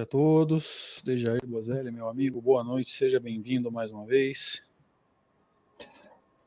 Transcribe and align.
Noite 0.00 0.02
a 0.02 0.06
todos. 0.06 1.02
Dejair 1.04 1.44
Bozelli, 1.46 1.90
meu 1.90 2.08
amigo, 2.08 2.40
boa 2.40 2.64
noite, 2.64 2.90
seja 2.90 3.20
bem-vindo 3.20 3.70
mais 3.70 3.90
uma 3.90 4.06
vez. 4.06 4.66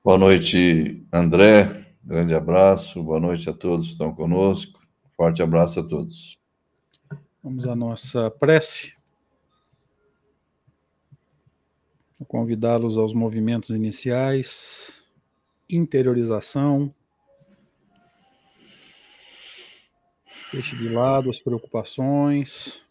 Boa 0.04 0.18
noite, 0.18 1.06
André. 1.14 1.86
Grande 2.04 2.34
abraço. 2.34 3.04
Boa 3.04 3.20
noite 3.20 3.48
a 3.50 3.54
todos 3.54 3.88
que 3.88 3.92
estão 3.92 4.14
conosco. 4.14 4.82
Forte 5.16 5.44
abraço 5.44 5.80
a 5.80 5.84
todos. 5.84 6.40
Vamos 7.44 7.68
à 7.68 7.76
nossa 7.76 8.32
prece. 8.32 8.96
Vou 12.18 12.26
convidá-los 12.26 12.98
aos 12.98 13.14
movimentos 13.14 13.70
iniciais, 13.70 15.08
interiorização, 15.70 16.94
deixe 20.52 20.76
de 20.76 20.90
lado 20.90 21.30
as 21.30 21.40
preocupações, 21.40 22.83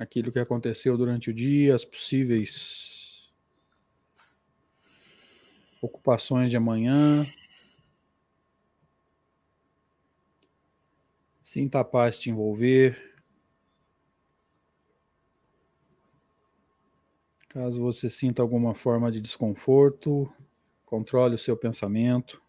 aquilo 0.00 0.32
que 0.32 0.38
aconteceu 0.38 0.96
durante 0.96 1.28
o 1.28 1.34
dia, 1.34 1.74
as 1.74 1.84
possíveis 1.84 3.30
ocupações 5.82 6.50
de 6.50 6.56
amanhã. 6.56 7.26
Sinta 11.44 11.80
a 11.80 11.84
paz 11.84 12.18
te 12.18 12.30
envolver. 12.30 13.14
Caso 17.50 17.82
você 17.82 18.08
sinta 18.08 18.40
alguma 18.40 18.74
forma 18.74 19.12
de 19.12 19.20
desconforto, 19.20 20.32
controle 20.86 21.34
o 21.34 21.38
seu 21.38 21.58
pensamento. 21.58 22.40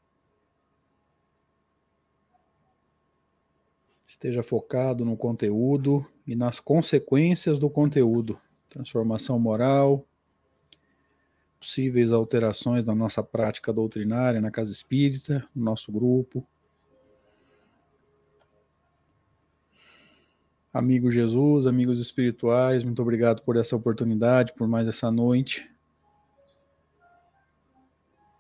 Esteja 4.08 4.42
focado 4.42 5.04
no 5.04 5.18
conteúdo 5.18 6.06
e 6.32 6.36
nas 6.36 6.62
consequências 6.62 7.60
do 7.60 7.70
conteúdo, 7.70 8.40
transformação 8.70 9.38
moral, 9.38 10.06
possíveis 11.60 12.14
alterações 12.14 12.86
na 12.86 12.96
nossa 12.96 13.22
prática 13.22 13.74
doutrinária 13.74 14.40
na 14.40 14.50
casa 14.50 14.72
espírita, 14.72 15.46
no 15.54 15.66
nosso 15.66 15.92
grupo. 15.92 16.48
Amigo 20.74 21.12
Jesus, 21.12 21.68
amigos 21.68 22.00
espirituais, 22.00 22.82
muito 22.82 23.02
obrigado 23.02 23.42
por 23.42 23.58
essa 23.58 23.76
oportunidade, 23.76 24.54
por 24.54 24.70
mais 24.70 24.88
essa 24.88 25.12
noite, 25.12 25.70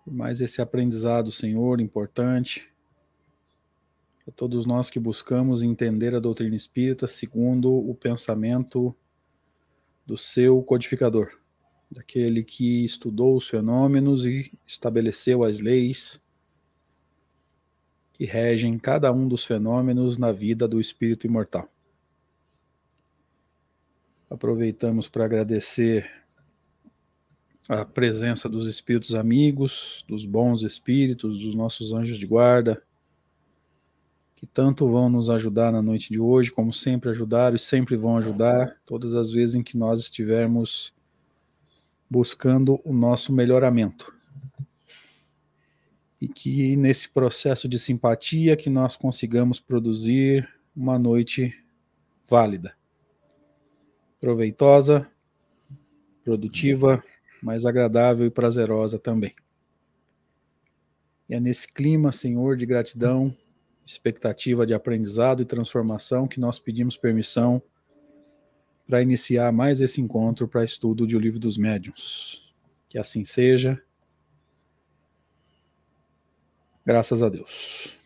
por 0.06 0.13
mais 0.13 0.40
esse 0.40 0.62
aprendizado, 0.62 1.29
Senhor, 1.29 1.81
importante 1.81 2.71
todos 4.31 4.66
nós 4.66 4.90
que 4.90 5.00
buscamos 5.00 5.62
entender 5.62 6.16
a 6.16 6.19
doutrina 6.19 6.56
espírita 6.56 7.08
segundo 7.08 7.72
o 7.72 7.94
pensamento 7.94 8.96
do 10.06 10.18
seu 10.18 10.62
codificador, 10.64 11.31
daquele 11.90 12.44
que 12.44 12.84
estudou 12.86 13.36
os 13.36 13.47
fenômenos 13.47 14.25
e 14.25 14.52
estabeleceu 14.66 15.44
as 15.44 15.59
leis 15.59 16.22
que 18.14 18.25
regem 18.25 18.78
cada 18.78 19.12
um 19.12 19.28
dos 19.28 19.44
fenômenos 19.44 20.18
na 20.18 20.31
vida 20.31 20.68
do 20.68 20.80
espírito 20.80 21.25
imortal. 21.25 21.68
Aproveitamos 24.30 25.09
para 25.09 25.25
agradecer 25.25 26.09
a 27.68 27.84
presença 27.84 28.47
dos 28.47 28.68
espíritos 28.68 29.16
amigos, 29.16 30.06
dos 30.08 30.25
bons 30.25 30.62
espíritos, 30.62 31.40
dos 31.40 31.56
nossos 31.56 31.94
anjos 31.94 32.18
de 32.18 32.25
guarda, 32.28 32.84
que 34.41 34.47
tanto 34.47 34.90
vão 34.90 35.07
nos 35.07 35.29
ajudar 35.29 35.72
na 35.72 35.84
noite 35.84 36.12
de 36.12 36.19
hoje, 36.19 36.52
como 36.52 36.74
sempre 36.74 37.12
ajudaram 37.12 37.56
e 37.56 37.59
sempre 37.59 37.96
vão 37.96 38.18
ajudar, 38.18 38.75
todas 38.88 39.13
as 39.13 39.31
vezes 39.31 39.53
em 39.53 39.62
que 39.62 39.78
nós 39.78 40.00
estivermos 40.00 40.91
buscando 42.09 42.81
o 42.84 42.91
nosso 42.91 43.31
melhoramento. 43.31 44.12
E 46.19 46.28
que 46.28 46.75
nesse 46.75 47.07
processo 47.09 47.69
de 47.69 47.78
simpatia 47.78 48.57
que 48.57 48.68
nós 48.68 48.97
consigamos 48.97 49.59
produzir 49.59 50.50
uma 50.75 50.97
noite 50.97 51.53
válida, 52.28 52.75
proveitosa, 54.19 55.08
produtiva, 56.23 57.03
mais 57.44 57.63
agradável 57.63 58.25
e 58.25 58.31
prazerosa 58.31 58.97
também. 58.97 59.35
E 61.29 61.35
é 61.35 61.40
nesse 61.40 61.72
clima, 61.72 62.12
Senhor, 62.12 62.58
de 62.58 62.66
gratidão, 62.66 63.35
expectativa 63.86 64.66
de 64.66 64.74
aprendizado 64.74 65.42
e 65.42 65.46
transformação 65.46 66.28
que 66.28 66.40
nós 66.40 66.59
pedimos 66.59 66.97
permissão 66.97 67.62
para 68.88 69.02
iniciar 69.02 69.52
mais 69.52 69.82
esse 69.82 70.02
encontro 70.02 70.47
para 70.47 70.64
estudo 70.64 71.08
de 71.08 71.16
O 71.16 71.20
Livro 71.20 71.40
dos 71.40 71.58
Médiuns. 71.58 72.53
Que 72.90 72.97
assim 72.97 73.23
seja. 73.23 73.82
Graças 76.85 77.22
a 77.23 77.29
Deus. 77.29 77.97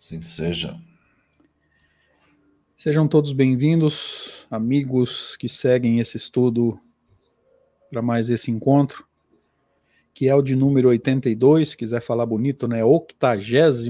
Assim 0.00 0.20
seja. 0.22 0.80
Sejam 2.76 3.06
todos 3.06 3.32
bem-vindos, 3.32 4.46
amigos 4.50 5.36
que 5.36 5.48
seguem 5.48 6.00
esse 6.00 6.16
estudo 6.16 6.80
para 7.90 8.00
mais 8.00 8.30
esse 8.30 8.50
encontro 8.50 9.09
que 10.20 10.28
é 10.28 10.34
o 10.34 10.42
de 10.42 10.54
número 10.54 10.90
82, 10.90 11.70
se 11.70 11.76
quiser 11.78 12.02
falar 12.02 12.26
bonito, 12.26 12.68
né? 12.68 12.84
82 12.84 13.88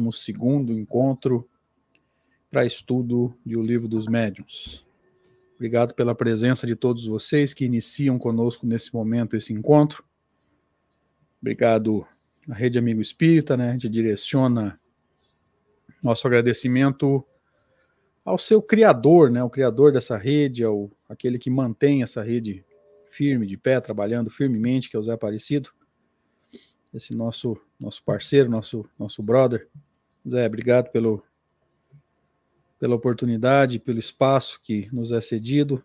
encontro 0.79 1.44
para 2.49 2.65
estudo 2.65 3.37
de 3.44 3.56
O 3.56 3.61
Livro 3.61 3.88
dos 3.88 4.06
Médiuns. 4.06 4.87
Obrigado 5.56 5.93
pela 5.93 6.15
presença 6.15 6.69
de 6.69 6.77
todos 6.77 7.05
vocês 7.05 7.53
que 7.53 7.65
iniciam 7.65 8.17
conosco 8.17 8.65
nesse 8.65 8.94
momento 8.94 9.35
esse 9.37 9.53
encontro. 9.53 10.05
Obrigado 11.43 12.06
à 12.49 12.55
Rede 12.55 12.79
Amigo 12.79 13.00
Espírita, 13.00 13.56
né? 13.56 13.71
A 13.71 13.73
gente 13.73 13.88
direciona 13.88 14.79
nosso 16.00 16.29
agradecimento 16.29 17.27
ao 18.25 18.38
seu 18.38 18.62
criador, 18.62 19.32
né? 19.32 19.43
O 19.43 19.50
criador 19.50 19.91
dessa 19.91 20.17
rede, 20.17 20.62
ao 20.62 20.93
aquele 21.09 21.41
que 21.41 21.50
mantém 21.50 22.05
essa 22.05 22.23
rede 22.23 22.65
firme, 23.11 23.47
de 23.47 23.56
pé, 23.56 23.81
trabalhando 23.81 24.31
firmemente, 24.31 24.88
que 24.88 24.94
é 24.94 24.99
o 25.00 25.03
Zé 25.03 25.15
Aparecido 25.15 25.73
esse 26.92 27.14
nosso 27.14 27.56
nosso 27.78 28.02
parceiro, 28.02 28.50
nosso 28.50 28.84
nosso 28.98 29.22
brother. 29.22 29.69
Zé, 30.28 30.46
obrigado 30.46 30.90
pelo 30.90 31.22
pela 32.78 32.94
oportunidade, 32.94 33.78
pelo 33.78 33.98
espaço 33.98 34.58
que 34.62 34.88
nos 34.90 35.12
é 35.12 35.20
cedido 35.20 35.84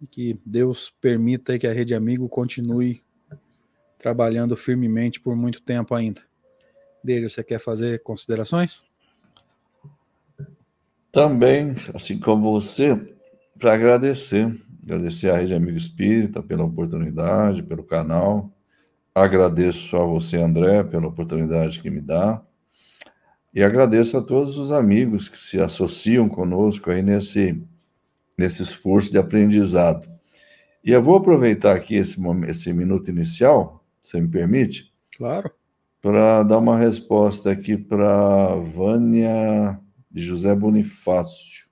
e 0.00 0.06
que 0.06 0.36
Deus 0.44 0.92
permita 1.00 1.56
que 1.56 1.68
a 1.68 1.72
Rede 1.72 1.94
Amigo 1.94 2.28
continue 2.28 3.00
trabalhando 3.96 4.56
firmemente 4.56 5.20
por 5.20 5.36
muito 5.36 5.62
tempo 5.62 5.94
ainda. 5.94 6.20
Dele, 7.02 7.28
você 7.28 7.44
quer 7.44 7.60
fazer 7.60 8.02
considerações? 8.02 8.84
Também, 11.12 11.76
assim 11.94 12.18
como 12.18 12.50
você, 12.50 12.96
para 13.58 13.74
agradecer, 13.74 14.60
agradecer 14.82 15.30
à 15.30 15.36
Rede 15.36 15.54
Amigo 15.54 15.78
Espírita 15.78 16.42
pela 16.42 16.64
oportunidade, 16.64 17.62
pelo 17.62 17.84
canal, 17.84 18.50
Agradeço 19.14 19.94
a 19.94 20.04
você, 20.04 20.38
André, 20.38 20.82
pela 20.84 21.06
oportunidade 21.06 21.80
que 21.80 21.90
me 21.90 22.00
dá. 22.00 22.42
E 23.52 23.62
agradeço 23.62 24.16
a 24.16 24.22
todos 24.22 24.56
os 24.56 24.72
amigos 24.72 25.28
que 25.28 25.38
se 25.38 25.60
associam 25.60 26.30
conosco 26.30 26.90
aí 26.90 27.02
nesse, 27.02 27.62
nesse 28.38 28.62
esforço 28.62 29.12
de 29.12 29.18
aprendizado. 29.18 30.08
E 30.82 30.92
eu 30.92 31.02
vou 31.02 31.16
aproveitar 31.16 31.76
aqui 31.76 31.96
esse, 31.96 32.16
esse 32.48 32.72
minuto 32.72 33.10
inicial, 33.10 33.84
se 34.02 34.18
me 34.18 34.28
permite. 34.28 34.90
Claro. 35.14 35.52
Para 36.00 36.42
dar 36.42 36.56
uma 36.56 36.78
resposta 36.78 37.50
aqui 37.50 37.76
para 37.76 38.56
Vânia 38.56 39.78
de 40.10 40.22
José 40.22 40.54
Bonifácio. 40.54 41.68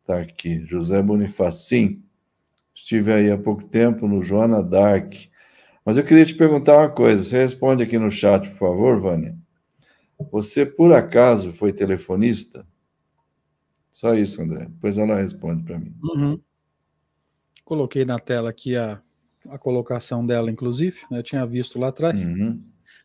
Está 0.00 0.18
aqui, 0.18 0.66
José 0.66 1.00
Bonifácio. 1.00 1.68
Sim, 1.68 2.02
estive 2.74 3.12
aí 3.12 3.30
há 3.30 3.38
pouco 3.38 3.62
tempo 3.62 4.08
no 4.08 4.20
Joana 4.20 4.60
Dark 4.60 5.14
mas 5.84 5.96
eu 5.96 6.04
queria 6.04 6.24
te 6.24 6.34
perguntar 6.34 6.78
uma 6.78 6.88
coisa. 6.88 7.22
Você 7.22 7.36
responde 7.36 7.82
aqui 7.82 7.98
no 7.98 8.10
chat, 8.10 8.48
por 8.50 8.58
favor, 8.58 8.98
Vânia. 8.98 9.36
Você, 10.30 10.64
por 10.64 10.92
acaso, 10.92 11.52
foi 11.52 11.72
telefonista? 11.72 12.66
Só 13.90 14.14
isso, 14.14 14.40
André. 14.40 14.66
Depois 14.66 14.96
ela 14.96 15.16
responde 15.16 15.62
para 15.62 15.78
mim. 15.78 15.94
Uhum. 16.02 16.40
Coloquei 17.64 18.04
na 18.04 18.18
tela 18.18 18.50
aqui 18.50 18.76
a, 18.76 19.00
a 19.48 19.58
colocação 19.58 20.24
dela, 20.24 20.50
inclusive. 20.50 21.00
Né? 21.10 21.18
Eu 21.18 21.22
tinha 21.22 21.46
visto 21.46 21.78
lá 21.78 21.88
atrás. 21.88 22.24
Uhum. 22.24 22.60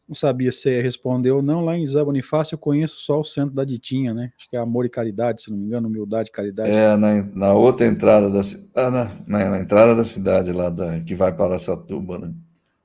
Não 0.08 0.16
sabia 0.16 0.52
se 0.52 0.70
ia 0.70 0.82
responder 0.82 1.30
ou 1.30 1.42
não. 1.42 1.64
Lá 1.64 1.78
em 1.78 1.86
José 1.86 2.04
Bonifácio 2.04 2.56
eu 2.56 2.60
conheço 2.60 2.96
só 2.96 3.20
o 3.20 3.24
centro 3.24 3.54
da 3.54 3.64
Ditinha, 3.64 4.12
né? 4.12 4.34
Acho 4.36 4.50
que 4.50 4.56
é 4.58 4.60
Amor 4.60 4.84
e 4.84 4.90
Caridade, 4.90 5.44
se 5.44 5.52
não 5.52 5.58
me 5.58 5.66
engano, 5.66 5.88
Humildade 5.88 6.30
e 6.30 6.32
Caridade. 6.32 6.72
É, 6.72 6.98
na, 6.98 7.22
na 7.22 7.54
outra 7.54 7.86
entrada 7.86 8.28
da 8.28 8.42
cidade, 8.42 8.72
ah, 8.74 8.90
na, 8.90 9.12
na, 9.28 9.50
na, 9.52 9.60
entrada 9.60 9.94
da 9.94 10.04
cidade 10.04 10.52
lá, 10.52 10.72
da, 10.72 11.00
que 11.02 11.14
vai 11.14 11.32
para 11.32 11.60
Satuba, 11.60 12.18
né? 12.18 12.34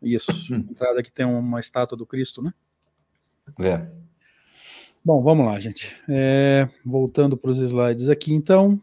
Isso, 0.05 0.55
entrada 0.55 1.03
que 1.03 1.11
tem 1.11 1.27
uma 1.27 1.59
estátua 1.59 1.97
do 1.97 2.07
Cristo, 2.07 2.43
né? 2.43 2.53
É. 3.59 3.87
Bom, 5.05 5.23
vamos 5.23 5.47
lá, 5.47 5.59
gente. 5.61 5.95
É, 6.09 6.69
voltando 6.85 7.37
para 7.37 7.51
os 7.51 7.59
slides 7.59 8.09
aqui, 8.09 8.33
então. 8.33 8.81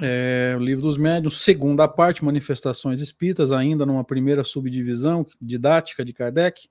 É, 0.00 0.54
o 0.56 0.60
livro 0.60 0.82
dos 0.82 0.96
médios, 0.96 1.42
segunda 1.42 1.88
parte, 1.88 2.24
manifestações 2.24 3.00
espíritas, 3.00 3.50
ainda 3.50 3.84
numa 3.84 4.04
primeira 4.04 4.44
subdivisão 4.44 5.26
didática 5.40 6.04
de 6.04 6.12
Kardec, 6.12 6.68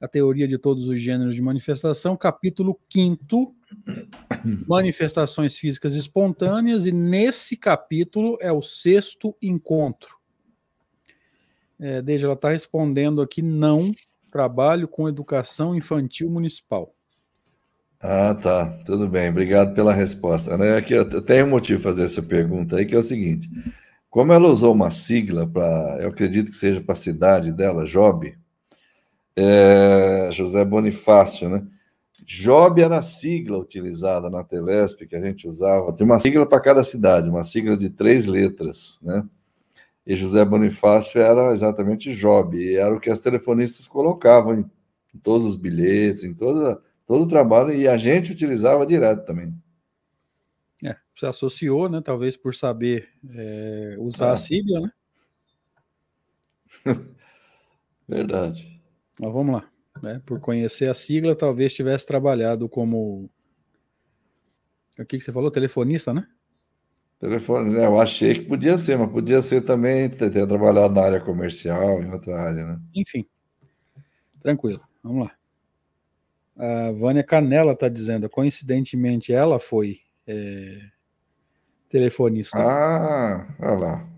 a 0.00 0.08
teoria 0.08 0.48
de 0.48 0.58
todos 0.58 0.88
os 0.88 0.98
gêneros 0.98 1.34
de 1.34 1.40
manifestação, 1.40 2.16
capítulo 2.16 2.78
5, 2.92 3.54
manifestações 4.66 5.56
físicas 5.56 5.94
espontâneas, 5.94 6.84
e 6.84 6.92
nesse 6.92 7.56
capítulo 7.56 8.36
é 8.40 8.50
o 8.50 8.60
sexto 8.60 9.36
encontro. 9.40 10.21
É, 11.82 12.00
desde 12.00 12.24
ela 12.24 12.34
está 12.34 12.50
respondendo 12.50 13.20
aqui, 13.20 13.42
não 13.42 13.90
trabalho 14.30 14.86
com 14.86 15.08
educação 15.08 15.74
infantil 15.74 16.30
municipal. 16.30 16.94
Ah, 18.00 18.36
tá. 18.36 18.66
Tudo 18.84 19.08
bem. 19.08 19.30
Obrigado 19.30 19.74
pela 19.74 19.92
resposta. 19.92 20.56
Né? 20.56 20.76
Aqui 20.76 20.94
eu 20.94 21.20
tenho 21.20 21.46
um 21.46 21.50
motivo 21.50 21.78
de 21.78 21.82
fazer 21.82 22.04
essa 22.04 22.22
pergunta 22.22 22.76
aí, 22.76 22.86
que 22.86 22.94
é 22.94 22.98
o 22.98 23.02
seguinte: 23.02 23.50
como 24.08 24.32
ela 24.32 24.48
usou 24.48 24.72
uma 24.72 24.90
sigla 24.90 25.44
para, 25.44 25.98
eu 26.00 26.08
acredito 26.10 26.52
que 26.52 26.56
seja 26.56 26.80
para 26.80 26.92
a 26.92 26.96
cidade 26.96 27.52
dela, 27.52 27.84
Job, 27.84 28.32
é, 29.34 30.28
José 30.30 30.64
Bonifácio, 30.64 31.48
né? 31.48 31.66
Job 32.24 32.80
era 32.80 32.98
a 32.98 33.02
sigla 33.02 33.58
utilizada 33.58 34.30
na 34.30 34.44
Telesp 34.44 35.04
que 35.04 35.16
a 35.16 35.20
gente 35.20 35.48
usava. 35.48 35.92
Tem 35.92 36.06
uma 36.06 36.20
sigla 36.20 36.46
para 36.46 36.60
cada 36.60 36.84
cidade, 36.84 37.28
uma 37.28 37.42
sigla 37.42 37.76
de 37.76 37.90
três 37.90 38.26
letras, 38.26 39.00
né? 39.02 39.24
E 40.06 40.16
José 40.16 40.44
Bonifácio 40.44 41.20
era 41.20 41.52
exatamente 41.52 42.12
Job, 42.14 42.56
e 42.56 42.76
era 42.76 42.94
o 42.94 43.00
que 43.00 43.10
as 43.10 43.20
telefonistas 43.20 43.86
colocavam 43.86 44.58
em, 44.58 44.70
em 45.14 45.18
todos 45.18 45.46
os 45.46 45.56
bilhetes, 45.56 46.24
em 46.24 46.34
toda 46.34 46.80
todo 47.06 47.24
o 47.24 47.28
trabalho 47.28 47.72
e 47.72 47.86
a 47.86 47.96
gente 47.96 48.32
utilizava 48.32 48.86
direto 48.86 49.26
também. 49.26 49.54
É, 50.82 50.96
se 51.14 51.26
associou, 51.26 51.88
né? 51.88 52.00
Talvez 52.02 52.36
por 52.36 52.54
saber 52.54 53.08
é, 53.34 53.96
usar 53.98 54.30
ah. 54.30 54.32
a 54.32 54.36
sigla, 54.36 54.80
né? 54.80 54.92
Verdade. 58.08 58.80
Mas 59.20 59.32
vamos 59.32 59.54
lá. 59.54 59.70
Né? 60.02 60.22
Por 60.24 60.40
conhecer 60.40 60.88
a 60.88 60.94
sigla, 60.94 61.36
talvez 61.36 61.74
tivesse 61.74 62.06
trabalhado 62.06 62.68
como. 62.68 63.30
O 64.98 65.04
que, 65.04 65.18
que 65.18 65.20
você 65.20 65.32
falou? 65.32 65.50
Telefonista, 65.50 66.12
né? 66.12 66.26
Telefone, 67.22 67.72
né? 67.72 67.86
Eu 67.86 68.00
achei 68.00 68.34
que 68.34 68.40
podia 68.40 68.76
ser, 68.76 68.98
mas 68.98 69.08
podia 69.08 69.40
ser 69.40 69.60
também 69.60 70.08
ter, 70.08 70.28
ter 70.28 70.44
trabalhado 70.44 70.92
na 70.92 71.02
área 71.02 71.20
comercial, 71.20 72.02
em 72.02 72.10
outra 72.10 72.36
área, 72.36 72.66
né? 72.66 72.80
Enfim. 72.92 73.24
Tranquilo. 74.40 74.80
Vamos 75.04 75.28
lá. 75.28 75.32
A 76.56 76.90
Vânia 76.90 77.22
Canela 77.22 77.74
está 77.74 77.88
dizendo, 77.88 78.28
coincidentemente 78.28 79.32
ela 79.32 79.60
foi 79.60 80.00
é, 80.26 80.80
telefonista. 81.88 82.58
Ah, 82.58 83.46
olha 83.60 83.78
lá. 83.78 84.08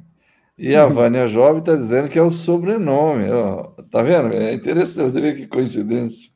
E 0.57 0.75
a 0.75 0.87
Vânia 0.89 1.29
Jovem 1.29 1.59
está 1.59 1.77
dizendo 1.77 2.09
que 2.09 2.19
é 2.19 2.23
o 2.23 2.31
sobrenome. 2.31 3.31
Ó. 3.31 3.65
Tá 3.91 4.03
vendo? 4.03 4.33
É 4.33 4.55
interessante, 4.55 5.13
você 5.13 5.21
vê 5.21 5.35
que 5.35 5.47
coincidência. 5.47 6.33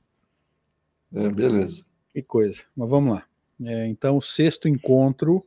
É, 1.15 1.33
beleza. 1.33 1.83
Que 2.11 2.21
coisa. 2.21 2.63
Mas 2.77 2.91
vamos 2.91 3.15
lá. 3.15 3.25
É, 3.65 3.87
então, 3.87 4.19
o 4.19 4.21
sexto 4.21 4.69
encontro 4.69 5.43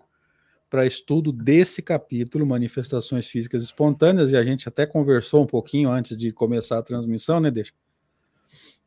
para 0.71 0.87
estudo 0.87 1.33
desse 1.33 1.81
capítulo, 1.81 2.45
Manifestações 2.45 3.27
Físicas 3.27 3.61
Espontâneas, 3.61 4.31
e 4.31 4.37
a 4.37 4.43
gente 4.43 4.69
até 4.69 4.85
conversou 4.85 5.43
um 5.43 5.45
pouquinho 5.45 5.91
antes 5.91 6.17
de 6.17 6.31
começar 6.31 6.77
a 6.77 6.81
transmissão, 6.81 7.41
né, 7.41 7.51
Deixa? 7.51 7.73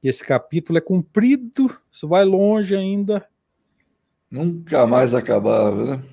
esse 0.03 0.25
capítulo 0.25 0.79
é 0.79 0.81
comprido, 0.81 1.71
isso 1.93 2.09
vai 2.09 2.25
longe 2.25 2.75
ainda. 2.75 3.27
Nunca 4.31 4.87
mais 4.87 5.15
acabava, 5.15 5.97
né? 5.97 6.05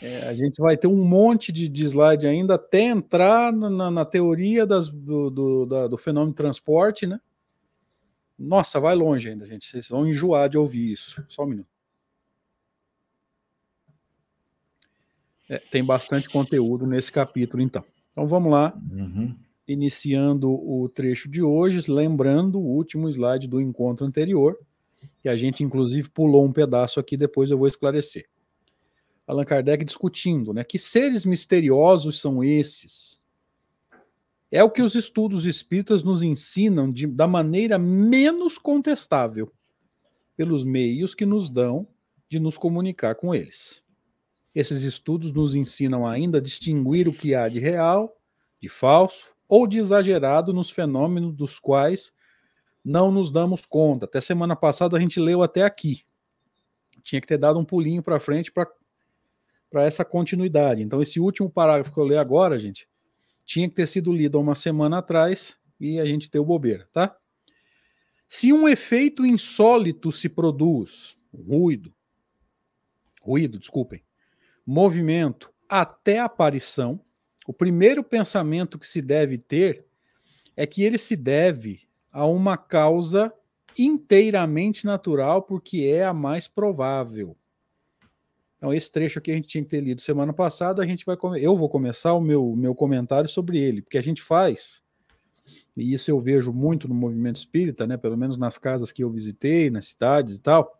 É, 0.00 0.28
a 0.28 0.34
gente 0.34 0.60
vai 0.60 0.76
ter 0.76 0.86
um 0.86 1.04
monte 1.04 1.52
de, 1.52 1.68
de 1.68 1.84
slide 1.84 2.26
ainda 2.26 2.54
até 2.54 2.82
entrar 2.82 3.52
na, 3.52 3.90
na 3.90 4.04
teoria 4.04 4.64
das, 4.64 4.88
do, 4.88 5.28
do, 5.30 5.66
da, 5.66 5.86
do, 5.88 5.98
fenômeno 5.98 6.32
de 6.32 6.36
transporte, 6.36 7.06
né? 7.06 7.20
Nossa, 8.38 8.80
vai 8.80 8.94
longe 8.94 9.28
ainda, 9.28 9.46
gente. 9.46 9.66
Vocês 9.66 9.88
vão 9.88 10.06
enjoar 10.06 10.48
de 10.48 10.56
ouvir 10.56 10.92
isso. 10.92 11.22
Só 11.28 11.44
um 11.44 11.48
minuto. 11.48 11.77
É, 15.48 15.58
tem 15.58 15.84
bastante 15.84 16.28
conteúdo 16.28 16.86
nesse 16.86 17.10
capítulo, 17.10 17.62
então. 17.62 17.84
Então 18.12 18.26
vamos 18.26 18.52
lá. 18.52 18.76
Uhum 18.90 19.34
iniciando 19.68 20.50
o 20.50 20.88
trecho 20.88 21.28
de 21.28 21.42
hoje, 21.42 21.90
lembrando 21.90 22.58
o 22.58 22.66
último 22.66 23.06
slide 23.08 23.46
do 23.46 23.60
encontro 23.60 24.06
anterior, 24.06 24.58
que 25.20 25.28
a 25.28 25.36
gente 25.36 25.62
inclusive 25.62 26.08
pulou 26.08 26.44
um 26.44 26.52
pedaço 26.52 26.98
aqui, 26.98 27.16
depois 27.16 27.50
eu 27.50 27.58
vou 27.58 27.68
esclarecer. 27.68 28.26
Allan 29.26 29.44
Kardec 29.44 29.84
discutindo, 29.84 30.54
né? 30.54 30.64
Que 30.64 30.78
seres 30.78 31.26
misteriosos 31.26 32.18
são 32.18 32.42
esses? 32.42 33.20
É 34.50 34.64
o 34.64 34.70
que 34.70 34.80
os 34.80 34.94
estudos 34.94 35.44
espíritas 35.44 36.02
nos 36.02 36.22
ensinam 36.22 36.90
de, 36.90 37.06
da 37.06 37.28
maneira 37.28 37.78
menos 37.78 38.56
contestável, 38.56 39.52
pelos 40.34 40.64
meios 40.64 41.14
que 41.14 41.26
nos 41.26 41.50
dão 41.50 41.86
de 42.26 42.40
nos 42.40 42.56
comunicar 42.56 43.16
com 43.16 43.34
eles. 43.34 43.82
Esses 44.58 44.82
estudos 44.82 45.30
nos 45.30 45.54
ensinam 45.54 46.04
ainda 46.04 46.38
a 46.38 46.40
distinguir 46.40 47.06
o 47.06 47.12
que 47.12 47.32
há 47.32 47.48
de 47.48 47.60
real, 47.60 48.20
de 48.60 48.68
falso, 48.68 49.32
ou 49.48 49.68
de 49.68 49.78
exagerado 49.78 50.52
nos 50.52 50.68
fenômenos 50.68 51.32
dos 51.32 51.60
quais 51.60 52.12
não 52.84 53.12
nos 53.12 53.30
damos 53.30 53.64
conta. 53.64 54.06
Até 54.06 54.20
semana 54.20 54.56
passada 54.56 54.96
a 54.96 55.00
gente 55.00 55.20
leu 55.20 55.44
até 55.44 55.62
aqui. 55.62 56.02
Tinha 57.04 57.20
que 57.20 57.26
ter 57.28 57.38
dado 57.38 57.60
um 57.60 57.64
pulinho 57.64 58.02
para 58.02 58.18
frente 58.18 58.50
para 58.50 59.84
essa 59.84 60.04
continuidade. 60.04 60.82
Então, 60.82 61.00
esse 61.00 61.20
último 61.20 61.48
parágrafo 61.48 61.92
que 61.92 62.00
eu 62.00 62.04
leio 62.04 62.18
agora, 62.18 62.58
gente, 62.58 62.88
tinha 63.44 63.68
que 63.68 63.76
ter 63.76 63.86
sido 63.86 64.12
lido 64.12 64.38
há 64.38 64.40
uma 64.40 64.56
semana 64.56 64.98
atrás 64.98 65.56
e 65.78 66.00
a 66.00 66.04
gente 66.04 66.28
deu 66.28 66.44
bobeira, 66.44 66.88
tá? 66.92 67.16
Se 68.26 68.52
um 68.52 68.68
efeito 68.68 69.24
insólito 69.24 70.10
se 70.10 70.28
produz, 70.28 71.16
ruído, 71.32 71.94
ruído, 73.22 73.56
desculpem, 73.56 74.02
movimento 74.70 75.50
até 75.66 76.18
aparição, 76.18 77.00
o 77.46 77.54
primeiro 77.54 78.04
pensamento 78.04 78.78
que 78.78 78.86
se 78.86 79.00
deve 79.00 79.38
ter 79.38 79.86
é 80.54 80.66
que 80.66 80.82
ele 80.82 80.98
se 80.98 81.16
deve 81.16 81.88
a 82.12 82.26
uma 82.26 82.58
causa 82.58 83.32
inteiramente 83.78 84.84
natural, 84.84 85.40
porque 85.40 85.84
é 85.84 86.04
a 86.04 86.12
mais 86.12 86.46
provável. 86.46 87.34
Então, 88.58 88.74
esse 88.74 88.92
trecho 88.92 89.18
aqui 89.18 89.30
a 89.30 89.34
gente 89.36 89.48
tinha 89.48 89.64
que 89.64 89.70
ter 89.70 89.80
lido 89.80 90.02
semana 90.02 90.34
passada, 90.34 90.82
a 90.82 90.86
gente 90.86 91.06
vai 91.06 91.16
eu 91.40 91.56
vou 91.56 91.70
começar 91.70 92.12
o 92.12 92.20
meu, 92.20 92.54
meu 92.54 92.74
comentário 92.74 93.28
sobre 93.28 93.58
ele, 93.58 93.80
porque 93.80 93.96
a 93.96 94.02
gente 94.02 94.20
faz, 94.20 94.82
e 95.74 95.94
isso 95.94 96.10
eu 96.10 96.20
vejo 96.20 96.52
muito 96.52 96.86
no 96.86 96.94
movimento 96.94 97.36
espírita, 97.36 97.86
né, 97.86 97.96
pelo 97.96 98.18
menos 98.18 98.36
nas 98.36 98.58
casas 98.58 98.92
que 98.92 99.02
eu 99.02 99.10
visitei, 99.10 99.70
nas 99.70 99.86
cidades 99.86 100.36
e 100.36 100.40
tal, 100.40 100.77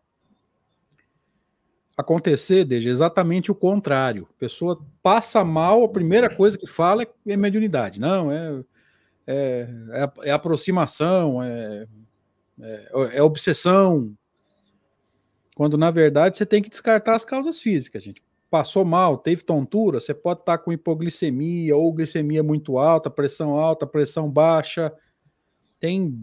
acontecer, 1.99 2.63
desde 2.63 2.87
exatamente 2.87 3.51
o 3.51 3.55
contrário. 3.55 4.25
A 4.31 4.39
pessoa 4.39 4.81
passa 5.03 5.43
mal, 5.43 5.83
a 5.83 5.89
primeira 5.89 6.33
coisa 6.33 6.57
que 6.57 6.65
fala 6.65 7.05
é, 7.27 7.35
mediunidade. 7.35 7.99
Não, 7.99 8.31
é, 8.31 8.63
é, 9.27 9.69
é, 9.91 10.29
é 10.29 10.31
aproximação, 10.31 11.43
é, 11.43 11.85
é, 12.61 12.89
é, 13.17 13.21
obsessão. 13.21 14.13
Quando, 15.53 15.77
na 15.77 15.91
verdade, 15.91 16.37
você 16.37 16.45
tem 16.45 16.63
que 16.63 16.69
descartar 16.69 17.15
as 17.15 17.25
causas 17.25 17.59
físicas, 17.59 18.01
gente. 18.01 18.23
Passou 18.49 18.85
mal, 18.85 19.17
teve 19.17 19.43
tontura, 19.43 19.99
você 19.99 20.13
pode 20.13 20.39
estar 20.39 20.57
com 20.59 20.71
hipoglicemia 20.71 21.75
ou 21.75 21.93
glicemia 21.93 22.41
muito 22.41 22.79
alta, 22.79 23.09
pressão 23.09 23.55
alta, 23.57 23.85
pressão 23.85 24.31
baixa. 24.31 24.91
Tem 25.81 26.17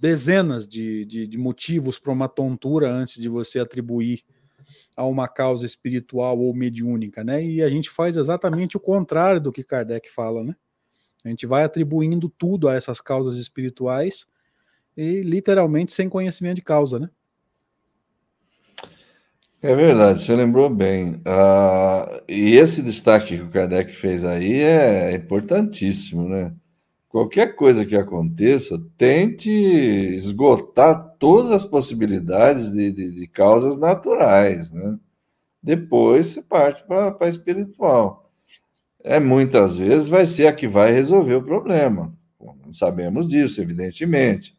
dezenas 0.00 0.66
de, 0.66 1.04
de, 1.04 1.26
de 1.26 1.36
motivos 1.36 1.98
para 1.98 2.12
uma 2.12 2.28
tontura 2.28 2.90
antes 2.90 3.20
de 3.20 3.28
você 3.28 3.60
atribuir 3.60 4.24
a 4.96 5.06
uma 5.06 5.28
causa 5.28 5.64
espiritual 5.64 6.38
ou 6.38 6.54
mediúnica, 6.54 7.24
né? 7.24 7.44
E 7.44 7.62
a 7.62 7.68
gente 7.68 7.90
faz 7.90 8.16
exatamente 8.16 8.76
o 8.76 8.80
contrário 8.80 9.40
do 9.40 9.52
que 9.52 9.64
Kardec 9.64 10.10
fala, 10.10 10.44
né? 10.44 10.54
A 11.24 11.28
gente 11.28 11.46
vai 11.46 11.64
atribuindo 11.64 12.28
tudo 12.28 12.68
a 12.68 12.74
essas 12.74 13.00
causas 13.00 13.36
espirituais 13.36 14.26
e 14.96 15.22
literalmente 15.22 15.92
sem 15.92 16.08
conhecimento 16.08 16.56
de 16.56 16.62
causa, 16.62 16.98
né? 16.98 17.10
É 19.62 19.76
verdade, 19.76 20.24
você 20.24 20.34
lembrou 20.34 20.68
bem. 20.68 21.22
Uh, 21.24 22.20
e 22.28 22.56
esse 22.56 22.82
destaque 22.82 23.36
que 23.36 23.42
o 23.44 23.48
Kardec 23.48 23.94
fez 23.94 24.24
aí 24.24 24.60
é 24.60 25.14
importantíssimo, 25.14 26.28
né? 26.28 26.52
Qualquer 27.12 27.54
coisa 27.54 27.84
que 27.84 27.94
aconteça, 27.94 28.82
tente 28.96 29.50
esgotar 29.50 31.14
todas 31.18 31.50
as 31.52 31.64
possibilidades 31.64 32.72
de, 32.72 32.90
de, 32.90 33.10
de 33.12 33.28
causas 33.28 33.78
naturais, 33.78 34.72
né? 34.72 34.98
Depois 35.62 36.28
você 36.28 36.42
parte 36.42 36.84
para 36.84 37.16
a 37.20 37.28
espiritual. 37.28 38.30
É 39.04 39.20
muitas 39.20 39.76
vezes 39.76 40.08
vai 40.08 40.26
ser 40.26 40.46
a 40.48 40.54
que 40.54 40.66
vai 40.68 40.92
resolver 40.92 41.34
o 41.36 41.44
problema. 41.44 42.14
Bom, 42.40 42.56
sabemos 42.72 43.28
disso, 43.28 43.60
evidentemente. 43.62 44.56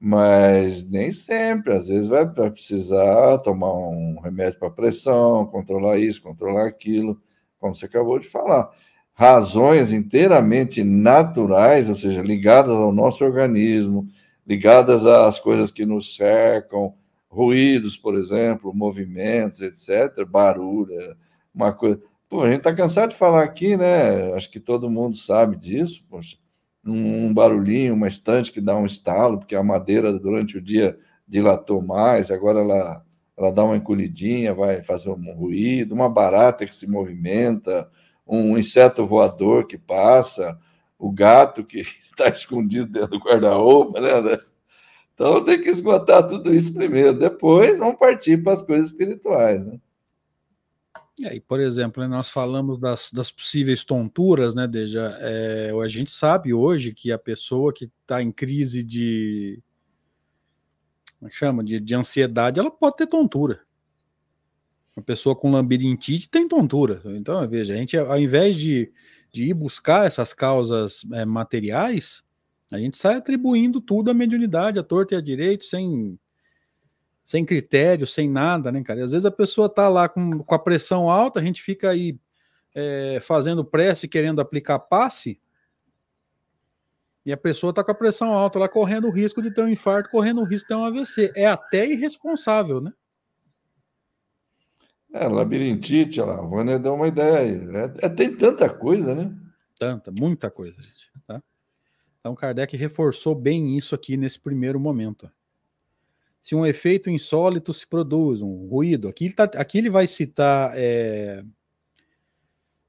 mas 0.00 0.84
nem 0.86 1.12
sempre. 1.12 1.74
Às 1.74 1.88
vezes 1.88 2.08
vai 2.08 2.28
precisar 2.28 3.38
tomar 3.38 3.72
um 3.74 4.20
remédio 4.20 4.58
para 4.58 4.70
pressão, 4.70 5.46
controlar 5.46 5.98
isso, 5.98 6.22
controlar 6.22 6.66
aquilo, 6.66 7.20
como 7.58 7.74
você 7.74 7.86
acabou 7.86 8.18
de 8.18 8.28
falar. 8.28 8.70
Razões 9.20 9.92
inteiramente 9.92 10.82
naturais, 10.82 11.90
ou 11.90 11.94
seja, 11.94 12.22
ligadas 12.22 12.72
ao 12.72 12.90
nosso 12.90 13.22
organismo, 13.22 14.08
ligadas 14.46 15.04
às 15.04 15.38
coisas 15.38 15.70
que 15.70 15.84
nos 15.84 16.16
cercam, 16.16 16.94
ruídos, 17.28 17.98
por 17.98 18.14
exemplo, 18.14 18.74
movimentos, 18.74 19.60
etc., 19.60 20.24
barulho, 20.26 20.94
uma 21.54 21.70
coisa. 21.70 22.00
Pô, 22.30 22.44
a 22.44 22.46
gente 22.46 22.60
está 22.60 22.74
cansado 22.74 23.10
de 23.10 23.16
falar 23.16 23.42
aqui, 23.42 23.76
né? 23.76 24.32
Acho 24.32 24.50
que 24.50 24.58
todo 24.58 24.88
mundo 24.88 25.14
sabe 25.14 25.54
disso. 25.54 26.02
Poxa 26.08 26.38
um 26.82 27.34
barulhinho, 27.34 27.92
uma 27.92 28.08
estante 28.08 28.50
que 28.50 28.58
dá 28.58 28.74
um 28.74 28.86
estalo, 28.86 29.38
porque 29.38 29.54
a 29.54 29.62
madeira 29.62 30.18
durante 30.18 30.56
o 30.56 30.62
dia 30.62 30.96
dilatou 31.28 31.82
mais, 31.82 32.30
agora 32.30 32.60
ela, 32.60 33.04
ela 33.36 33.52
dá 33.52 33.62
uma 33.64 33.76
encolhidinha, 33.76 34.54
vai 34.54 34.82
fazer 34.82 35.10
um 35.10 35.34
ruído, 35.34 35.94
uma 35.94 36.08
barata 36.08 36.64
que 36.64 36.74
se 36.74 36.86
movimenta, 36.86 37.86
um 38.30 38.56
inseto 38.56 39.04
voador 39.04 39.66
que 39.66 39.76
passa, 39.76 40.58
o 40.98 41.10
gato 41.10 41.64
que 41.64 41.80
está 41.80 42.28
escondido 42.30 42.86
dentro 42.86 43.18
do 43.18 43.18
guarda-roupa, 43.18 44.00
né? 44.00 44.38
Então 45.14 45.44
tem 45.44 45.60
que 45.60 45.68
esgotar 45.68 46.26
tudo 46.26 46.54
isso 46.54 46.72
primeiro, 46.72 47.18
depois 47.18 47.78
vamos 47.78 47.98
partir 47.98 48.42
para 48.42 48.52
as 48.52 48.62
coisas 48.62 48.86
espirituais, 48.86 49.64
né? 49.64 49.78
E, 51.18 51.38
por 51.38 51.60
exemplo, 51.60 52.02
né, 52.02 52.08
nós 52.08 52.30
falamos 52.30 52.78
das, 52.78 53.10
das 53.12 53.30
possíveis 53.30 53.84
tonturas, 53.84 54.54
né, 54.54 54.66
Deja? 54.66 55.18
É, 55.20 55.70
a 55.70 55.88
gente 55.88 56.10
sabe 56.10 56.54
hoje 56.54 56.94
que 56.94 57.12
a 57.12 57.18
pessoa 57.18 57.74
que 57.74 57.90
está 58.00 58.22
em 58.22 58.32
crise 58.32 58.82
de. 58.82 59.62
Como 61.18 61.30
é 61.30 61.34
chama? 61.34 61.62
De, 61.62 61.78
de 61.78 61.94
ansiedade, 61.94 62.58
ela 62.58 62.70
pode 62.70 62.96
ter 62.96 63.06
tontura. 63.06 63.60
Uma 65.00 65.04
pessoa 65.04 65.34
com 65.34 65.50
labirintite 65.50 66.28
tem 66.28 66.46
tontura. 66.46 67.00
Então, 67.06 67.46
veja, 67.48 67.72
a 67.72 67.76
gente, 67.76 67.96
ao 67.96 68.18
invés 68.18 68.54
de, 68.54 68.92
de 69.32 69.48
ir 69.48 69.54
buscar 69.54 70.06
essas 70.06 70.34
causas 70.34 71.06
é, 71.12 71.24
materiais, 71.24 72.22
a 72.70 72.78
gente 72.78 72.98
sai 72.98 73.16
atribuindo 73.16 73.80
tudo 73.80 74.10
à 74.10 74.14
mediunidade, 74.14 74.78
à 74.78 74.82
torta 74.82 75.14
e 75.14 75.18
à 75.18 75.20
direito, 75.20 75.64
sem 75.64 76.18
sem 77.24 77.44
critério, 77.44 78.08
sem 78.08 78.28
nada, 78.28 78.72
né, 78.72 78.82
cara? 78.82 78.98
E 78.98 79.02
às 79.04 79.12
vezes 79.12 79.24
a 79.24 79.30
pessoa 79.30 79.68
tá 79.68 79.88
lá 79.88 80.08
com, 80.08 80.40
com 80.40 80.54
a 80.54 80.58
pressão 80.58 81.08
alta, 81.08 81.38
a 81.38 81.42
gente 81.42 81.62
fica 81.62 81.88
aí 81.88 82.18
é, 82.74 83.20
fazendo 83.22 83.64
prece, 83.64 84.08
querendo 84.08 84.40
aplicar 84.40 84.80
passe, 84.80 85.40
e 87.24 87.32
a 87.32 87.36
pessoa 87.36 87.72
tá 87.72 87.84
com 87.84 87.92
a 87.92 87.94
pressão 87.94 88.32
alta, 88.32 88.58
lá 88.58 88.68
correndo 88.68 89.06
o 89.06 89.12
risco 89.12 89.40
de 89.40 89.52
ter 89.52 89.62
um 89.62 89.68
infarto, 89.68 90.10
correndo 90.10 90.40
o 90.40 90.44
risco 90.44 90.66
de 90.66 90.74
ter 90.74 90.74
um 90.74 90.84
AVC. 90.84 91.32
É 91.36 91.46
até 91.46 91.86
irresponsável, 91.86 92.80
né? 92.80 92.92
É, 95.12 95.26
labirintite, 95.26 96.20
a 96.20 96.36
Vânia 96.36 96.78
deu 96.78 96.94
uma 96.94 97.08
ideia. 97.08 97.92
É, 98.00 98.06
é, 98.06 98.08
tem 98.08 98.36
tanta 98.36 98.68
coisa, 98.68 99.14
né? 99.14 99.34
Tanta, 99.78 100.12
muita 100.12 100.50
coisa, 100.50 100.80
gente. 100.80 101.10
Tá? 101.26 101.42
Então, 102.20 102.34
Kardec 102.34 102.76
reforçou 102.76 103.34
bem 103.34 103.76
isso 103.76 103.94
aqui 103.94 104.16
nesse 104.16 104.38
primeiro 104.38 104.78
momento 104.78 105.30
se 106.40 106.54
um 106.54 106.64
efeito 106.64 107.10
insólito 107.10 107.72
se 107.74 107.86
produz, 107.86 108.40
um 108.40 108.66
ruído. 108.66 109.08
Aqui 109.08 109.26
ele, 109.26 109.34
tá, 109.34 109.44
aqui 109.44 109.78
ele 109.78 109.90
vai 109.90 110.06
citar 110.06 110.72
é, 110.74 111.44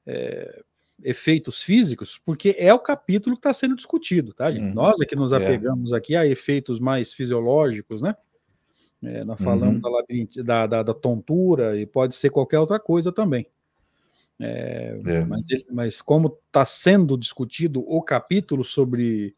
é, 0.06 0.64
efeitos 1.04 1.62
físicos, 1.62 2.20
porque 2.24 2.56
é 2.58 2.74
o 2.74 2.80
capítulo 2.80 3.36
que 3.36 3.40
está 3.40 3.54
sendo 3.54 3.76
discutido, 3.76 4.34
tá, 4.34 4.50
gente? 4.52 4.70
Uhum. 4.70 4.74
Nós 4.74 5.02
é 5.02 5.06
que 5.06 5.16
nos 5.16 5.34
é. 5.34 5.36
apegamos 5.36 5.92
aqui 5.92 6.16
a 6.16 6.26
efeitos 6.26 6.80
mais 6.80 7.14
fisiológicos, 7.14 8.02
né? 8.02 8.16
É, 9.04 9.24
nós 9.26 9.42
falamos 9.42 9.82
uhum. 9.84 10.04
da, 10.36 10.44
da, 10.44 10.68
da, 10.68 10.84
da, 10.84 10.94
tontura 10.94 11.80
e 11.80 11.88
pode 11.88 12.16
ser 12.16 12.30
qualquer 12.30 12.60
outra 12.60 12.80
coisa 12.80 13.12
também. 13.12 13.48
É, 14.40 15.00
é. 15.06 15.26
Mas, 15.26 15.50
ele, 15.50 15.66
mas, 15.72 16.02
como 16.02 16.40
está 16.48 16.64
sendo 16.66 17.18
discutido 17.18 17.82
o 17.82 18.02
capítulo 18.02 18.64
sobre 18.64 19.36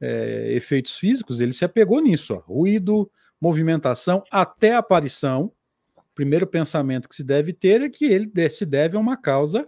efeitos 0.00 0.96
físicos, 0.96 1.40
ele 1.40 1.52
se 1.52 1.64
apegou 1.64 2.00
nisso, 2.00 2.32
ó, 2.32 2.38
ruído, 2.38 3.10
movimentação 3.40 4.22
até 4.30 4.74
a 4.74 4.78
aparição. 4.78 5.52
O 5.96 6.14
primeiro 6.14 6.46
pensamento 6.46 7.08
que 7.08 7.16
se 7.16 7.24
deve 7.24 7.52
ter 7.52 7.82
é 7.82 7.88
que 7.88 8.04
ele 8.04 8.30
se 8.50 8.64
deve 8.64 8.96
a 8.96 9.00
uma 9.00 9.16
causa 9.16 9.66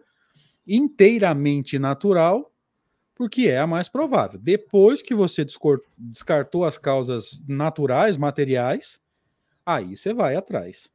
inteiramente 0.66 1.78
natural, 1.78 2.52
porque 3.14 3.48
é 3.48 3.58
a 3.58 3.66
mais 3.66 3.88
provável. 3.88 4.38
Depois 4.40 5.02
que 5.02 5.14
você 5.14 5.44
descartou 5.98 6.64
as 6.64 6.78
causas 6.78 7.42
naturais, 7.48 8.16
materiais, 8.16 9.00
aí 9.76 9.96
você 9.96 10.12
vai 10.12 10.36
atrás 10.36 10.90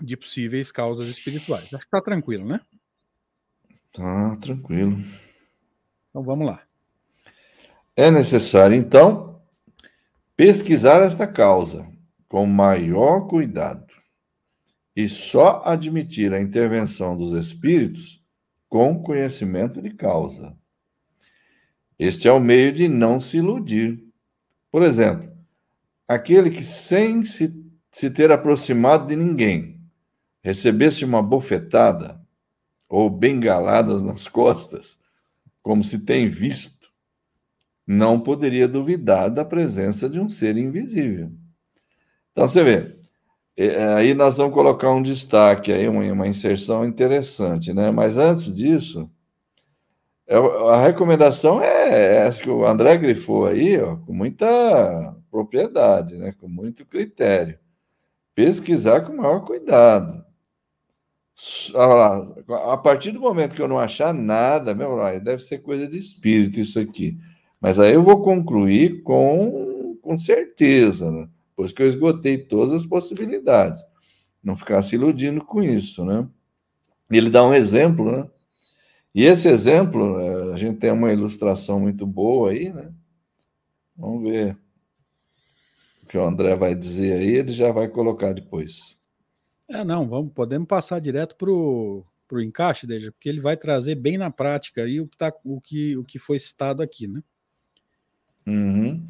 de 0.00 0.16
possíveis 0.16 0.70
causas 0.70 1.08
espirituais. 1.08 1.72
Acho 1.74 1.84
que 1.84 1.90
tá 1.90 2.00
tranquilo, 2.00 2.46
né? 2.46 2.60
Tá 3.92 4.36
tranquilo. 4.36 4.98
Então 6.10 6.22
vamos 6.22 6.46
lá. 6.46 6.62
É 7.96 8.10
necessário, 8.10 8.76
então, 8.76 9.42
pesquisar 10.36 11.02
esta 11.02 11.26
causa 11.26 11.86
com 12.28 12.46
maior 12.46 13.26
cuidado 13.26 13.86
e 14.94 15.08
só 15.08 15.62
admitir 15.64 16.32
a 16.32 16.40
intervenção 16.40 17.16
dos 17.16 17.32
espíritos 17.32 18.22
com 18.68 19.02
conhecimento 19.02 19.80
de 19.80 19.90
causa. 19.90 20.56
Este 21.98 22.28
é 22.28 22.32
o 22.32 22.38
meio 22.38 22.72
de 22.72 22.88
não 22.88 23.18
se 23.18 23.38
iludir. 23.38 24.04
Por 24.70 24.82
exemplo, 24.82 25.32
aquele 26.06 26.50
que, 26.50 26.62
sem 26.62 27.22
se, 27.22 27.48
se 27.90 28.10
ter 28.10 28.30
aproximado 28.30 29.06
de 29.06 29.16
ninguém, 29.16 29.80
recebesse 30.42 31.04
uma 31.04 31.22
bofetada 31.22 32.20
ou 32.88 33.10
bengaladas 33.10 34.00
nas 34.02 34.26
costas, 34.28 34.98
como 35.62 35.82
se 35.82 36.00
tem 36.00 36.28
visto, 36.28 36.90
não 37.86 38.20
poderia 38.20 38.68
duvidar 38.68 39.30
da 39.30 39.44
presença 39.44 40.08
de 40.08 40.20
um 40.20 40.28
ser 40.28 40.56
invisível. 40.56 41.32
Então 42.32 42.46
você 42.46 42.62
vê, 42.62 42.96
é, 43.56 43.94
aí 43.94 44.14
nós 44.14 44.36
vamos 44.36 44.54
colocar 44.54 44.90
um 44.90 45.02
destaque 45.02 45.72
aí, 45.72 45.88
uma, 45.88 46.04
uma 46.12 46.28
inserção 46.28 46.84
interessante, 46.84 47.72
né? 47.72 47.90
Mas 47.90 48.16
antes 48.16 48.54
disso, 48.54 49.10
é 50.26 50.36
a 50.36 50.80
recomendação 50.82 51.60
é 51.62 52.26
essa 52.26 52.42
que 52.42 52.50
o 52.50 52.64
André 52.66 52.96
grifou 52.98 53.46
aí, 53.46 53.80
ó, 53.80 53.96
com 53.96 54.12
muita 54.12 55.16
propriedade, 55.30 56.16
né? 56.16 56.32
Com 56.38 56.46
muito 56.48 56.86
critério. 56.86 57.58
Pesquisar 58.38 59.00
com 59.00 59.16
maior 59.16 59.40
cuidado. 59.40 60.24
A 61.74 62.76
partir 62.76 63.10
do 63.10 63.18
momento 63.18 63.52
que 63.52 63.60
eu 63.60 63.66
não 63.66 63.80
achar 63.80 64.14
nada, 64.14 64.72
meu, 64.76 64.96
deve 65.20 65.42
ser 65.42 65.58
coisa 65.58 65.88
de 65.88 65.98
espírito 65.98 66.60
isso 66.60 66.78
aqui. 66.78 67.18
Mas 67.60 67.80
aí 67.80 67.94
eu 67.94 68.00
vou 68.00 68.22
concluir 68.22 69.02
com, 69.02 69.98
com 70.00 70.16
certeza, 70.16 71.10
né? 71.10 71.28
pois 71.56 71.72
que 71.72 71.82
eu 71.82 71.88
esgotei 71.88 72.38
todas 72.38 72.72
as 72.72 72.86
possibilidades. 72.86 73.82
Não 74.40 74.54
ficar 74.54 74.82
se 74.82 74.94
iludindo 74.94 75.44
com 75.44 75.60
isso, 75.60 76.04
né? 76.04 76.24
Ele 77.10 77.30
dá 77.30 77.44
um 77.44 77.52
exemplo, 77.52 78.12
né? 78.12 78.28
E 79.12 79.24
esse 79.24 79.48
exemplo, 79.48 80.20
é, 80.20 80.52
a 80.52 80.56
gente 80.56 80.78
tem 80.78 80.92
uma 80.92 81.12
ilustração 81.12 81.80
muito 81.80 82.06
boa 82.06 82.52
aí, 82.52 82.72
né? 82.72 82.88
Vamos 83.96 84.22
ver 84.22 84.52
o 84.52 84.67
que 86.08 86.16
o 86.16 86.24
André 86.24 86.54
vai 86.54 86.74
dizer 86.74 87.18
aí, 87.18 87.36
ele 87.36 87.52
já 87.52 87.70
vai 87.70 87.88
colocar 87.88 88.32
depois. 88.32 88.98
É, 89.68 89.84
não, 89.84 90.08
vamos, 90.08 90.32
podemos 90.32 90.66
passar 90.66 91.00
direto 91.00 91.36
para 91.36 91.50
o 91.50 92.06
encaixe, 92.40 92.86
Deja, 92.86 93.12
porque 93.12 93.28
ele 93.28 93.40
vai 93.40 93.56
trazer 93.56 93.94
bem 93.94 94.16
na 94.16 94.30
prática 94.30 94.82
aí 94.82 95.00
o 95.00 95.06
que, 95.06 95.18
tá, 95.18 95.32
o 95.44 95.60
que, 95.60 95.96
o 95.96 96.04
que 96.04 96.18
foi 96.18 96.38
citado 96.38 96.82
aqui, 96.82 97.06
né? 97.06 97.22
Uhum. 98.46 99.06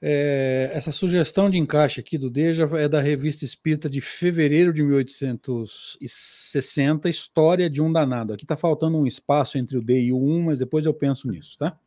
É, 0.00 0.70
essa 0.74 0.92
sugestão 0.92 1.48
de 1.48 1.58
encaixe 1.58 2.00
aqui 2.00 2.18
do 2.18 2.28
Deja 2.28 2.68
é 2.74 2.86
da 2.86 3.00
Revista 3.00 3.46
Espírita 3.46 3.88
de 3.88 4.02
fevereiro 4.02 4.70
de 4.72 4.82
1860, 4.82 7.08
História 7.08 7.70
de 7.70 7.80
um 7.80 7.90
Danado. 7.90 8.34
Aqui 8.34 8.44
está 8.44 8.58
faltando 8.58 8.98
um 8.98 9.06
espaço 9.06 9.56
entre 9.56 9.78
o 9.78 9.82
D 9.82 10.02
e 10.02 10.12
o 10.12 10.22
1, 10.22 10.42
mas 10.42 10.58
depois 10.58 10.84
eu 10.84 10.92
penso 10.92 11.28
nisso, 11.28 11.56
tá? 11.58 11.78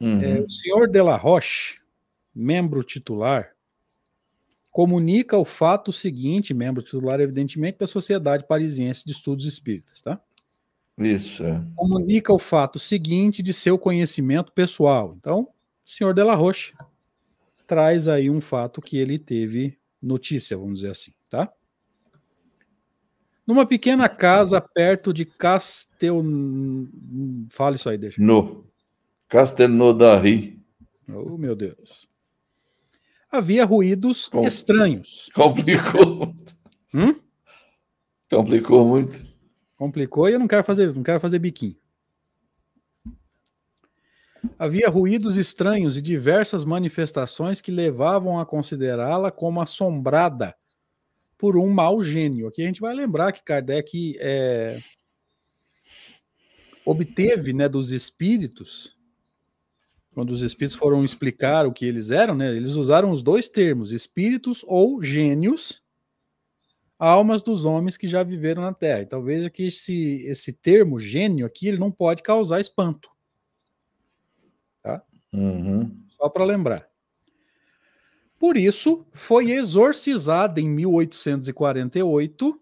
Uhum. 0.00 0.22
É, 0.22 0.40
o 0.40 0.48
senhor 0.48 0.88
de 0.88 1.02
la 1.02 1.16
Roche, 1.16 1.83
membro 2.34 2.82
titular, 2.82 3.54
comunica 4.70 5.38
o 5.38 5.44
fato 5.44 5.92
seguinte, 5.92 6.52
membro 6.52 6.82
titular, 6.82 7.20
evidentemente, 7.20 7.78
da 7.78 7.86
Sociedade 7.86 8.46
Parisiense 8.46 9.04
de 9.04 9.12
Estudos 9.12 9.46
Espíritas, 9.46 10.00
tá? 10.00 10.20
Isso. 10.98 11.44
É. 11.44 11.64
Comunica 11.76 12.32
o 12.32 12.38
fato 12.38 12.78
seguinte 12.78 13.42
de 13.42 13.52
seu 13.52 13.78
conhecimento 13.78 14.52
pessoal. 14.52 15.14
Então, 15.18 15.48
o 15.84 15.88
senhor 15.88 16.14
Della 16.14 16.34
Roche 16.34 16.74
traz 17.66 18.08
aí 18.08 18.30
um 18.30 18.40
fato 18.40 18.80
que 18.80 18.98
ele 18.98 19.18
teve 19.18 19.78
notícia, 20.00 20.56
vamos 20.56 20.80
dizer 20.80 20.90
assim, 20.90 21.12
tá? 21.30 21.52
Numa 23.46 23.66
pequena 23.66 24.08
casa 24.08 24.60
perto 24.60 25.12
de 25.12 25.24
Castel... 25.24 26.24
Fala 27.50 27.76
isso 27.76 27.88
aí, 27.88 27.98
deixa. 27.98 28.20
No. 28.22 28.66
Castelnaudary. 29.28 30.60
Oh, 31.08 31.36
meu 31.36 31.54
Deus. 31.54 32.08
Havia 33.36 33.64
ruídos 33.64 34.28
Com... 34.28 34.40
estranhos. 34.40 35.30
Complicou. 35.34 36.34
Hum? 36.92 37.14
Complicou 38.30 38.86
muito. 38.86 39.26
Complicou 39.76 40.28
e 40.28 40.32
eu 40.32 40.38
não 40.38 40.46
quero 40.46 40.64
fazer, 40.64 40.94
não 40.94 41.02
quero 41.02 41.20
fazer 41.20 41.38
biquinho. 41.38 41.76
Havia 44.58 44.88
ruídos 44.88 45.36
estranhos 45.36 45.96
e 45.96 46.02
diversas 46.02 46.64
manifestações 46.64 47.60
que 47.60 47.72
levavam 47.72 48.38
a 48.38 48.46
considerá-la 48.46 49.30
como 49.30 49.60
assombrada 49.60 50.54
por 51.36 51.56
um 51.56 51.68
mau 51.70 52.02
gênio. 52.02 52.46
Aqui 52.46 52.62
a 52.62 52.66
gente 52.66 52.80
vai 52.80 52.94
lembrar 52.94 53.32
que 53.32 53.42
Kardec 53.42 54.16
é, 54.20 54.78
obteve 56.84 57.52
né, 57.52 57.68
dos 57.68 57.90
espíritos, 57.90 58.96
quando 60.14 60.30
os 60.30 60.42
espíritos 60.42 60.78
foram 60.78 61.04
explicar 61.04 61.66
o 61.66 61.72
que 61.72 61.84
eles 61.84 62.10
eram, 62.10 62.36
né, 62.36 62.56
eles 62.56 62.76
usaram 62.76 63.10
os 63.10 63.20
dois 63.22 63.48
termos, 63.48 63.90
espíritos 63.90 64.64
ou 64.66 65.02
gênios, 65.02 65.82
almas 66.96 67.42
dos 67.42 67.64
homens 67.64 67.96
que 67.96 68.06
já 68.06 68.22
viveram 68.22 68.62
na 68.62 68.72
Terra. 68.72 69.02
Então 69.02 69.22
veja 69.22 69.50
que 69.50 69.66
esse, 69.66 70.24
esse 70.26 70.52
termo 70.52 71.00
gênio 71.00 71.44
aqui 71.44 71.66
ele 71.66 71.78
não 71.78 71.90
pode 71.90 72.22
causar 72.22 72.60
espanto. 72.60 73.10
Tá? 74.80 75.02
Uhum. 75.32 75.90
Só 76.10 76.28
para 76.28 76.44
lembrar. 76.44 76.88
Por 78.38 78.56
isso, 78.56 79.04
foi 79.12 79.50
exorcizada 79.50 80.60
em 80.60 80.68
1848 80.68 82.60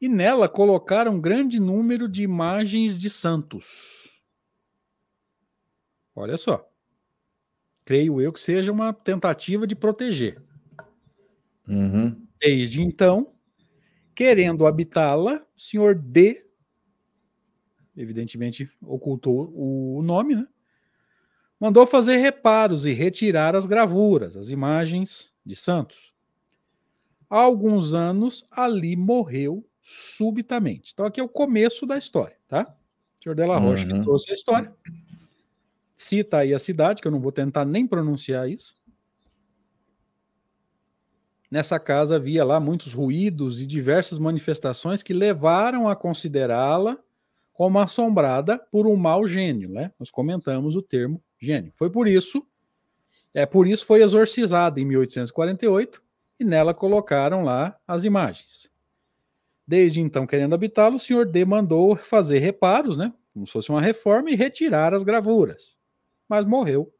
e 0.00 0.08
nela 0.08 0.48
colocaram 0.48 1.14
um 1.14 1.20
grande 1.20 1.58
número 1.60 2.08
de 2.08 2.22
imagens 2.22 2.98
de 2.98 3.08
santos. 3.08 4.11
Olha 6.14 6.36
só. 6.36 6.68
Creio 7.84 8.20
eu 8.20 8.32
que 8.32 8.40
seja 8.40 8.70
uma 8.70 8.92
tentativa 8.92 9.66
de 9.66 9.74
proteger. 9.74 10.40
Uhum. 11.68 12.26
Desde 12.40 12.82
então, 12.82 13.32
querendo 14.14 14.66
habitá-la, 14.66 15.44
o 15.56 15.60
senhor 15.60 15.94
D, 15.94 16.46
evidentemente 17.96 18.70
ocultou 18.80 19.52
o 19.54 20.02
nome, 20.02 20.34
né? 20.34 20.46
mandou 21.62 21.86
fazer 21.86 22.16
reparos 22.16 22.84
e 22.84 22.92
retirar 22.92 23.54
as 23.54 23.66
gravuras, 23.66 24.36
as 24.36 24.50
imagens 24.50 25.32
de 25.46 25.54
santos. 25.54 26.12
Há 27.30 27.40
alguns 27.40 27.94
anos, 27.94 28.46
ali 28.50 28.96
morreu 28.96 29.64
subitamente. 29.80 30.90
Então, 30.92 31.06
aqui 31.06 31.20
é 31.20 31.22
o 31.22 31.28
começo 31.28 31.86
da 31.86 31.96
história, 31.96 32.36
tá? 32.48 32.74
O 33.18 33.22
senhor 33.22 33.36
Della 33.36 33.58
Rocha 33.58 33.86
uhum. 33.86 33.98
que 33.98 34.02
trouxe 34.02 34.32
a 34.32 34.34
história. 34.34 34.74
Cita 35.96 36.38
aí 36.38 36.54
a 36.54 36.58
cidade, 36.58 37.00
que 37.00 37.08
eu 37.08 37.12
não 37.12 37.20
vou 37.20 37.32
tentar 37.32 37.64
nem 37.64 37.86
pronunciar 37.86 38.48
isso. 38.48 38.74
Nessa 41.50 41.78
casa 41.78 42.16
havia 42.16 42.44
lá 42.44 42.58
muitos 42.58 42.94
ruídos 42.94 43.60
e 43.60 43.66
diversas 43.66 44.18
manifestações 44.18 45.02
que 45.02 45.12
levaram 45.12 45.86
a 45.86 45.94
considerá-la 45.94 46.98
como 47.52 47.78
assombrada 47.78 48.58
por 48.70 48.86
um 48.86 48.96
mau 48.96 49.26
gênio, 49.26 49.68
né? 49.68 49.92
Nós 49.98 50.10
comentamos 50.10 50.76
o 50.76 50.82
termo 50.82 51.22
gênio. 51.38 51.70
Foi 51.74 51.90
por 51.90 52.08
isso, 52.08 52.46
é 53.34 53.44
por 53.44 53.66
isso 53.66 53.84
foi 53.84 54.02
exorcizada 54.02 54.80
em 54.80 54.86
1848 54.86 56.02
e 56.40 56.44
nela 56.44 56.72
colocaram 56.72 57.44
lá 57.44 57.78
as 57.86 58.04
imagens. 58.04 58.70
Desde 59.66 60.00
então, 60.00 60.26
querendo 60.26 60.54
habitá-lo, 60.54 60.96
o 60.96 60.98
senhor 60.98 61.26
D 61.26 61.44
mandou 61.44 61.94
fazer 61.96 62.38
reparos, 62.38 62.96
né, 62.96 63.12
como 63.32 63.46
se 63.46 63.52
fosse 63.52 63.70
uma 63.70 63.80
reforma 63.80 64.30
e 64.30 64.34
retirar 64.34 64.94
as 64.94 65.02
gravuras. 65.02 65.76
Mas 66.32 66.46
morreu 66.46 66.90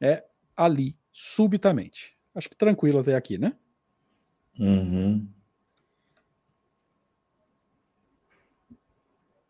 é 0.00 0.24
ali 0.56 0.98
subitamente. 1.12 2.18
Acho 2.34 2.50
que 2.50 2.56
tranquilo 2.56 2.98
até 2.98 3.14
aqui, 3.14 3.38
né? 3.38 3.52
Uhum. 4.58 5.28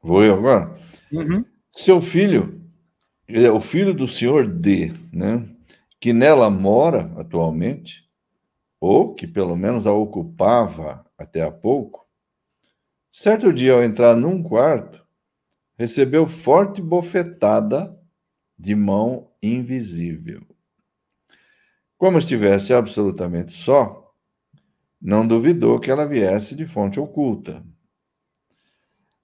Vou 0.03 0.23
eu 0.23 0.35
agora? 0.35 0.79
Uhum. 1.11 1.47
Seu 1.75 1.99
filho 1.99 2.63
é 3.27 3.51
o 3.51 3.59
filho 3.59 3.95
do 3.95 4.07
senhor 4.07 4.47
D, 4.47 4.93
né, 5.11 5.49
que 5.99 6.13
nela 6.13 6.51
mora 6.51 7.11
atualmente, 7.17 8.07
ou 8.79 9.15
que 9.15 9.27
pelo 9.27 9.57
menos 9.57 9.87
a 9.87 9.95
ocupava 9.95 11.07
até 11.17 11.41
há 11.41 11.51
pouco, 11.51 12.07
certo 13.11 13.51
dia, 13.51 13.73
ao 13.73 13.83
entrar 13.83 14.15
num 14.15 14.43
quarto, 14.43 15.03
recebeu 15.79 16.27
forte 16.27 16.83
bofetada 16.83 17.99
de 18.59 18.75
mão 18.75 19.31
invisível. 19.43 20.43
Como 21.97 22.19
estivesse 22.19 22.73
absolutamente 22.73 23.53
só, 23.53 24.13
não 25.01 25.27
duvidou 25.27 25.79
que 25.79 25.91
ela 25.91 26.07
viesse 26.07 26.55
de 26.55 26.67
fonte 26.67 26.99
oculta. 26.99 27.65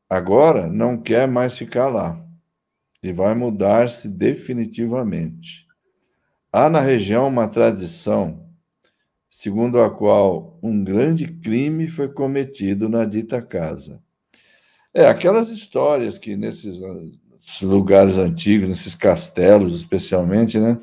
Agora 0.09 0.67
não 0.67 1.01
quer 1.01 1.29
mais 1.29 1.57
ficar 1.57 1.89
lá 1.89 2.23
e 3.03 3.13
vai 3.13 3.35
mudar-se 3.35 4.09
definitivamente. 4.09 5.67
Há 6.53 6.69
na 6.69 6.81
região 6.81 7.29
uma 7.29 7.49
tradição 7.49 8.51
segundo 9.31 9.81
a 9.81 9.89
qual 9.89 10.59
um 10.61 10.83
grande 10.83 11.29
crime 11.29 11.87
foi 11.89 12.09
cometido 12.09 12.89
na 12.89 13.05
dita 13.05 13.41
casa. 13.41 14.03
É, 14.93 15.07
aquelas 15.07 15.51
histórias 15.51 16.19
que 16.19 16.37
nesses 16.37 16.81
lugares 17.63 18.19
antigos, 18.19 18.69
nesses 18.69 18.95
castelos 18.95 19.75
especialmente, 19.75 20.59
né? 20.59 20.79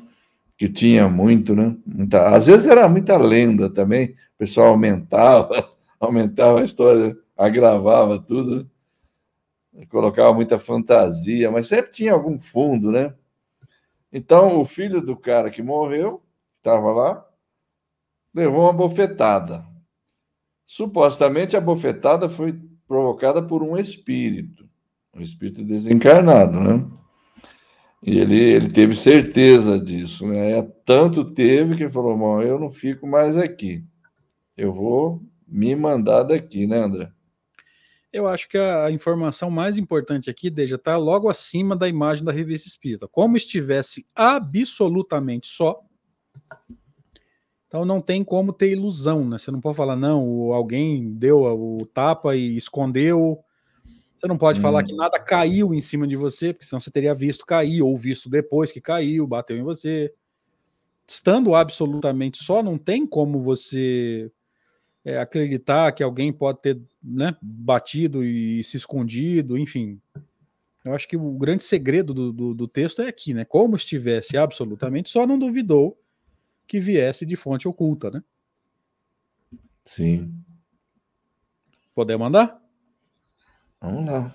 Que 0.56 0.68
tinha 0.68 1.08
muito, 1.08 1.54
né? 1.54 1.76
Muita, 1.86 2.28
às 2.34 2.46
vezes 2.46 2.66
era 2.66 2.88
muita 2.88 3.16
lenda 3.16 3.70
também, 3.70 4.10
o 4.10 4.38
pessoal 4.38 4.68
aumentava, 4.68 5.68
aumentava 6.00 6.60
a 6.60 6.64
história, 6.64 7.16
agravava 7.36 8.18
tudo. 8.18 8.56
Né? 8.56 8.66
colocava 9.86 10.34
muita 10.34 10.58
fantasia, 10.58 11.50
mas 11.50 11.68
sempre 11.68 11.90
tinha 11.90 12.12
algum 12.12 12.38
fundo, 12.38 12.90
né? 12.90 13.14
Então, 14.12 14.58
o 14.58 14.64
filho 14.64 15.00
do 15.00 15.16
cara 15.16 15.50
que 15.50 15.62
morreu, 15.62 16.22
estava 16.56 16.90
lá, 16.92 17.26
levou 18.34 18.62
uma 18.62 18.72
bofetada. 18.72 19.64
Supostamente 20.66 21.56
a 21.56 21.60
bofetada 21.60 22.28
foi 22.28 22.58
provocada 22.86 23.42
por 23.42 23.62
um 23.62 23.76
espírito, 23.76 24.67
um 25.18 25.24
espírito 25.24 25.64
desencarnado, 25.64 26.58
né? 26.60 26.84
E 28.02 28.18
ele, 28.18 28.38
ele 28.38 28.68
teve 28.68 28.94
certeza 28.94 29.78
disso, 29.78 30.26
né? 30.26 30.62
Tanto 30.84 31.32
teve 31.32 31.76
que 31.76 31.90
falou: 31.90 32.16
Bom, 32.16 32.40
eu 32.40 32.58
não 32.58 32.70
fico 32.70 33.06
mais 33.06 33.36
aqui, 33.36 33.84
eu 34.56 34.72
vou 34.72 35.22
me 35.46 35.74
mandar 35.74 36.22
daqui, 36.22 36.66
né, 36.66 36.78
André? 36.78 37.10
Eu 38.12 38.26
acho 38.26 38.48
que 38.48 38.56
a 38.56 38.90
informação 38.90 39.50
mais 39.50 39.76
importante 39.76 40.30
aqui, 40.30 40.48
Deja, 40.48 40.76
está 40.76 40.96
logo 40.96 41.28
acima 41.28 41.76
da 41.76 41.88
imagem 41.88 42.24
da 42.24 42.32
revista 42.32 42.66
espírita. 42.66 43.06
Como 43.06 43.36
estivesse 43.36 44.06
absolutamente 44.14 45.46
só, 45.46 45.80
então 47.66 47.84
não 47.84 48.00
tem 48.00 48.24
como 48.24 48.50
ter 48.50 48.72
ilusão, 48.72 49.28
né? 49.28 49.36
Você 49.36 49.50
não 49.50 49.60
pode 49.60 49.76
falar, 49.76 49.94
não, 49.94 50.52
alguém 50.52 51.12
deu 51.12 51.42
o 51.42 51.84
tapa 51.84 52.34
e 52.34 52.56
escondeu. 52.56 53.38
Você 54.18 54.26
não 54.26 54.36
pode 54.36 54.58
hum. 54.58 54.62
falar 54.62 54.82
que 54.82 54.92
nada 54.92 55.18
caiu 55.20 55.72
em 55.72 55.80
cima 55.80 56.06
de 56.06 56.16
você, 56.16 56.52
porque 56.52 56.66
senão 56.66 56.80
você 56.80 56.90
teria 56.90 57.14
visto 57.14 57.46
cair, 57.46 57.82
ou 57.82 57.96
visto 57.96 58.28
depois 58.28 58.72
que 58.72 58.80
caiu, 58.80 59.26
bateu 59.26 59.56
em 59.56 59.62
você. 59.62 60.12
Estando 61.06 61.54
absolutamente 61.54 62.42
só, 62.42 62.62
não 62.62 62.76
tem 62.76 63.06
como 63.06 63.38
você 63.38 64.30
é, 65.04 65.18
acreditar 65.18 65.92
que 65.92 66.02
alguém 66.02 66.32
pode 66.32 66.60
ter 66.60 66.80
né, 67.02 67.36
batido 67.40 68.24
e 68.24 68.64
se 68.64 68.76
escondido, 68.76 69.56
enfim. 69.56 70.00
Eu 70.84 70.94
acho 70.94 71.06
que 71.06 71.16
o 71.16 71.32
grande 71.32 71.62
segredo 71.62 72.12
do, 72.12 72.32
do, 72.32 72.54
do, 72.54 72.68
texto 72.68 73.02
é 73.02 73.08
aqui, 73.08 73.32
né? 73.32 73.44
Como 73.44 73.76
estivesse 73.76 74.36
absolutamente, 74.36 75.10
só 75.10 75.26
não 75.26 75.38
duvidou 75.38 75.96
que 76.66 76.80
viesse 76.80 77.24
de 77.24 77.36
fonte 77.36 77.68
oculta, 77.68 78.10
né? 78.10 78.22
Sim. 79.84 80.34
Poder 81.94 82.16
mandar? 82.16 82.60
Vamos 83.80 84.06
lá. 84.06 84.34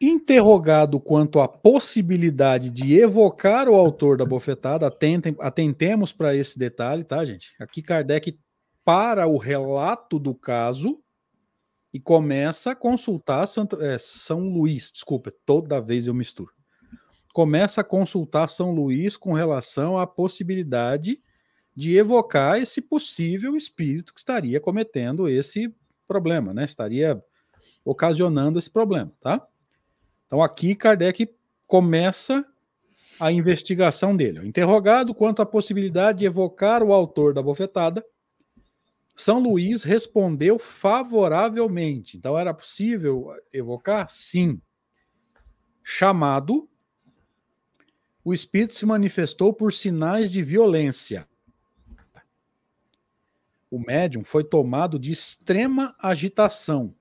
Interrogado 0.00 1.00
quanto 1.00 1.40
à 1.40 1.48
possibilidade 1.48 2.70
de 2.70 2.96
evocar 2.96 3.68
o 3.68 3.74
autor 3.74 4.16
da 4.16 4.24
bofetada, 4.24 4.86
atentem, 4.86 5.34
atentemos 5.40 6.12
para 6.12 6.36
esse 6.36 6.56
detalhe, 6.56 7.02
tá, 7.02 7.24
gente? 7.24 7.52
Aqui 7.58 7.82
Kardec 7.82 8.38
para 8.84 9.26
o 9.26 9.36
relato 9.36 10.18
do 10.18 10.34
caso 10.34 11.02
e 11.92 11.98
começa 11.98 12.70
a 12.70 12.76
consultar 12.76 13.46
Santo, 13.48 13.82
é, 13.82 13.98
São 13.98 14.48
Luís. 14.48 14.92
Desculpa, 14.92 15.32
toda 15.44 15.80
vez 15.80 16.06
eu 16.06 16.14
misturo. 16.14 16.52
Começa 17.34 17.80
a 17.80 17.84
consultar 17.84 18.48
São 18.48 18.70
Luís 18.70 19.16
com 19.16 19.32
relação 19.32 19.98
à 19.98 20.06
possibilidade 20.06 21.20
de 21.74 21.96
evocar 21.96 22.60
esse 22.60 22.80
possível 22.80 23.56
espírito 23.56 24.14
que 24.14 24.20
estaria 24.20 24.60
cometendo 24.60 25.28
esse 25.28 25.74
problema, 26.08 26.52
né? 26.52 26.64
Estaria 26.64 27.22
ocasionando 27.84 28.58
esse 28.58 28.70
problema, 28.70 29.12
tá? 29.20 29.46
Então 30.26 30.42
aqui 30.42 30.74
Kardec 30.74 31.32
começa 31.66 32.44
a 33.20 33.30
investigação 33.30 34.16
dele. 34.16 34.46
Interrogado 34.46 35.14
quanto 35.14 35.42
à 35.42 35.46
possibilidade 35.46 36.20
de 36.20 36.24
evocar 36.24 36.82
o 36.82 36.92
autor 36.92 37.34
da 37.34 37.42
bofetada, 37.42 38.04
São 39.14 39.38
Luís 39.38 39.82
respondeu 39.82 40.58
favoravelmente. 40.58 42.16
Então 42.16 42.38
era 42.38 42.54
possível 42.54 43.32
evocar? 43.52 44.08
Sim. 44.10 44.60
Chamado, 45.82 46.68
o 48.24 48.34
espírito 48.34 48.74
se 48.74 48.84
manifestou 48.84 49.52
por 49.52 49.72
sinais 49.72 50.30
de 50.30 50.42
violência. 50.42 51.26
O 53.70 53.78
médium 53.78 54.24
foi 54.24 54.44
tomado 54.44 54.98
de 54.98 55.12
extrema 55.12 55.94
agitação. 55.98 56.94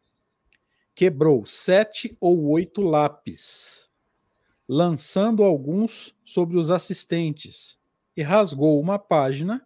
Quebrou 0.93 1.45
sete 1.45 2.17
ou 2.19 2.49
oito 2.49 2.81
lápis, 2.81 3.89
lançando 4.67 5.43
alguns 5.43 6.15
sobre 6.25 6.57
os 6.57 6.69
assistentes, 6.69 7.77
e 8.15 8.21
rasgou 8.21 8.81
uma 8.81 8.97
página 8.97 9.65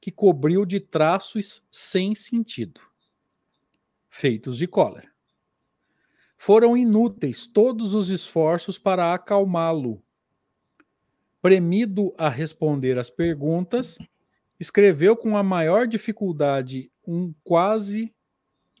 que 0.00 0.10
cobriu 0.10 0.66
de 0.66 0.80
traços 0.80 1.62
sem 1.70 2.14
sentido, 2.14 2.80
feitos 4.10 4.58
de 4.58 4.66
cólera. 4.66 5.10
Foram 6.36 6.76
inúteis 6.76 7.46
todos 7.46 7.94
os 7.94 8.10
esforços 8.10 8.78
para 8.78 9.14
acalmá-lo. 9.14 10.02
Premido 11.40 12.14
a 12.18 12.28
responder 12.28 12.98
às 12.98 13.10
perguntas, 13.10 13.98
escreveu 14.58 15.16
com 15.16 15.36
a 15.36 15.42
maior 15.42 15.86
dificuldade 15.86 16.90
um 17.06 17.32
quase 17.42 18.14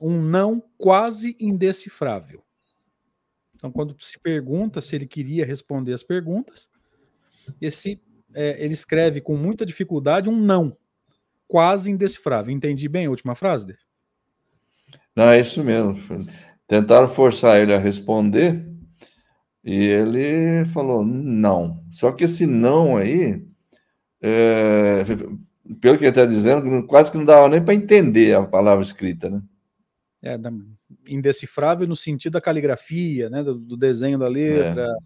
um 0.00 0.22
não 0.22 0.62
quase 0.76 1.36
indecifrável. 1.40 2.44
Então, 3.54 3.72
quando 3.72 3.96
se 3.98 4.18
pergunta 4.20 4.80
se 4.80 4.94
ele 4.94 5.06
queria 5.06 5.44
responder 5.44 5.92
as 5.92 6.04
perguntas, 6.04 6.68
esse 7.60 8.00
é, 8.34 8.62
ele 8.62 8.74
escreve 8.74 9.20
com 9.20 9.36
muita 9.36 9.66
dificuldade 9.66 10.28
um 10.28 10.38
não 10.38 10.76
quase 11.48 11.90
indecifrável. 11.90 12.54
Entendi 12.54 12.88
bem 12.88 13.06
a 13.06 13.10
última 13.10 13.34
frase? 13.34 13.76
Não, 15.16 15.24
é 15.24 15.40
isso 15.40 15.64
mesmo. 15.64 15.96
Tentaram 16.68 17.08
forçar 17.08 17.60
ele 17.60 17.74
a 17.74 17.78
responder 17.78 18.64
e 19.64 19.74
ele 19.74 20.64
falou 20.66 21.04
não. 21.04 21.82
Só 21.90 22.12
que 22.12 22.24
esse 22.24 22.46
não 22.46 22.96
aí, 22.96 23.44
é, 24.20 25.02
pelo 25.80 25.98
que 25.98 26.04
ele 26.04 26.10
está 26.10 26.24
dizendo, 26.24 26.86
quase 26.86 27.10
que 27.10 27.18
não 27.18 27.24
dava 27.24 27.48
nem 27.48 27.62
para 27.62 27.74
entender 27.74 28.34
a 28.34 28.46
palavra 28.46 28.84
escrita, 28.84 29.28
né? 29.28 29.42
É, 30.22 30.36
indecifrável 31.06 31.86
no 31.86 31.94
sentido 31.94 32.32
da 32.32 32.40
caligrafia, 32.40 33.30
né? 33.30 33.42
Do, 33.42 33.54
do 33.54 33.76
desenho 33.76 34.18
da 34.18 34.28
letra, 34.28 34.84
é. 34.84 34.96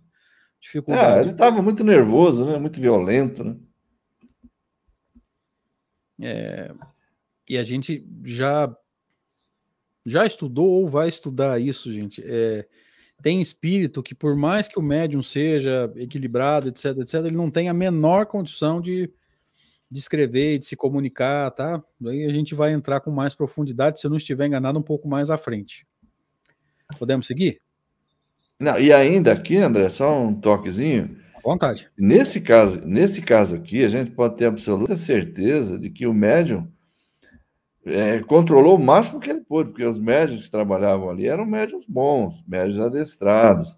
dificuldade. 0.61 1.19
É, 1.19 1.21
ele 1.23 1.31
estava 1.31 1.61
muito 1.61 1.85
nervoso, 1.85 2.45
né? 2.45 2.59
Muito 2.59 2.81
violento, 2.81 3.45
né? 3.45 3.57
É, 6.21 6.73
e 7.49 7.59
a 7.59 7.65
gente 7.65 8.07
já 8.25 8.75
já 10.07 10.27
estudou 10.27 10.69
ou 10.69 10.89
vai 10.89 11.09
estudar 11.09 11.61
isso, 11.61 11.93
gente. 11.93 12.23
É, 12.25 12.67
tem 13.23 13.41
espírito 13.41 14.03
que, 14.03 14.15
por 14.15 14.35
mais 14.35 14.69
que 14.69 14.79
o 14.79 14.83
médium 14.83 15.23
seja 15.23 15.93
equilibrado, 15.97 16.69
etc, 16.69 16.99
etc, 16.99 17.15
ele 17.27 17.37
não 17.37 17.51
tem 17.51 17.69
a 17.69 17.75
menor 17.75 18.27
condição 18.27 18.81
de, 18.81 19.13
de 19.93 19.99
escrever 19.99 20.55
e 20.55 20.59
de 20.59 20.65
se 20.65 20.75
comunicar, 20.75 21.51
tá? 21.51 21.83
Daí 22.01 22.25
a 22.25 22.31
gente 22.31 22.55
vai 22.55 22.73
entrar 22.73 23.01
com 23.01 23.11
mais 23.11 23.35
profundidade, 23.35 24.01
se 24.01 24.07
eu 24.07 24.11
não 24.11 24.17
estiver 24.17 24.47
enganado, 24.47 24.79
um 24.79 24.83
pouco 24.83 25.07
mais 25.07 25.29
à 25.29 25.37
frente. 25.37 25.87
Podemos 26.99 27.27
seguir? 27.27 27.61
Não, 28.59 28.79
e 28.79 28.91
ainda 28.91 29.33
aqui, 29.33 29.59
André, 29.59 29.91
só 29.91 30.19
um 30.19 30.35
toquezinho. 30.35 31.19
À 31.37 31.41
vontade. 31.43 31.91
Nesse 31.99 32.41
caso, 32.41 32.81
nesse 32.87 33.21
caso 33.21 33.55
aqui, 33.55 33.85
a 33.85 33.89
gente 33.91 34.13
pode 34.13 34.37
ter 34.39 34.47
absoluta 34.47 34.97
certeza 34.97 35.79
de 35.79 35.91
que 35.91 36.07
o 36.07 36.15
médium 36.15 36.67
é, 37.85 38.21
controlou 38.21 38.77
o 38.77 38.83
máximo 38.83 39.21
que 39.21 39.29
ele 39.29 39.43
pôde, 39.43 39.71
porque 39.71 39.85
os 39.85 40.01
médios 40.01 40.41
que 40.41 40.51
trabalhavam 40.51 41.11
ali 41.11 41.27
eram 41.27 41.45
médios 41.45 41.85
bons, 41.87 42.43
médios 42.49 42.81
adestrados. 42.81 43.77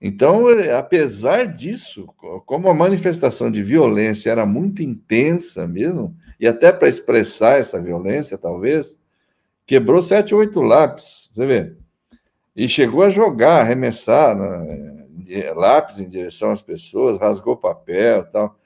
Então, 0.00 0.46
apesar 0.76 1.46
disso, 1.46 2.06
como 2.44 2.68
a 2.68 2.74
manifestação 2.74 3.50
de 3.50 3.62
violência 3.62 4.30
era 4.30 4.44
muito 4.44 4.82
intensa 4.82 5.66
mesmo, 5.66 6.14
e 6.38 6.46
até 6.46 6.70
para 6.70 6.88
expressar 6.88 7.58
essa 7.58 7.80
violência, 7.80 8.36
talvez, 8.36 8.98
quebrou 9.66 10.02
sete, 10.02 10.34
oito 10.34 10.60
lápis, 10.60 11.30
você 11.32 11.46
vê? 11.46 11.72
E 12.54 12.68
chegou 12.68 13.02
a 13.02 13.10
jogar, 13.10 13.60
arremessar 13.60 14.36
né, 14.36 15.06
lápis 15.54 15.98
em 15.98 16.08
direção 16.08 16.50
às 16.50 16.62
pessoas, 16.62 17.18
rasgou 17.18 17.56
papel 17.56 18.24
tal. 18.30 18.58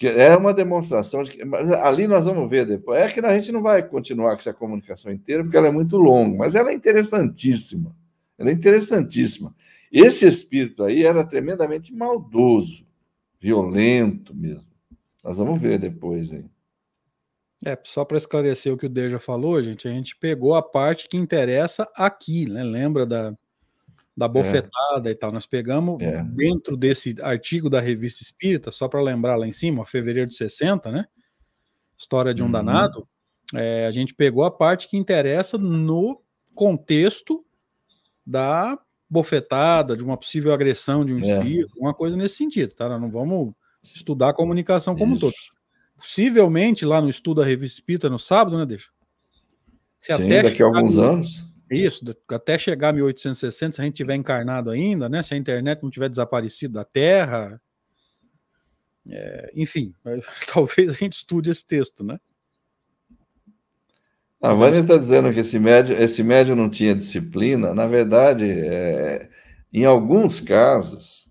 É 0.00 0.36
uma 0.36 0.54
demonstração 0.54 1.22
de 1.22 1.32
que. 1.32 1.42
Ali 1.82 2.06
nós 2.06 2.24
vamos 2.24 2.48
ver 2.48 2.64
depois. 2.64 3.00
É 3.00 3.08
que 3.08 3.18
a 3.18 3.34
gente 3.34 3.50
não 3.50 3.60
vai 3.60 3.82
continuar 3.82 4.32
com 4.32 4.38
essa 4.38 4.54
comunicação 4.54 5.10
inteira, 5.10 5.42
porque 5.42 5.56
ela 5.56 5.66
é 5.66 5.72
muito 5.72 5.96
longa, 5.96 6.36
mas 6.36 6.54
ela 6.54 6.70
é 6.70 6.74
interessantíssima. 6.74 7.94
Ela 8.38 8.50
é 8.50 8.52
interessantíssima. 8.52 9.52
Esse 9.90 10.26
espírito 10.26 10.84
aí 10.84 11.04
era 11.04 11.24
tremendamente 11.24 11.92
maldoso, 11.92 12.86
violento 13.40 14.34
mesmo. 14.34 14.70
Nós 15.22 15.38
vamos 15.38 15.60
ver 15.60 15.78
depois 15.78 16.32
aí. 16.32 16.44
É, 17.64 17.76
só 17.82 18.04
para 18.04 18.16
esclarecer 18.16 18.72
o 18.72 18.76
que 18.76 18.86
o 18.86 18.88
Deja 18.88 19.18
falou, 19.18 19.60
gente, 19.60 19.88
a 19.88 19.90
gente 19.90 20.16
pegou 20.16 20.54
a 20.54 20.62
parte 20.62 21.08
que 21.08 21.16
interessa 21.16 21.90
aqui, 21.96 22.48
né? 22.48 22.62
Lembra 22.62 23.04
da, 23.04 23.34
da 24.16 24.26
é. 24.26 24.28
bofetada 24.28 25.08
é. 25.08 25.12
e 25.12 25.14
tal. 25.14 25.32
Nós 25.32 25.46
pegamos 25.46 26.00
é. 26.02 26.22
dentro 26.22 26.76
desse 26.76 27.16
artigo 27.20 27.68
da 27.68 27.80
Revista 27.80 28.22
Espírita, 28.22 28.70
só 28.70 28.86
para 28.86 29.02
lembrar 29.02 29.36
lá 29.36 29.46
em 29.46 29.52
cima, 29.52 29.84
fevereiro 29.84 30.28
de 30.28 30.36
60, 30.36 30.92
né? 30.92 31.06
História 31.96 32.32
de 32.32 32.42
um 32.42 32.46
uhum. 32.46 32.52
danado. 32.52 33.08
É, 33.54 33.86
a 33.86 33.90
gente 33.90 34.14
pegou 34.14 34.44
a 34.44 34.50
parte 34.50 34.88
que 34.88 34.96
interessa 34.96 35.58
no 35.58 36.22
contexto 36.54 37.44
da 38.24 38.78
bofetada, 39.08 39.96
de 39.96 40.04
uma 40.04 40.16
possível 40.16 40.52
agressão 40.52 41.04
de 41.04 41.14
um 41.14 41.18
é. 41.18 41.22
espírito, 41.22 41.72
uma 41.78 41.94
coisa 41.94 42.16
nesse 42.16 42.36
sentido, 42.36 42.72
tá? 42.74 42.98
Não 42.98 43.10
vamos 43.10 43.54
estudar 43.82 44.30
a 44.30 44.34
comunicação 44.34 44.96
como 44.96 45.14
um 45.14 45.18
todo. 45.18 45.32
Possivelmente 45.96 46.84
lá 46.84 47.00
no 47.00 47.08
estudo 47.08 47.40
da 47.40 47.46
revista 47.46 47.80
Espírita 47.80 48.08
no 48.08 48.18
sábado, 48.18 48.58
né, 48.58 48.66
deixa? 48.66 48.90
Se 49.98 50.14
Sim, 50.14 50.24
até 50.24 50.42
daqui 50.42 50.62
a 50.62 50.66
alguns 50.66 50.98
anos. 50.98 51.44
Isso, 51.70 52.04
até 52.30 52.56
chegar 52.56 52.90
a 52.90 52.92
1860, 52.92 53.74
se 53.74 53.80
a 53.80 53.84
gente 53.84 53.96
tiver 53.96 54.14
encarnado 54.14 54.70
ainda, 54.70 55.08
né? 55.08 55.22
Se 55.22 55.34
a 55.34 55.36
internet 55.36 55.82
não 55.82 55.90
tiver 55.90 56.08
desaparecido 56.08 56.74
da 56.74 56.84
Terra, 56.84 57.60
é, 59.06 59.50
enfim, 59.54 59.92
talvez 60.52 60.90
a 60.90 60.92
gente 60.92 61.14
estude 61.14 61.50
esse 61.50 61.66
texto, 61.66 62.04
né? 62.04 62.18
A 64.40 64.54
Vânia 64.54 64.80
está 64.80 64.96
dizendo 64.96 65.32
que 65.32 65.40
esse 65.40 65.58
médio, 65.58 66.00
esse 66.00 66.22
médio 66.22 66.54
não 66.54 66.70
tinha 66.70 66.94
disciplina. 66.94 67.74
Na 67.74 67.86
verdade, 67.88 68.44
é, 68.48 69.28
em 69.72 69.84
alguns 69.84 70.40
casos, 70.40 71.28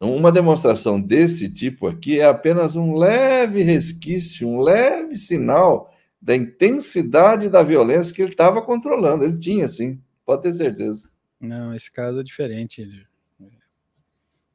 uma 0.00 0.32
demonstração 0.32 0.98
desse 1.00 1.52
tipo 1.52 1.86
aqui 1.86 2.20
é 2.20 2.24
apenas 2.24 2.74
um 2.74 2.96
leve 2.96 3.62
resquício, 3.62 4.48
um 4.48 4.60
leve 4.60 5.14
sinal 5.14 5.92
da 6.20 6.34
intensidade 6.34 7.50
da 7.50 7.62
violência 7.62 8.14
que 8.14 8.22
ele 8.22 8.30
estava 8.30 8.62
controlando. 8.62 9.24
Ele 9.24 9.36
tinha, 9.36 9.68
sim, 9.68 10.00
pode 10.24 10.42
ter 10.42 10.54
certeza. 10.54 11.10
Não, 11.38 11.74
esse 11.74 11.92
caso 11.92 12.20
é 12.20 12.22
diferente. 12.22 12.88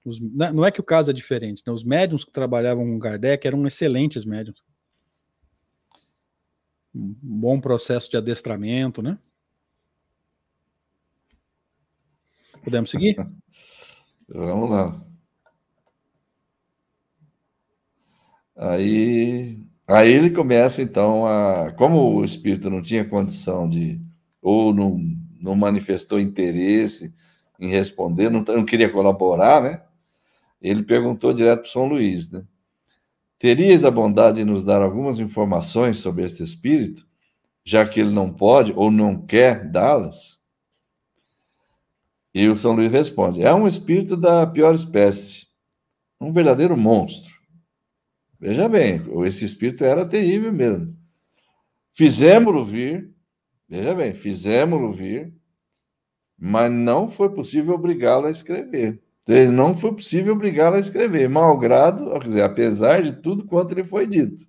Os, 0.04 0.20
não 0.20 0.66
é 0.66 0.72
que 0.72 0.80
o 0.80 0.84
caso 0.84 1.12
é 1.12 1.14
diferente, 1.14 1.62
né? 1.68 1.72
os 1.72 1.84
médiums 1.84 2.24
que 2.24 2.32
trabalhavam 2.32 2.86
com 2.86 2.98
Kardec 2.98 3.46
eram 3.46 3.68
excelentes 3.68 4.26
médiums 4.26 4.67
um 6.98 7.16
bom 7.22 7.60
processo 7.60 8.10
de 8.10 8.18
adestramento, 8.18 9.02
né? 9.02 9.18
Podemos 12.64 12.90
seguir? 12.90 13.16
Vamos 14.28 14.70
lá. 14.70 15.02
Aí, 18.56 19.60
aí 19.88 20.12
ele 20.12 20.32
começa 20.32 20.82
então 20.82 21.28
a, 21.28 21.72
como 21.74 22.16
o 22.16 22.26
espírito 22.26 22.70
não 22.70 22.82
tinha 22.82 23.08
condição 23.08 23.70
de 23.70 24.02
ou 24.42 24.74
não, 24.74 25.00
não 25.40 25.56
manifestou 25.56 26.20
interesse 26.20 27.14
em 27.60 27.68
responder, 27.70 28.30
não, 28.30 28.42
não 28.42 28.66
queria 28.66 28.92
colaborar, 28.92 29.62
né? 29.62 29.84
Ele 30.62 30.84
perguntou 30.84 31.34
direto 31.34 31.62
para 31.62 31.72
São 31.72 31.88
Luís, 31.88 32.30
né? 32.32 32.44
Terias 33.40 33.86
a 33.86 33.92
bondade 33.92 34.38
de 34.38 34.46
nos 34.46 34.66
dar 34.66 34.82
algumas 34.82 35.20
informações 35.20 35.98
sobre 35.98 36.24
este 36.24 36.42
espírito, 36.42 37.08
já 37.64 37.88
que 37.88 38.00
ele 38.00 38.12
não 38.12 38.34
pode 38.34 38.74
ou 38.76 38.90
não 38.90 39.26
quer 39.26 39.70
dá-las? 39.70 40.42
E 42.34 42.48
o 42.48 42.56
São 42.56 42.74
Luís 42.74 42.92
responde: 42.92 43.44
é 43.44 43.54
um 43.54 43.68
espírito 43.68 44.18
da 44.18 44.48
pior 44.48 44.74
espécie, 44.74 45.48
um 46.20 46.32
verdadeiro 46.32 46.76
monstro. 46.76 47.36
Veja 48.40 48.68
bem, 48.70 49.02
esse 49.26 49.46
espírito 49.46 49.84
era 49.84 50.08
terrível 50.08 50.54
mesmo. 50.54 50.96
Fizemos-lo 51.94 52.64
vir, 52.64 53.12
veja 53.68 53.96
bem, 53.96 54.14
fizemos-lo 54.14 54.92
vir, 54.94 55.34
mas 56.38 56.72
não 56.72 57.08
foi 57.08 57.34
possível 57.34 57.74
obrigá-lo 57.74 58.28
a 58.28 58.32
escrever. 58.32 59.02
Ele 59.28 59.52
não 59.52 59.76
foi 59.76 59.94
possível 59.94 60.34
obrigá-lo 60.34 60.78
a 60.78 60.80
escrever, 60.80 61.28
malgrado, 61.28 62.12
quer 62.12 62.24
dizer, 62.24 62.44
apesar 62.44 63.02
de 63.04 63.12
tudo 63.12 63.46
quanto 63.46 63.76
lhe 63.76 63.84
foi 63.84 64.08
dito. 64.08 64.48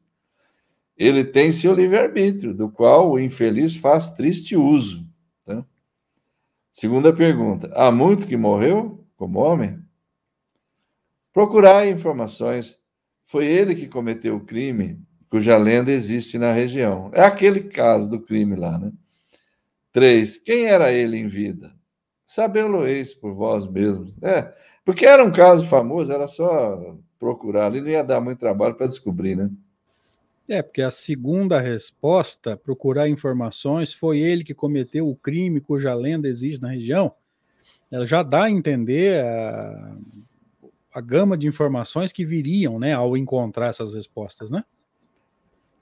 Ele 0.96 1.24
tem 1.24 1.52
seu 1.52 1.74
livre-arbítrio, 1.74 2.54
do 2.54 2.70
qual 2.70 3.10
o 3.10 3.18
infeliz 3.18 3.76
faz 3.76 4.10
triste 4.10 4.56
uso. 4.56 5.06
Tá? 5.44 5.64
Segunda 6.72 7.12
pergunta: 7.12 7.70
há 7.74 7.90
muito 7.90 8.26
que 8.26 8.36
morreu 8.36 9.04
como 9.16 9.40
homem? 9.40 9.80
Procurar 11.32 11.86
informações. 11.88 12.78
Foi 13.24 13.46
ele 13.46 13.74
que 13.74 13.86
cometeu 13.86 14.36
o 14.36 14.44
crime, 14.44 15.00
cuja 15.28 15.56
lenda 15.56 15.92
existe 15.92 16.38
na 16.38 16.52
região. 16.52 17.10
É 17.12 17.22
aquele 17.22 17.64
caso 17.64 18.08
do 18.08 18.20
crime 18.20 18.56
lá, 18.56 18.78
né? 18.78 18.92
Três. 19.92 20.38
Quem 20.38 20.66
era 20.66 20.92
ele 20.92 21.16
em 21.16 21.28
vida? 21.28 21.77
Sabê-lo-eis 22.28 23.14
por 23.14 23.32
vós 23.32 23.66
mesmos. 23.66 24.22
É, 24.22 24.54
porque 24.84 25.06
era 25.06 25.24
um 25.24 25.32
caso 25.32 25.64
famoso, 25.64 26.12
era 26.12 26.28
só 26.28 26.94
procurar 27.18 27.64
ali, 27.64 27.80
não 27.80 27.88
ia 27.88 28.04
dar 28.04 28.20
muito 28.20 28.38
trabalho 28.38 28.74
para 28.74 28.86
descobrir, 28.86 29.34
né? 29.34 29.50
É, 30.46 30.60
porque 30.60 30.82
a 30.82 30.90
segunda 30.90 31.58
resposta, 31.58 32.54
procurar 32.54 33.08
informações, 33.08 33.94
foi 33.94 34.18
ele 34.18 34.44
que 34.44 34.52
cometeu 34.52 35.08
o 35.08 35.16
crime 35.16 35.58
cuja 35.58 35.94
lenda 35.94 36.28
existe 36.28 36.60
na 36.60 36.72
região. 36.72 37.14
Ela 37.90 38.06
já 38.06 38.22
dá 38.22 38.44
a 38.44 38.50
entender 38.50 39.24
a, 39.24 39.96
a 40.94 41.00
gama 41.00 41.36
de 41.36 41.46
informações 41.46 42.12
que 42.12 42.26
viriam, 42.26 42.78
né, 42.78 42.92
ao 42.92 43.16
encontrar 43.16 43.68
essas 43.68 43.94
respostas, 43.94 44.50
né? 44.50 44.62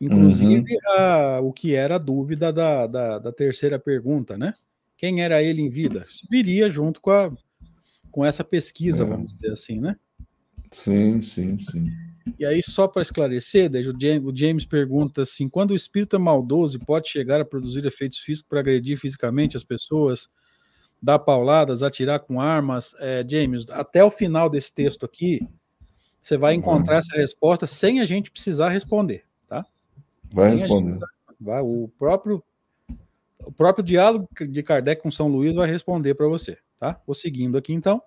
Inclusive 0.01 0.75
uhum. 0.75 0.93
a, 0.97 1.41
o 1.41 1.53
que 1.53 1.75
era 1.75 1.97
a 1.97 1.99
dúvida 1.99 2.53
da, 2.53 2.87
da, 2.87 3.19
da, 3.19 3.33
terceira 3.33 3.81
pergunta, 3.81 4.39
né? 4.39 4.55
Quem 4.97 5.23
era 5.23 5.43
ele 5.43 5.63
em 5.63 5.69
vida? 5.69 6.07
Viria 6.31 6.69
junto 6.71 7.01
com, 7.01 7.11
a, 7.11 7.31
com 8.11 8.25
essa 8.25 8.43
pesquisa, 8.43 9.05
é. 9.05 9.07
vamos 9.07 9.35
dizer 9.35 9.53
assim, 9.53 9.81
né? 9.81 9.97
Sim, 10.71 11.23
sim, 11.23 11.59
sim. 11.59 11.91
E 12.39 12.45
aí, 12.45 12.63
só 12.63 12.89
para 12.89 13.03
esclarecer, 13.03 13.71
o 13.71 14.01
James, 14.01 14.25
o 14.25 14.37
James 14.37 14.65
pergunta 14.65 15.23
assim: 15.23 15.49
quando 15.49 15.71
o 15.71 15.77
espírito 15.77 16.17
é 16.17 16.19
maldoso 16.19 16.77
e 16.77 16.85
pode 16.85 17.09
chegar 17.09 17.41
a 17.41 17.45
produzir 17.45 17.85
efeitos 17.87 18.19
físicos 18.19 18.49
para 18.49 18.61
agredir 18.61 18.99
fisicamente 18.99 19.57
as 19.57 19.63
pessoas, 19.63 20.29
dar 21.01 21.19
pauladas, 21.21 21.83
atirar 21.83 22.21
com 22.21 22.41
armas, 22.41 22.95
é, 22.99 23.25
James, 23.29 23.65
até 23.71 24.03
o 24.03 24.11
final 24.11 24.51
desse 24.51 24.75
texto 24.75 25.07
aqui, 25.07 25.47
você 26.21 26.37
vai 26.37 26.55
encontrar 26.55 26.97
essa 26.99 27.17
resposta 27.17 27.67
sem 27.67 28.01
a 28.01 28.05
gente 28.05 28.31
precisar 28.31 28.71
responder, 28.71 29.25
tá? 29.47 29.65
Vai 30.33 30.51
sem 30.51 30.59
responder. 30.59 30.93
Gente, 30.95 31.05
vai, 31.41 31.63
o 31.63 31.89
próprio 31.97 32.43
o 33.41 33.53
próprio 33.53 33.85
diálogo 33.85 34.29
de 34.41 34.63
Kardec 34.63 35.03
com 35.03 35.11
São 35.11 35.29
Luís 35.29 35.55
vai 35.55 35.69
responder 35.69 36.15
para 36.15 36.29
você, 36.29 36.59
tá? 36.79 37.01
Vou 37.07 37.15
seguindo 37.15 37.57
aqui 37.57 37.73
então. 37.73 38.03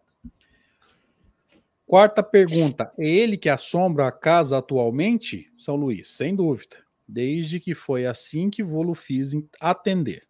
Quarta 1.90 2.22
pergunta: 2.22 2.94
é 3.00 3.08
ele 3.08 3.36
que 3.36 3.50
assombra 3.50 4.08
a 4.08 4.12
casa 4.12 4.58
atualmente? 4.58 5.52
São 5.58 5.76
Luís, 5.76 6.10
sem 6.10 6.36
dúvida. 6.36 6.78
Desde 7.08 7.60
que 7.60 7.74
foi 7.74 8.06
assim 8.06 8.50
que 8.50 8.64
vou 8.64 8.94
fiz 8.94 9.32
atender. 9.60 10.28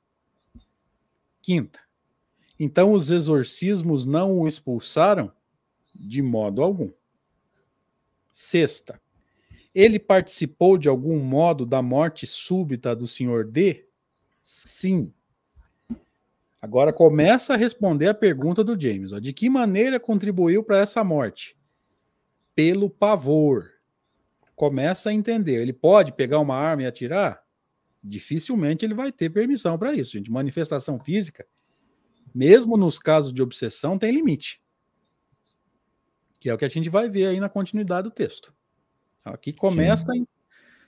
Quinta. 1.42 1.82
Então 2.58 2.94
os 2.94 3.12
exorcismos 3.12 4.06
não 4.06 4.40
o 4.40 4.48
expulsaram? 4.48 5.32
De 5.94 6.22
modo 6.22 6.64
algum. 6.64 6.90
Sexta. 8.32 9.02
Ele 9.76 10.00
participou 10.00 10.78
de 10.78 10.88
algum 10.88 11.20
modo 11.20 11.66
da 11.66 11.82
morte 11.82 12.26
súbita 12.26 12.96
do 12.96 13.06
senhor 13.06 13.44
D? 13.44 13.89
Sim. 14.52 15.14
Agora 16.60 16.92
começa 16.92 17.54
a 17.54 17.56
responder 17.56 18.08
a 18.08 18.16
pergunta 18.16 18.64
do 18.64 18.80
James. 18.82 19.14
Ó. 19.14 19.20
De 19.20 19.32
que 19.32 19.48
maneira 19.48 20.00
contribuiu 20.00 20.64
para 20.64 20.80
essa 20.80 21.04
morte? 21.04 21.56
Pelo 22.56 22.90
pavor. 22.90 23.70
Começa 24.56 25.12
a 25.12 25.14
entender. 25.14 25.62
Ele 25.62 25.72
pode 25.72 26.14
pegar 26.14 26.40
uma 26.40 26.56
arma 26.56 26.82
e 26.82 26.88
atirar? 26.88 27.44
Dificilmente 28.04 28.84
ele 28.84 28.96
vai 28.96 29.12
ter 29.12 29.30
permissão 29.30 29.78
para 29.78 29.94
isso, 29.94 30.14
gente. 30.14 30.32
Manifestação 30.32 31.00
física, 31.00 31.46
mesmo 32.34 32.76
nos 32.76 32.98
casos 32.98 33.32
de 33.32 33.44
obsessão, 33.44 34.00
tem 34.00 34.12
limite. 34.12 34.64
Que 36.40 36.50
é 36.50 36.54
o 36.56 36.58
que 36.58 36.66
a 36.66 36.70
gente 36.70 36.90
vai 36.90 37.08
ver 37.08 37.28
aí 37.28 37.40
na 37.40 37.50
continuidade 37.50 38.10
do 38.10 38.12
texto. 38.12 38.52
Aqui 39.24 39.54
começa, 39.54 40.12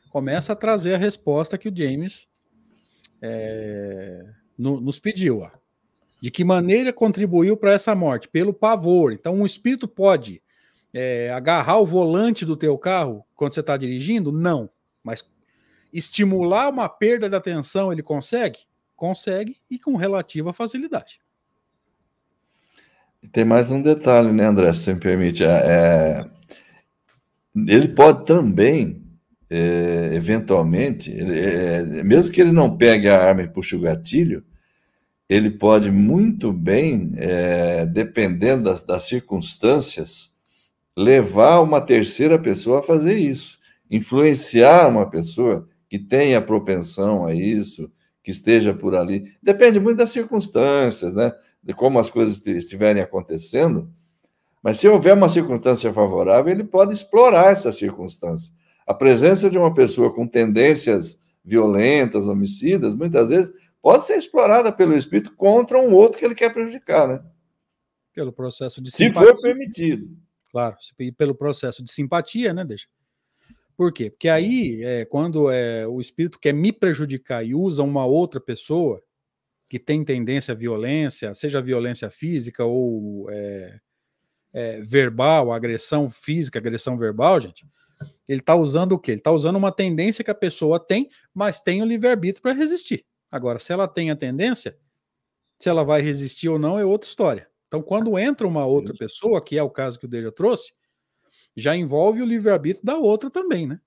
começa 0.10 0.54
a 0.54 0.56
trazer 0.56 0.96
a 0.96 0.98
resposta 0.98 1.60
que 1.60 1.70
o 1.70 1.76
James 1.76 2.28
é, 3.22 4.26
no, 4.58 4.82
nos 4.82 5.00
pediu. 5.00 5.40
Ó. 5.40 5.52
De 6.22 6.30
que 6.30 6.44
maneira 6.44 6.94
contribuiu 6.94 7.58
para 7.58 7.74
essa 7.74 7.96
morte? 7.96 8.28
Pelo 8.28 8.54
pavor. 8.54 9.12
Então, 9.12 9.36
um 9.36 9.46
espírito 9.46 9.88
pode 9.88 10.42
é, 10.94 11.32
agarrar 11.32 11.80
o 11.80 11.86
volante 11.86 12.46
do 12.46 12.56
teu 12.56 12.78
carro 12.78 13.26
quando 13.36 13.54
você 13.54 13.60
está 13.62 13.78
dirigindo? 13.78 14.32
Não. 14.32 14.70
Mas 15.04 15.26
estimular 15.92 16.70
uma 16.70 16.88
perda 16.88 17.30
de 17.30 17.36
atenção 17.36 17.92
ele 17.92 18.04
consegue? 18.04 18.60
Consegue 18.96 19.58
e 19.70 19.80
com 19.80 19.96
relativa 19.96 20.54
facilidade. 20.54 21.20
Tem 23.32 23.46
mais 23.46 23.70
um 23.70 23.82
detalhe, 23.82 24.32
né, 24.32 24.46
André, 24.46 24.74
se 24.74 24.94
me 24.94 25.00
permite. 25.00 25.44
É, 25.44 25.48
é 25.48 26.30
ele 27.56 27.90
pode 27.90 28.26
também, 28.26 29.04
é, 29.54 30.12
eventualmente, 30.14 31.12
ele, 31.12 31.38
é, 31.38 31.84
mesmo 32.04 32.32
que 32.32 32.40
ele 32.40 32.54
não 32.54 32.78
pegue 32.78 33.10
a 33.10 33.22
arma 33.22 33.42
e 33.42 33.50
puxe 33.50 33.76
o 33.76 33.82
gatilho, 33.82 34.46
ele 35.28 35.50
pode 35.50 35.92
muito 35.92 36.54
bem, 36.54 37.12
é, 37.18 37.86
dependendo 37.86 38.64
das, 38.64 38.82
das, 38.82 39.04
circunstâncias, 39.04 40.32
levar 40.96 41.60
uma 41.60 41.82
terceira 41.82 42.40
pessoa 42.40 42.80
a 42.80 42.84
fazer 42.84 43.18
isso, 43.18 43.60
influenciar 43.90 44.88
uma 44.88 45.10
pessoa 45.10 45.68
que 45.90 46.00
tenha 46.00 46.42
propensão 46.42 47.26
a 47.26 47.34
isso, 47.34 47.92
que 48.24 48.32
esteja 48.32 48.74
por 48.74 48.96
ali. 48.96 49.26
Depende 49.44 49.82
muito 49.82 49.98
das 49.98 50.12
circunstâncias, 50.12 51.14
né? 51.14 51.34
De 51.62 51.74
como 51.74 52.00
as 52.00 52.10
coisas 52.10 52.46
estiverem 52.46 53.02
acontecendo. 53.02 53.92
Mas 54.64 54.80
se 54.80 54.88
houver 54.88 55.14
uma 55.14 55.28
circunstância 55.28 55.92
favorável, 55.92 56.54
ele 56.54 56.64
pode 56.64 56.94
explorar 56.94 57.52
essa 57.52 57.72
circunstância. 57.72 58.54
A 58.86 58.94
presença 58.94 59.50
de 59.50 59.58
uma 59.58 59.74
pessoa 59.74 60.14
com 60.14 60.28
tendências 60.28 61.20
violentas, 61.44 62.28
homicidas, 62.28 62.94
muitas 62.94 63.30
vezes 63.30 63.54
pode 63.82 64.06
ser 64.06 64.18
explorada 64.18 64.72
pelo 64.72 64.96
espírito 64.96 65.36
contra 65.36 65.78
um 65.80 65.94
outro 65.94 66.20
que 66.20 66.26
ele 66.26 66.36
quer 66.36 66.54
prejudicar, 66.54 67.08
né? 67.08 67.24
Pelo 68.14 68.32
processo 68.32 68.82
de 68.82 68.92
simpatia. 68.92 69.28
Se 69.28 69.34
for 69.34 69.42
permitido. 69.42 70.18
Claro, 70.52 70.76
pelo 71.18 71.34
processo 71.34 71.84
de 71.84 71.92
simpatia, 71.92 72.54
né, 72.54 72.66
deixa. 72.66 72.88
Por 73.76 73.92
quê? 73.92 74.10
Porque 74.10 74.30
aí, 74.30 74.84
é, 74.84 75.06
quando 75.06 75.50
é, 75.50 75.88
o 75.88 76.00
espírito 76.00 76.38
quer 76.40 76.54
me 76.54 76.72
prejudicar 76.74 77.44
e 77.44 77.56
usa 77.56 77.82
uma 77.82 78.06
outra 78.06 78.40
pessoa 78.40 79.02
que 79.68 79.80
tem 79.80 80.04
tendência 80.04 80.52
à 80.52 80.56
violência, 80.56 81.34
seja 81.34 81.62
violência 81.62 82.12
física 82.12 82.66
ou 82.66 83.32
é, 83.32 83.80
é, 84.54 84.82
verbal, 84.82 85.52
agressão 85.52 86.10
física, 86.10 86.60
agressão 86.60 86.98
verbal, 86.98 87.40
gente, 87.40 87.66
ele 88.32 88.40
está 88.40 88.56
usando 88.56 88.94
o 88.94 89.00
quê? 89.00 89.12
Ele 89.12 89.20
está 89.20 89.32
usando 89.32 89.58
uma 89.58 89.74
tendência 89.74 90.24
que 90.24 90.32
a 90.32 90.36
pessoa 90.36 90.80
tem, 90.80 91.10
mas 91.34 91.60
tem 91.60 91.82
o 91.82 91.86
livre-arbítrio 91.86 92.42
para 92.42 92.54
resistir. 92.54 93.06
Agora, 93.30 93.60
se 93.60 93.74
ela 93.74 93.90
tem 93.90 94.10
a 94.10 94.16
tendência, 94.16 94.78
se 95.60 95.68
ela 95.68 95.84
vai 95.84 96.02
resistir 96.02 96.48
ou 96.48 96.58
não 96.58 96.80
é 96.80 96.86
outra 96.86 97.10
história. 97.10 97.50
Então, 97.68 97.82
quando 97.82 98.18
entra 98.18 98.48
uma 98.48 98.66
outra 98.66 98.94
pessoa, 98.94 99.44
que 99.44 99.58
é 99.58 99.64
o 99.64 99.70
caso 99.70 100.00
que 100.00 100.06
o 100.06 100.08
Deja 100.08 100.32
trouxe, 100.32 100.72
já 101.58 101.76
envolve 101.76 102.22
o 102.22 102.26
livre-arbítrio 102.26 102.86
da 102.86 102.98
outra 102.98 103.30
também, 103.30 103.68
né? 103.68 103.80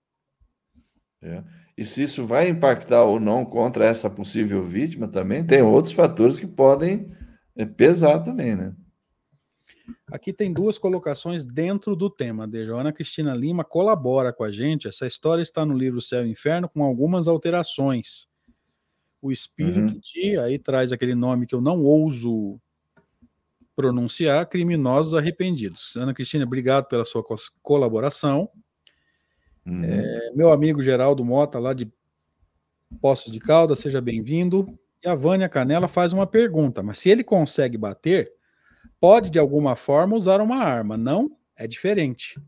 É. 1.22 1.42
E 1.76 1.84
se 1.84 2.02
isso 2.02 2.26
vai 2.26 2.48
impactar 2.48 3.02
ou 3.02 3.18
não 3.18 3.46
contra 3.46 3.86
essa 3.86 4.10
possível 4.10 4.62
vítima 4.62 5.08
também, 5.08 5.44
tem 5.44 5.62
outros 5.62 5.94
fatores 5.94 6.38
que 6.38 6.46
podem 6.46 7.10
é, 7.56 7.64
pesar 7.64 8.20
também, 8.20 8.54
né? 8.54 8.74
Aqui 10.10 10.32
tem 10.32 10.52
duas 10.52 10.78
colocações 10.78 11.44
dentro 11.44 11.94
do 11.94 12.08
tema. 12.08 12.46
De 12.46 12.64
Joana 12.64 12.92
Cristina 12.92 13.34
Lima 13.34 13.64
colabora 13.64 14.32
com 14.32 14.44
a 14.44 14.50
gente. 14.50 14.88
Essa 14.88 15.06
história 15.06 15.42
está 15.42 15.64
no 15.64 15.76
livro 15.76 16.00
Céu 16.00 16.26
e 16.26 16.30
Inferno 16.30 16.68
com 16.68 16.82
algumas 16.82 17.28
alterações 17.28 18.26
o 19.24 19.32
espírito 19.32 19.94
uhum. 19.94 20.00
de, 20.02 20.38
aí 20.38 20.58
traz 20.58 20.92
aquele 20.92 21.14
nome 21.14 21.46
que 21.46 21.54
eu 21.54 21.60
não 21.60 21.82
ouso 21.82 22.60
pronunciar, 23.74 24.46
criminosos 24.46 25.14
arrependidos. 25.14 25.96
Ana 25.96 26.12
Cristina, 26.12 26.44
obrigado 26.44 26.86
pela 26.88 27.06
sua 27.06 27.24
colaboração. 27.62 28.50
Uhum. 29.64 29.82
É, 29.82 30.30
meu 30.34 30.52
amigo 30.52 30.82
Geraldo 30.82 31.24
Mota, 31.24 31.58
lá 31.58 31.72
de 31.72 31.90
Poços 33.00 33.32
de 33.32 33.40
Caldas, 33.40 33.78
seja 33.78 33.98
bem-vindo. 33.98 34.78
E 35.02 35.08
a 35.08 35.14
Vânia 35.14 35.48
Canela 35.48 35.88
faz 35.88 36.12
uma 36.12 36.26
pergunta, 36.26 36.82
mas 36.82 36.98
se 36.98 37.08
ele 37.08 37.24
consegue 37.24 37.78
bater, 37.78 38.30
pode 39.00 39.30
de 39.30 39.38
alguma 39.38 39.76
forma 39.76 40.16
usar 40.16 40.40
uma 40.40 40.56
arma, 40.56 40.96
não? 40.96 41.36
É 41.56 41.66
diferente. 41.66 42.40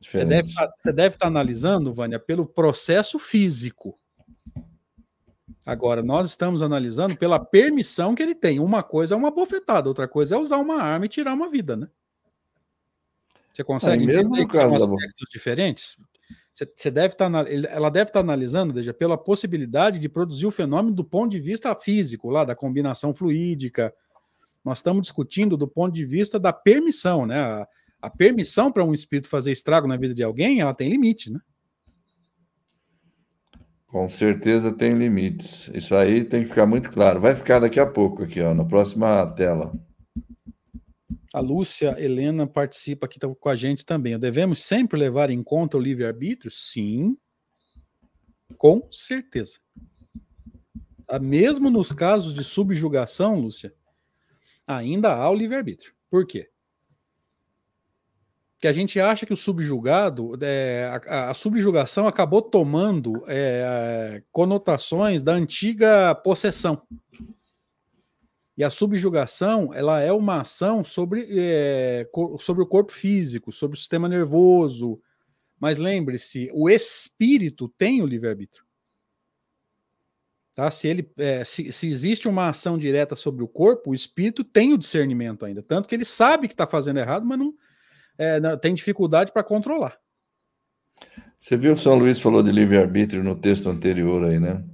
diferente. 0.00 0.54
Você 0.76 0.92
deve 0.92 1.14
estar 1.14 1.26
tá 1.26 1.26
analisando, 1.26 1.92
Vânia, 1.92 2.18
pelo 2.18 2.46
processo 2.46 3.18
físico. 3.18 3.98
Agora, 5.64 6.02
nós 6.02 6.28
estamos 6.28 6.62
analisando 6.62 7.16
pela 7.18 7.38
permissão 7.38 8.14
que 8.14 8.22
ele 8.22 8.34
tem. 8.34 8.58
Uma 8.58 8.82
coisa 8.82 9.14
é 9.14 9.16
uma 9.16 9.30
bofetada, 9.30 9.88
outra 9.88 10.08
coisa 10.08 10.34
é 10.34 10.38
usar 10.38 10.56
uma 10.56 10.82
arma 10.82 11.04
e 11.04 11.10
tirar 11.10 11.34
uma 11.34 11.50
vida, 11.50 11.76
né? 11.76 11.88
Você 13.52 13.62
consegue 13.62 14.06
mesmo 14.06 14.34
entender 14.34 14.46
que 14.46 14.56
são 14.56 14.74
aspectos 14.74 15.28
diferentes? 15.30 15.96
Você, 16.54 16.90
deve 16.90 17.14
estar, 17.14 17.30
ele- 17.48 17.66
ela 17.66 17.90
deve 17.90 18.10
estar 18.10 18.20
analisando, 18.20 18.72
veja, 18.72 18.94
pela 18.94 19.18
possibilidade 19.18 19.98
de 19.98 20.08
produzir 20.08 20.46
o 20.46 20.50
fenômeno 20.50 20.94
do 20.94 21.04
ponto 21.04 21.30
de 21.30 21.38
vista 21.38 21.74
físico, 21.74 22.30
lá 22.30 22.44
da 22.44 22.56
combinação 22.56 23.12
fluídica. 23.12 23.94
Nós 24.64 24.78
estamos 24.78 25.02
discutindo 25.02 25.56
do 25.56 25.68
ponto 25.68 25.94
de 25.94 26.04
vista 26.04 26.38
da 26.38 26.52
permissão, 26.52 27.26
né? 27.26 27.38
A, 27.38 27.68
a 28.02 28.10
permissão 28.10 28.70
para 28.70 28.84
um 28.84 28.94
espírito 28.94 29.28
fazer 29.28 29.52
estrago 29.52 29.88
na 29.88 29.96
vida 29.96 30.14
de 30.14 30.22
alguém, 30.22 30.60
ela 30.60 30.74
tem 30.74 30.88
limite, 30.88 31.32
né? 31.32 31.40
Com 33.88 34.06
certeza 34.08 34.70
tem 34.70 34.92
limites. 34.92 35.68
Isso 35.68 35.96
aí 35.96 36.22
tem 36.22 36.42
que 36.42 36.48
ficar 36.48 36.66
muito 36.66 36.90
claro. 36.90 37.18
Vai 37.18 37.34
ficar 37.34 37.58
daqui 37.58 37.80
a 37.80 37.86
pouco 37.86 38.22
aqui, 38.22 38.40
ó, 38.40 38.54
na 38.54 38.64
próxima 38.64 39.26
tela. 39.34 39.72
A 41.32 41.40
Lúcia 41.40 41.96
Helena 41.98 42.46
participa 42.46 43.06
aqui 43.06 43.18
tá 43.18 43.28
com 43.28 43.48
a 43.48 43.56
gente 43.56 43.84
também. 43.84 44.18
Devemos 44.18 44.62
sempre 44.62 44.98
levar 44.98 45.30
em 45.30 45.42
conta 45.42 45.76
o 45.76 45.80
livre-arbítrio? 45.80 46.50
Sim, 46.50 47.16
com 48.56 48.86
certeza. 48.90 49.58
Ah, 51.06 51.18
Mesmo 51.18 51.70
nos 51.70 51.92
casos 51.92 52.34
de 52.34 52.44
subjugação, 52.44 53.40
Lúcia, 53.40 53.72
ainda 54.68 55.14
há 55.14 55.30
o 55.30 55.34
livre-arbítrio. 55.34 55.92
Por 56.10 56.26
quê? 56.26 56.48
Que 58.60 58.68
a 58.68 58.72
gente 58.72 59.00
acha 59.00 59.24
que 59.24 59.32
o 59.32 59.36
subjugado, 59.36 60.32
é, 60.42 61.00
a, 61.06 61.30
a 61.30 61.34
subjugação 61.34 62.06
acabou 62.06 62.42
tomando 62.42 63.24
é, 63.26 64.22
conotações 64.30 65.22
da 65.22 65.32
antiga 65.32 66.14
possessão. 66.14 66.82
E 68.56 68.64
a 68.64 68.70
subjugação, 68.70 69.72
ela 69.72 70.00
é 70.00 70.12
uma 70.12 70.40
ação 70.40 70.82
sobre, 70.82 71.28
é, 71.30 72.08
sobre 72.40 72.62
o 72.62 72.66
corpo 72.66 72.92
físico, 72.92 73.52
sobre 73.52 73.76
o 73.76 73.78
sistema 73.78 74.08
nervoso. 74.08 75.00
Mas 75.60 75.78
lembre-se, 75.78 76.50
o 76.52 76.68
espírito 76.68 77.68
tem 77.68 78.02
o 78.02 78.06
livre-arbítrio. 78.06 78.67
Tá? 80.58 80.72
Se, 80.72 80.88
ele, 80.88 81.08
é, 81.16 81.44
se, 81.44 81.70
se 81.70 81.86
existe 81.86 82.26
uma 82.26 82.48
ação 82.48 82.76
direta 82.76 83.14
sobre 83.14 83.44
o 83.44 83.46
corpo, 83.46 83.92
o 83.92 83.94
espírito 83.94 84.42
tem 84.42 84.72
o 84.72 84.76
discernimento 84.76 85.46
ainda. 85.46 85.62
Tanto 85.62 85.86
que 85.86 85.94
ele 85.94 86.04
sabe 86.04 86.48
que 86.48 86.54
está 86.54 86.66
fazendo 86.66 86.98
errado, 86.98 87.24
mas 87.24 87.38
não, 87.38 87.54
é, 88.18 88.40
não- 88.40 88.58
tem 88.58 88.74
dificuldade 88.74 89.30
para 89.30 89.44
controlar. 89.44 89.96
Você 91.36 91.56
viu 91.56 91.74
que 91.74 91.80
São 91.80 91.94
Luís 91.94 92.18
falou 92.18 92.42
de 92.42 92.50
livre-arbítrio 92.50 93.22
no 93.22 93.36
texto 93.36 93.68
anterior 93.68 94.24
aí, 94.24 94.40
né? 94.40 94.64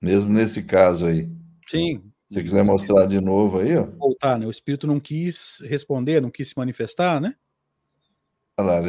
Mesmo 0.00 0.32
nesse 0.32 0.62
caso 0.62 1.06
aí. 1.06 1.28
Sim. 1.66 2.00
Se 2.28 2.34
você 2.34 2.42
quiser 2.44 2.62
mostrar 2.62 3.06
de 3.06 3.20
novo 3.20 3.58
aí, 3.58 3.76
ó. 3.76 3.84
Voltar, 3.84 4.38
né? 4.38 4.46
O 4.46 4.50
espírito 4.50 4.86
não 4.86 5.00
quis 5.00 5.58
responder, 5.64 6.22
não 6.22 6.30
quis 6.30 6.50
se 6.50 6.56
manifestar, 6.56 7.20
né? 7.20 7.34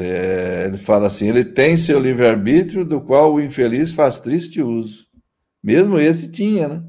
É, 0.04 0.66
ele 0.68 0.78
fala 0.78 1.08
assim: 1.08 1.30
ele 1.30 1.44
tem 1.44 1.78
seu 1.78 2.00
livre-arbítrio, 2.00 2.86
do 2.86 3.02
qual 3.02 3.34
o 3.34 3.42
infeliz 3.42 3.92
faz 3.92 4.20
triste 4.20 4.62
uso. 4.62 5.09
Mesmo 5.62 6.00
esse 6.00 6.32
tinha, 6.32 6.68
né? 6.68 6.84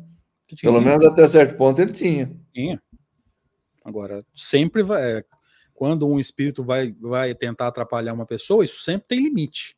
Tinha- 0.47 0.73
Pelo 0.73 0.81
menos 0.81 1.05
até 1.05 1.27
certo 1.29 1.57
ponto 1.57 1.81
ele 1.81 1.93
tinha. 1.93 2.31
Tinha. 2.53 2.81
Agora, 3.85 4.19
sempre 4.35 4.83
vai. 4.83 5.19
é, 5.19 5.25
Quando 5.75 6.07
um 6.07 6.21
espírito 6.21 6.63
vai, 6.63 6.95
vai 7.01 7.35
tentar 7.35 7.69
atrapalhar 7.69 8.13
uma 8.13 8.27
pessoa, 8.27 8.65
isso 8.65 8.83
sempre 8.83 9.09
tem 9.09 9.21
limite. 9.21 9.77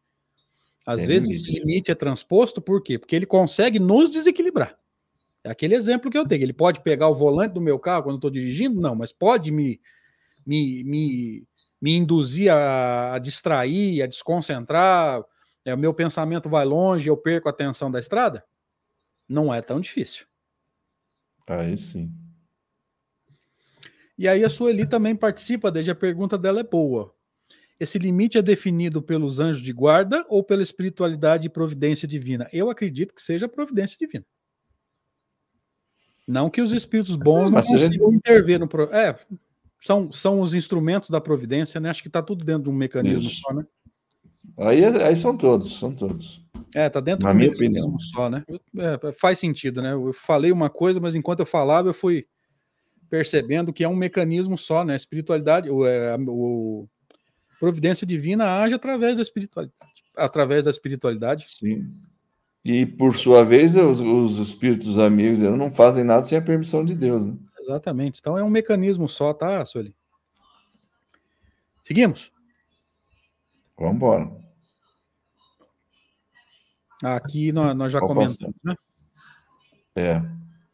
Às 0.84 0.98
Tem 1.00 1.06
vezes 1.08 1.28
limite. 1.28 1.48
esse 1.50 1.60
limite 1.60 1.90
é 1.92 1.94
transposto, 1.94 2.60
por 2.60 2.82
quê? 2.82 2.98
Porque 2.98 3.14
ele 3.14 3.26
consegue 3.26 3.78
nos 3.78 4.10
desequilibrar. 4.10 4.76
É 5.44 5.50
aquele 5.50 5.74
exemplo 5.76 6.10
que 6.10 6.18
eu 6.18 6.24
dei. 6.24 6.42
Ele 6.42 6.52
pode 6.52 6.80
pegar 6.82 7.08
o 7.08 7.14
volante 7.14 7.54
do 7.54 7.60
meu 7.60 7.78
carro 7.78 8.02
quando 8.04 8.14
eu 8.14 8.18
estou 8.18 8.30
dirigindo? 8.30 8.80
Não, 8.80 8.94
mas 8.96 9.12
pode 9.12 9.50
me, 9.52 9.80
me, 10.44 10.82
me, 10.84 11.44
me 11.80 11.96
induzir 11.96 12.50
a, 12.52 13.14
a 13.14 13.18
distrair, 13.20 14.02
a 14.02 14.06
desconcentrar. 14.06 15.22
É, 15.64 15.72
o 15.72 15.78
meu 15.78 15.94
pensamento 15.94 16.48
vai 16.48 16.64
longe, 16.64 17.08
eu 17.08 17.16
perco 17.16 17.48
a 17.48 17.52
atenção 17.52 17.90
da 17.90 18.00
estrada? 18.00 18.44
Não 19.28 19.52
é 19.52 19.60
tão 19.60 19.80
difícil. 19.80 20.26
Aí 21.46 21.76
sim. 21.76 22.12
E 24.16 24.28
aí 24.28 24.44
a 24.44 24.48
Sueli 24.48 24.86
também 24.86 25.16
participa, 25.16 25.70
desde 25.70 25.90
a 25.90 25.94
pergunta 25.94 26.38
dela 26.38 26.60
é 26.60 26.64
boa. 26.64 27.14
Esse 27.80 27.98
limite 27.98 28.38
é 28.38 28.42
definido 28.42 29.02
pelos 29.02 29.40
anjos 29.40 29.62
de 29.62 29.72
guarda 29.72 30.24
ou 30.28 30.44
pela 30.44 30.62
espiritualidade 30.62 31.46
e 31.46 31.50
providência 31.50 32.06
divina? 32.06 32.46
Eu 32.52 32.70
acredito 32.70 33.14
que 33.14 33.22
seja 33.22 33.46
a 33.46 33.48
providência 33.48 33.96
divina. 33.98 34.24
Não 36.26 36.48
que 36.48 36.62
os 36.62 36.72
espíritos 36.72 37.16
bons 37.16 37.50
não 37.50 37.60
consigam 37.60 38.12
intervir 38.14 38.60
no. 38.60 38.68
Pro... 38.68 38.84
É, 38.94 39.18
são, 39.80 40.12
são 40.12 40.40
os 40.40 40.54
instrumentos 40.54 41.10
da 41.10 41.20
providência, 41.20 41.80
né? 41.80 41.90
Acho 41.90 42.02
que 42.02 42.08
está 42.08 42.22
tudo 42.22 42.44
dentro 42.44 42.64
de 42.64 42.70
um 42.70 42.74
mecanismo 42.74 43.28
Isso. 43.28 43.40
só, 43.40 43.52
né? 43.52 43.66
Aí, 44.58 44.84
aí 44.84 45.16
são 45.16 45.36
todos, 45.36 45.78
são 45.78 45.94
todos. 45.94 46.42
É, 46.74 46.88
tá 46.88 47.00
dentro 47.00 47.26
Na 47.26 47.32
um 47.32 47.34
minha 47.34 47.50
mecanismo 47.50 47.94
opinião. 47.94 47.98
só, 47.98 48.30
né? 48.30 48.44
É, 48.78 49.12
faz 49.12 49.38
sentido, 49.38 49.82
né? 49.82 49.92
Eu 49.92 50.12
falei 50.12 50.50
uma 50.50 50.70
coisa, 50.70 50.98
mas 51.00 51.14
enquanto 51.14 51.40
eu 51.40 51.46
falava, 51.46 51.88
eu 51.88 51.94
fui 51.94 52.26
percebendo 53.10 53.72
que 53.72 53.84
é 53.84 53.88
um 53.88 53.94
mecanismo 53.96 54.56
só, 54.56 54.84
né? 54.84 54.96
Espiritualidade, 54.96 55.68
o, 55.68 55.86
é, 55.86 56.16
o 56.18 56.88
providência 57.60 58.06
divina 58.06 58.62
age 58.62 58.74
através 58.74 59.16
da 59.16 59.22
espiritualidade, 59.22 59.80
através 60.16 60.64
da 60.64 60.70
espiritualidade. 60.70 61.46
Sim. 61.48 61.90
E, 62.64 62.86
por 62.86 63.16
sua 63.16 63.44
vez, 63.44 63.76
os, 63.76 64.00
os 64.00 64.38
espíritos 64.38 64.98
amigos 64.98 65.42
eles 65.42 65.58
não 65.58 65.70
fazem 65.70 66.04
nada 66.04 66.22
sem 66.22 66.38
a 66.38 66.42
permissão 66.42 66.84
de 66.84 66.94
Deus. 66.94 67.24
Né? 67.24 67.36
Exatamente. 67.60 68.18
Então 68.20 68.38
é 68.38 68.42
um 68.42 68.50
mecanismo 68.50 69.08
só, 69.08 69.34
tá, 69.34 69.64
Sueli? 69.64 69.94
Seguimos. 71.82 72.32
Vamos 73.78 73.96
embora. 73.96 74.30
Aqui 77.02 77.50
nós, 77.52 77.76
nós 77.76 77.90
já 77.90 78.00
comentamos, 78.00 78.54
né? 78.62 78.76
É. 79.96 80.22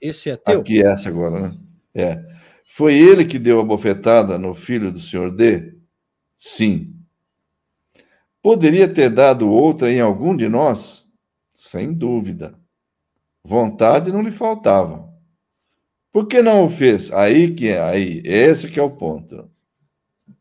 Esse 0.01 0.31
é 0.31 0.37
teu? 0.37 0.61
Aqui 0.61 0.83
essa 0.83 1.09
agora, 1.09 1.49
né? 1.49 1.59
É. 1.95 2.23
Foi 2.69 2.95
ele 2.95 3.25
que 3.25 3.39
deu 3.39 3.61
a 3.61 3.65
bofetada 3.65 4.39
no 4.39 4.55
filho 4.55 4.93
do 4.93 4.99
senhor 4.99 5.31
D? 5.31 5.75
Sim. 6.37 6.95
Poderia 8.43 8.93
ter 8.93 9.11
dado 9.11 9.51
outra 9.51 9.91
em 9.91 10.01
algum 10.01 10.37
de 10.37 10.49
nós? 10.49 11.09
Sem 11.55 11.93
dúvida. 11.93 12.59
Vontade 13.43 14.13
não 14.13 14.23
lhe 14.23 14.31
faltava. 14.31 15.09
Por 16.13 16.27
que 16.27 16.43
não 16.43 16.65
o 16.65 16.69
fez? 16.69 17.11
Aí 17.13 17.55
que 17.55 17.69
é, 17.69 17.81
aí, 17.81 18.23
esse 18.25 18.69
que 18.69 18.79
é 18.79 18.83
o 18.83 18.91
ponto. 18.91 19.51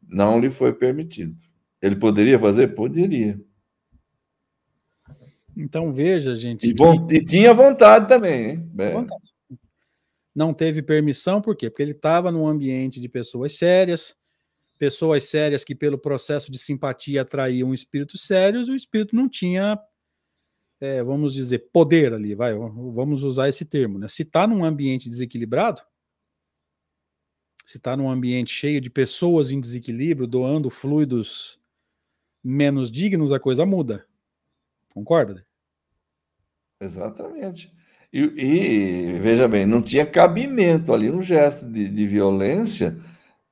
Não 0.07 0.39
lhe 0.39 0.49
foi 0.49 0.73
permitido. 0.73 1.46
Ele 1.81 1.95
poderia 1.95 2.39
fazer? 2.39 2.69
Poderia. 2.75 3.39
Então 5.55 5.91
veja, 5.93 6.35
gente. 6.35 6.67
E, 6.69 6.73
que- 6.73 7.15
e 7.15 7.25
tinha 7.25 7.53
vontade 7.53 8.07
também, 8.07 8.49
hein? 8.51 8.71
É. 8.77 8.93
vontade. 8.93 9.31
Não 10.35 10.53
teve 10.53 10.83
permissão, 10.83 11.41
por 11.41 11.55
quê? 11.55 11.67
Porque 11.67 11.81
ele 11.81 11.91
estava 11.93 12.31
num 12.31 12.45
ambiente 12.47 12.99
de 12.99 13.09
pessoas 13.09 13.55
sérias, 13.57 14.15
pessoas 14.77 15.23
sérias 15.23 15.63
que, 15.63 15.73
pelo 15.73 15.97
processo 15.97 16.51
de 16.51 16.59
simpatia, 16.59 17.23
atraíam 17.23 17.73
espíritos 17.73 18.21
sérios, 18.21 18.67
e 18.67 18.71
o 18.71 18.75
espírito 18.75 19.15
não 19.15 19.27
tinha, 19.27 19.79
é, 20.79 21.03
vamos 21.03 21.33
dizer, 21.33 21.69
poder 21.73 22.13
ali, 22.13 22.35
vai, 22.35 22.53
vamos 22.53 23.23
usar 23.23 23.49
esse 23.49 23.65
termo, 23.65 23.97
né? 23.97 24.07
Se 24.07 24.21
está 24.21 24.45
num 24.45 24.63
ambiente 24.63 25.09
desequilibrado, 25.09 25.81
se 27.65 27.77
está 27.77 27.97
num 27.97 28.07
ambiente 28.07 28.51
cheio 28.53 28.79
de 28.79 28.91
pessoas 28.91 29.49
em 29.49 29.59
desequilíbrio, 29.59 30.27
doando 30.27 30.69
fluidos 30.69 31.56
menos 32.43 32.91
dignos, 32.91 33.31
a 33.31 33.39
coisa 33.39 33.65
muda. 33.65 34.05
Concorda? 34.93 35.45
Exatamente. 36.79 37.71
E, 38.13 38.19
e, 38.21 39.19
veja 39.19 39.47
bem, 39.47 39.65
não 39.65 39.81
tinha 39.81 40.05
cabimento 40.05 40.93
ali 40.93 41.09
um 41.11 41.21
gesto 41.21 41.65
de, 41.69 41.89
de 41.89 42.07
violência, 42.07 42.97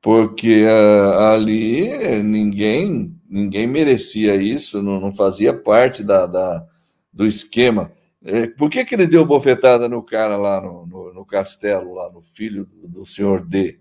porque 0.01 0.63
ah, 0.69 1.33
ali 1.33 2.23
ninguém 2.23 3.13
ninguém 3.29 3.67
merecia 3.67 4.35
isso, 4.35 4.81
não, 4.81 4.99
não 5.01 5.13
fazia 5.13 5.53
parte 5.53 6.03
da, 6.03 6.25
da- 6.25 6.65
do 7.11 7.25
esquema. 7.27 7.91
Eh, 8.23 8.47
Por 8.47 8.69
que, 8.69 8.85
que 8.85 8.95
ele 8.95 9.07
deu 9.07 9.25
bofetada 9.25 9.89
no 9.89 10.01
cara 10.03 10.37
lá 10.37 10.61
no, 10.61 10.85
no, 10.85 11.13
no 11.13 11.25
castelo, 11.25 11.93
lá 11.93 12.09
no 12.11 12.21
filho 12.21 12.65
do, 12.65 12.87
do 12.87 13.05
senhor 13.05 13.45
D? 13.45 13.79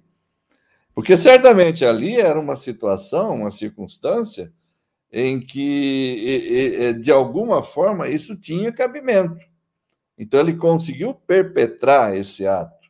Porque 0.95 1.17
certamente 1.17 1.85
ali 1.85 2.17
era 2.21 2.39
uma 2.39 2.57
situação, 2.57 3.35
uma 3.37 3.51
circunstância 3.51 4.53
em 5.17 5.39
que, 5.41 6.93
de 7.01 7.12
alguma 7.12 7.62
forma, 7.62 8.09
isso 8.09 8.35
tinha 8.37 8.73
cabimento. 8.73 9.39
Então, 10.19 10.41
ele 10.41 10.55
conseguiu 10.55 11.15
perpetrar 11.15 12.17
esse 12.17 12.47
ato. 12.47 12.89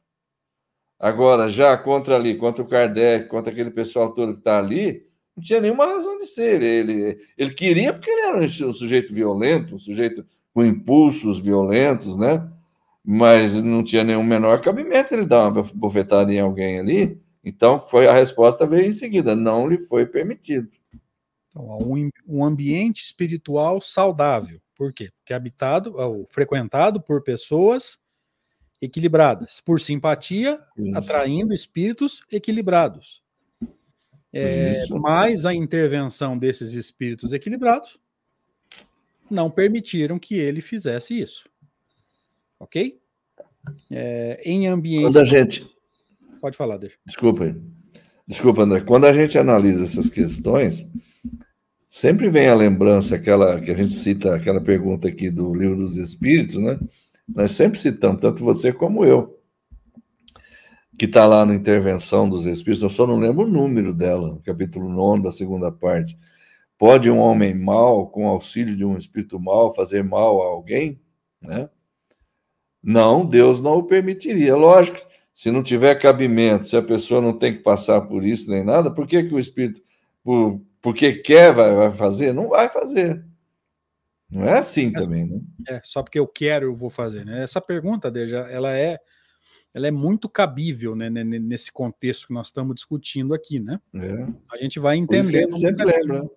Agora, 0.98 1.48
já 1.48 1.76
contra 1.76 2.16
ali, 2.16 2.36
contra 2.36 2.62
o 2.62 2.66
Kardec, 2.66 3.28
contra 3.28 3.52
aquele 3.52 3.70
pessoal 3.70 4.12
todo 4.14 4.32
que 4.32 4.38
está 4.38 4.58
ali, 4.58 5.04
não 5.36 5.42
tinha 5.44 5.60
nenhuma 5.60 5.86
razão 5.86 6.16
de 6.16 6.26
ser. 6.26 6.62
Ele, 6.62 7.18
ele 7.36 7.52
queria 7.52 7.92
porque 7.92 8.10
ele 8.10 8.22
era 8.22 8.38
um 8.38 8.48
su- 8.48 8.72
sujeito 8.72 9.12
violento, 9.12 9.74
um 9.74 9.78
sujeito 9.78 10.24
com 10.54 10.64
impulsos 10.64 11.40
violentos, 11.40 12.16
né? 12.16 12.48
Mas 13.04 13.52
não 13.54 13.82
tinha 13.84 14.02
nenhum 14.04 14.22
menor 14.22 14.62
cabimento 14.62 15.12
ele 15.12 15.26
dar 15.26 15.48
uma 15.48 15.62
bofetada 15.74 16.32
em 16.32 16.40
alguém 16.40 16.78
ali, 16.78 17.20
Então, 17.44 17.84
foi 17.86 18.06
a 18.06 18.14
resposta 18.14 18.66
veio 18.66 18.86
em 18.88 18.92
seguida, 18.92 19.36
não 19.36 19.68
lhe 19.68 19.78
foi 19.78 20.06
permitido. 20.06 20.68
Então, 21.54 21.78
um, 21.78 22.10
um 22.26 22.44
ambiente 22.44 23.04
espiritual 23.04 23.80
saudável. 23.80 24.60
Por 24.74 24.92
quê? 24.92 25.10
Porque 25.18 25.32
é 25.32 25.36
habitado, 25.36 25.94
ou 25.96 26.26
frequentado 26.26 27.00
por 27.00 27.22
pessoas 27.22 27.98
equilibradas, 28.82 29.60
por 29.60 29.80
simpatia, 29.80 30.60
Isso. 30.76 30.98
atraindo 30.98 31.54
espíritos 31.54 32.22
equilibrados. 32.30 33.22
É, 34.32 34.84
mas 34.90 35.46
a 35.46 35.54
intervenção 35.54 36.36
desses 36.36 36.74
espíritos 36.74 37.32
equilibrados 37.32 38.00
não 39.30 39.48
permitiram 39.48 40.18
que 40.18 40.34
ele 40.34 40.60
fizesse 40.60 41.16
isso. 41.16 41.48
Ok? 42.58 43.00
É, 43.92 44.40
em 44.44 44.66
ambiente. 44.66 45.04
Quando 45.04 45.20
a 45.20 45.24
gente. 45.24 45.70
Pode 46.40 46.56
falar, 46.56 46.78
deixa. 46.78 46.96
Desculpa 47.06 47.44
aí. 47.44 47.54
Desculpa, 48.26 48.62
André. 48.62 48.80
Quando 48.80 49.06
a 49.06 49.12
gente 49.12 49.38
analisa 49.38 49.84
essas 49.84 50.10
questões, 50.10 50.84
sempre 51.94 52.28
vem 52.28 52.48
a 52.48 52.54
lembrança, 52.56 53.14
aquela 53.14 53.60
que 53.60 53.70
a 53.70 53.74
gente 53.74 53.92
cita, 53.92 54.34
aquela 54.34 54.60
pergunta 54.60 55.06
aqui 55.06 55.30
do 55.30 55.54
Livro 55.54 55.76
dos 55.76 55.96
Espíritos, 55.96 56.56
né? 56.56 56.76
Nós 57.28 57.52
sempre 57.52 57.78
citamos, 57.78 58.20
tanto 58.20 58.42
você 58.42 58.72
como 58.72 59.04
eu, 59.04 59.40
que 60.98 61.04
está 61.04 61.24
lá 61.24 61.46
na 61.46 61.54
intervenção 61.54 62.28
dos 62.28 62.46
Espíritos, 62.46 62.82
eu 62.82 62.90
só 62.90 63.06
não 63.06 63.16
lembro 63.16 63.44
o 63.44 63.48
número 63.48 63.94
dela, 63.94 64.40
capítulo 64.44 64.88
9 64.88 65.22
da 65.22 65.30
segunda 65.30 65.70
parte. 65.70 66.18
Pode 66.76 67.08
um 67.08 67.18
homem 67.18 67.54
mau, 67.54 68.08
com 68.08 68.26
auxílio 68.26 68.74
de 68.74 68.84
um 68.84 68.98
espírito 68.98 69.38
mau, 69.38 69.72
fazer 69.72 70.02
mal 70.02 70.42
a 70.42 70.46
alguém? 70.46 71.00
Né? 71.40 71.68
Não, 72.82 73.24
Deus 73.24 73.60
não 73.60 73.78
o 73.78 73.84
permitiria. 73.84 74.56
Lógico, 74.56 74.98
se 75.32 75.48
não 75.52 75.62
tiver 75.62 75.94
cabimento, 75.94 76.64
se 76.64 76.76
a 76.76 76.82
pessoa 76.82 77.20
não 77.20 77.38
tem 77.38 77.56
que 77.56 77.62
passar 77.62 78.00
por 78.00 78.24
isso 78.24 78.50
nem 78.50 78.64
nada, 78.64 78.90
por 78.90 79.06
que, 79.06 79.22
que 79.22 79.34
o 79.34 79.38
espírito, 79.38 79.80
por, 80.24 80.60
porque 80.84 81.14
quer, 81.14 81.50
vai, 81.50 81.74
vai 81.74 81.90
fazer? 81.90 82.34
Não 82.34 82.50
vai 82.50 82.68
fazer. 82.68 83.24
Não 84.30 84.46
é 84.46 84.58
assim 84.58 84.92
também, 84.92 85.24
né? 85.24 85.40
É, 85.66 85.80
só 85.82 86.02
porque 86.02 86.18
eu 86.18 86.26
quero, 86.26 86.66
eu 86.66 86.76
vou 86.76 86.90
fazer, 86.90 87.24
né? 87.24 87.42
Essa 87.42 87.58
pergunta, 87.58 88.10
Deja, 88.10 88.40
ela 88.50 88.76
é, 88.76 88.98
ela 89.72 89.86
é 89.86 89.90
muito 89.90 90.28
cabível, 90.28 90.94
né, 90.94 91.08
nesse 91.08 91.72
contexto 91.72 92.26
que 92.26 92.34
nós 92.34 92.48
estamos 92.48 92.74
discutindo 92.74 93.32
aqui, 93.32 93.60
né? 93.60 93.80
É. 93.94 94.26
A 94.52 94.58
gente 94.58 94.78
vai 94.78 94.98
entender. 94.98 95.50
sempre 95.52 95.86
lembra. 95.86 96.24
Né? 96.24 96.28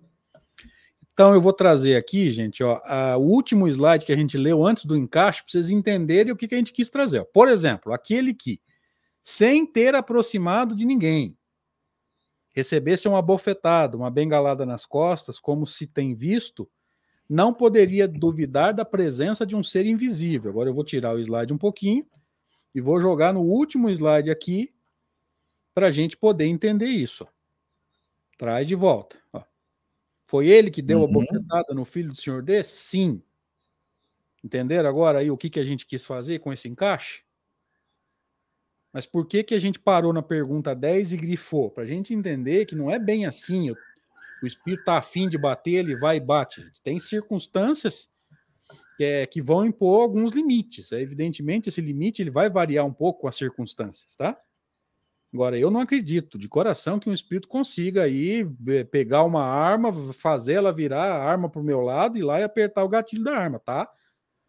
Então 1.12 1.34
eu 1.34 1.42
vou 1.42 1.52
trazer 1.52 1.96
aqui, 1.96 2.30
gente, 2.30 2.64
ó, 2.64 2.80
a, 2.86 3.18
o 3.18 3.24
último 3.24 3.68
slide 3.68 4.06
que 4.06 4.12
a 4.12 4.16
gente 4.16 4.38
leu 4.38 4.66
antes 4.66 4.86
do 4.86 4.96
encaixe, 4.96 5.42
para 5.42 5.52
vocês 5.52 5.68
entenderem 5.68 6.32
o 6.32 6.36
que, 6.36 6.48
que 6.48 6.54
a 6.54 6.58
gente 6.58 6.72
quis 6.72 6.88
trazer. 6.88 7.18
Ó. 7.18 7.24
Por 7.26 7.48
exemplo, 7.48 7.92
aquele 7.92 8.32
que, 8.32 8.62
sem 9.22 9.66
ter 9.66 9.94
aproximado 9.94 10.74
de 10.74 10.86
ninguém, 10.86 11.37
recebesse 12.58 13.06
uma 13.06 13.22
bofetada, 13.22 13.96
uma 13.96 14.10
bengalada 14.10 14.66
nas 14.66 14.84
costas, 14.84 15.38
como 15.38 15.64
se 15.64 15.86
tem 15.86 16.12
visto, 16.12 16.68
não 17.28 17.54
poderia 17.54 18.08
duvidar 18.08 18.74
da 18.74 18.84
presença 18.84 19.46
de 19.46 19.54
um 19.54 19.62
ser 19.62 19.86
invisível. 19.86 20.50
Agora 20.50 20.68
eu 20.68 20.74
vou 20.74 20.82
tirar 20.82 21.14
o 21.14 21.20
slide 21.20 21.52
um 21.52 21.58
pouquinho 21.58 22.04
e 22.74 22.80
vou 22.80 22.98
jogar 22.98 23.32
no 23.32 23.42
último 23.42 23.88
slide 23.88 24.28
aqui 24.28 24.74
para 25.72 25.86
a 25.86 25.90
gente 25.92 26.16
poder 26.16 26.46
entender 26.46 26.88
isso. 26.88 27.28
Traz 28.36 28.66
de 28.66 28.74
volta. 28.74 29.16
Ó. 29.32 29.40
Foi 30.24 30.48
ele 30.48 30.68
que 30.68 30.82
deu 30.82 30.98
uhum. 30.98 31.04
a 31.04 31.12
bofetada 31.12 31.74
no 31.74 31.84
filho 31.84 32.08
do 32.08 32.16
senhor 32.16 32.42
D? 32.42 32.64
Sim. 32.64 33.22
Entenderam 34.42 34.88
agora 34.88 35.20
aí 35.20 35.30
o 35.30 35.36
que, 35.36 35.48
que 35.48 35.60
a 35.60 35.64
gente 35.64 35.86
quis 35.86 36.04
fazer 36.04 36.40
com 36.40 36.52
esse 36.52 36.68
encaixe? 36.68 37.22
Mas 38.92 39.06
por 39.06 39.26
que, 39.26 39.42
que 39.42 39.54
a 39.54 39.58
gente 39.58 39.78
parou 39.78 40.12
na 40.12 40.22
pergunta 40.22 40.74
10 40.74 41.12
e 41.12 41.16
grifou? 41.16 41.70
Para 41.70 41.84
a 41.84 41.86
gente 41.86 42.14
entender 42.14 42.64
que 42.64 42.74
não 42.74 42.90
é 42.90 42.98
bem 42.98 43.26
assim. 43.26 43.70
O 44.42 44.46
espírito 44.46 44.80
está 44.80 44.98
afim 44.98 45.28
de 45.28 45.36
bater, 45.36 45.74
ele 45.74 45.96
vai 45.96 46.16
e 46.16 46.20
bate. 46.20 46.64
Tem 46.82 46.98
circunstâncias 46.98 48.08
que, 48.96 49.04
é, 49.04 49.26
que 49.26 49.42
vão 49.42 49.64
impor 49.64 50.02
alguns 50.02 50.32
limites. 50.32 50.92
É, 50.92 51.00
evidentemente, 51.00 51.68
esse 51.68 51.80
limite 51.80 52.22
ele 52.22 52.30
vai 52.30 52.48
variar 52.48 52.84
um 52.84 52.92
pouco 52.92 53.22
com 53.22 53.28
as 53.28 53.36
circunstâncias, 53.36 54.16
tá? 54.16 54.36
Agora, 55.32 55.58
eu 55.58 55.70
não 55.70 55.80
acredito 55.80 56.38
de 56.38 56.48
coração 56.48 56.98
que 56.98 57.10
um 57.10 57.12
espírito 57.12 57.48
consiga 57.48 58.02
aí 58.04 58.46
pegar 58.90 59.24
uma 59.24 59.44
arma, 59.44 59.92
fazer 60.14 60.54
ela 60.54 60.72
virar 60.72 61.04
a 61.04 61.22
arma 61.22 61.50
para 61.50 61.60
o 61.60 61.64
meu 61.64 61.82
lado 61.82 62.16
e 62.16 62.22
lá 62.22 62.40
e 62.40 62.42
apertar 62.42 62.82
o 62.82 62.88
gatilho 62.88 63.22
da 63.22 63.36
arma, 63.36 63.58
tá? 63.58 63.88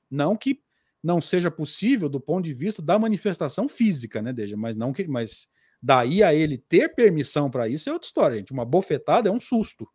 Não 0.10 0.38
que 0.38 0.64
não 1.04 1.22
seja 1.22 1.50
possível 1.50 2.10
do 2.10 2.20
ponto 2.20 2.46
de 2.46 2.54
vista 2.54 2.82
da 2.82 3.00
manifestação 3.00 3.68
física, 3.68 4.22
né, 4.22 4.34
Deja? 4.34 4.58
Mas 4.58 4.76
não 4.76 4.92
que, 4.92 5.08
mas 5.08 5.48
daí 5.82 6.22
a 6.22 6.34
ele 6.34 6.58
ter 6.58 6.94
permissão 6.94 7.50
para 7.50 7.68
isso 7.68 7.90
é 7.90 7.94
outra 7.94 8.08
história, 8.08 8.38
gente. 8.38 8.52
Uma 8.52 8.66
bofetada 8.66 9.30
é 9.30 9.32
um 9.32 9.40
susto. 9.40 9.88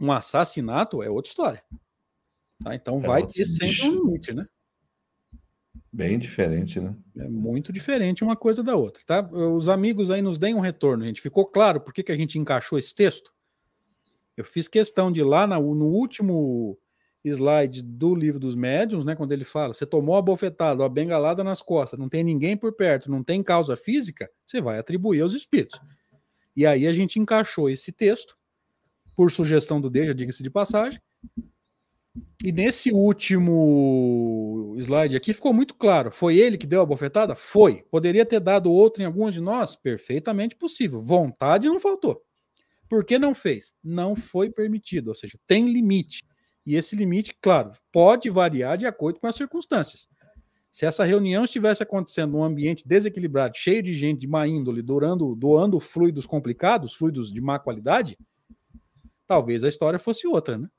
Um 0.00 0.10
assassinato 0.10 1.02
é 1.02 1.10
outra 1.10 1.28
história. 1.28 1.62
Tá? 2.62 2.74
Então 2.74 2.98
é 2.98 3.06
vai 3.06 3.26
ter 3.26 3.44
sempre 3.44 3.88
um 3.88 4.04
limite, 4.04 4.32
né? 4.32 4.46
Bem 5.92 6.18
diferente, 6.18 6.80
né? 6.80 6.96
É 7.18 7.28
muito 7.28 7.70
diferente 7.70 8.24
uma 8.24 8.34
coisa 8.34 8.62
da 8.62 8.74
outra, 8.74 9.02
tá? 9.04 9.20
Os 9.30 9.68
amigos 9.68 10.10
aí 10.10 10.22
nos 10.22 10.38
deem 10.38 10.54
um 10.54 10.60
retorno, 10.60 11.04
gente. 11.04 11.20
Ficou 11.20 11.44
claro 11.44 11.80
por 11.80 11.92
que, 11.92 12.02
que 12.02 12.12
a 12.12 12.16
gente 12.16 12.38
encaixou 12.38 12.78
esse 12.78 12.94
texto? 12.94 13.30
Eu 14.34 14.44
fiz 14.44 14.68
questão 14.68 15.12
de 15.12 15.20
ir 15.20 15.24
lá 15.24 15.46
no 15.46 15.60
último 15.60 16.78
slide 17.24 17.82
do 17.82 18.14
livro 18.14 18.40
dos 18.40 18.54
médiuns, 18.54 19.04
né, 19.04 19.14
quando 19.14 19.32
ele 19.32 19.44
fala, 19.44 19.72
você 19.72 19.86
tomou 19.86 20.16
a 20.16 20.22
bofetada, 20.22 20.84
a 20.84 20.88
bengalada 20.88 21.44
nas 21.44 21.62
costas, 21.62 21.98
não 21.98 22.08
tem 22.08 22.24
ninguém 22.24 22.56
por 22.56 22.72
perto, 22.74 23.10
não 23.10 23.22
tem 23.22 23.42
causa 23.42 23.76
física, 23.76 24.28
você 24.44 24.60
vai 24.60 24.78
atribuir 24.78 25.20
aos 25.20 25.34
espíritos. 25.34 25.80
E 26.56 26.66
aí 26.66 26.86
a 26.86 26.92
gente 26.92 27.18
encaixou 27.18 27.70
esse 27.70 27.92
texto, 27.92 28.36
por 29.14 29.30
sugestão 29.30 29.80
do 29.80 29.90
Deja, 29.90 30.14
diga-se 30.14 30.42
de 30.42 30.50
passagem, 30.50 31.00
e 32.44 32.52
nesse 32.52 32.92
último 32.92 34.74
slide 34.76 35.16
aqui 35.16 35.32
ficou 35.32 35.52
muito 35.52 35.74
claro. 35.74 36.10
Foi 36.10 36.36
ele 36.36 36.58
que 36.58 36.66
deu 36.66 36.82
a 36.82 36.86
bofetada? 36.86 37.34
Foi. 37.34 37.84
Poderia 37.90 38.26
ter 38.26 38.40
dado 38.40 38.70
outro 38.70 39.02
em 39.02 39.06
alguns 39.06 39.32
de 39.32 39.40
nós? 39.40 39.76
Perfeitamente 39.76 40.56
possível. 40.56 41.00
Vontade 41.00 41.68
não 41.68 41.80
faltou. 41.80 42.22
Por 42.88 43.04
que 43.04 43.18
não 43.18 43.34
fez? 43.34 43.72
Não 43.82 44.14
foi 44.14 44.50
permitido, 44.50 45.08
ou 45.08 45.14
seja, 45.14 45.38
tem 45.46 45.72
limite. 45.72 46.22
E 46.64 46.76
esse 46.76 46.94
limite, 46.94 47.36
claro, 47.40 47.72
pode 47.90 48.30
variar 48.30 48.78
de 48.78 48.86
acordo 48.86 49.18
com 49.18 49.26
as 49.26 49.34
circunstâncias. 49.34 50.08
Se 50.70 50.86
essa 50.86 51.04
reunião 51.04 51.44
estivesse 51.44 51.82
acontecendo 51.82 52.32
num 52.32 52.44
ambiente 52.44 52.86
desequilibrado, 52.86 53.56
cheio 53.56 53.82
de 53.82 53.94
gente 53.94 54.20
de 54.20 54.28
má 54.28 54.46
índole, 54.46 54.80
doando, 54.80 55.34
doando 55.34 55.78
fluidos 55.78 56.24
complicados, 56.24 56.94
fluidos 56.94 57.30
de 57.30 57.40
má 57.40 57.58
qualidade, 57.58 58.16
talvez 59.26 59.64
a 59.64 59.68
história 59.68 59.98
fosse 59.98 60.26
outra, 60.26 60.56
né? 60.56 60.70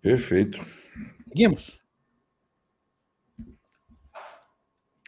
Perfeito. 0.00 0.58
Seguimos. 1.28 1.78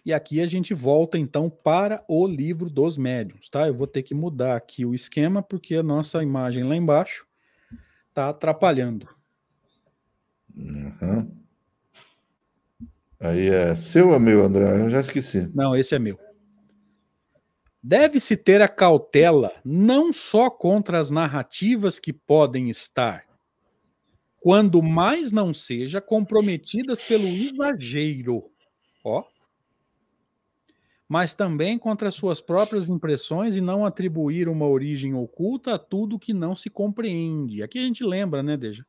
E 0.04 0.12
aqui 0.12 0.40
a 0.40 0.46
gente 0.46 0.74
volta 0.74 1.16
então 1.16 1.48
para 1.48 2.04
o 2.08 2.26
livro 2.26 2.68
dos 2.68 2.96
médiuns, 2.96 3.48
tá? 3.48 3.66
Eu 3.66 3.74
vou 3.74 3.86
ter 3.86 4.02
que 4.02 4.14
mudar 4.14 4.56
aqui 4.56 4.84
o 4.84 4.94
esquema 4.94 5.42
porque 5.42 5.76
a 5.76 5.82
nossa 5.82 6.22
imagem 6.22 6.64
lá 6.64 6.76
embaixo 6.76 7.26
está 8.12 8.28
atrapalhando. 8.28 9.08
Uhum. 10.54 11.34
Aí 13.18 13.48
é 13.48 13.74
seu 13.74 14.10
ou 14.10 14.20
meu, 14.20 14.44
André? 14.44 14.80
Eu 14.80 14.90
já 14.90 15.00
esqueci. 15.00 15.50
Não, 15.54 15.74
esse 15.74 15.94
é 15.94 15.98
meu. 15.98 16.18
Deve-se 17.82 18.36
ter 18.36 18.60
a 18.60 18.68
cautela 18.68 19.52
não 19.64 20.12
só 20.12 20.50
contra 20.50 21.00
as 21.00 21.10
narrativas 21.10 21.98
que 21.98 22.12
podem 22.12 22.68
estar, 22.68 23.24
quando 24.38 24.82
mais 24.82 25.32
não 25.32 25.54
seja 25.54 26.00
comprometidas 26.00 27.02
pelo 27.02 27.26
exagero, 27.26 28.44
ó, 29.02 29.24
mas 31.12 31.34
também 31.34 31.78
contra 31.78 32.10
suas 32.10 32.40
próprias 32.40 32.88
impressões 32.88 33.54
e 33.54 33.60
não 33.60 33.84
atribuir 33.84 34.48
uma 34.48 34.66
origem 34.66 35.12
oculta 35.12 35.74
a 35.74 35.78
tudo 35.78 36.18
que 36.18 36.32
não 36.32 36.56
se 36.56 36.70
compreende. 36.70 37.62
Aqui 37.62 37.78
a 37.78 37.82
gente 37.82 38.02
lembra, 38.02 38.42
né, 38.42 38.56
Deja? 38.56 38.82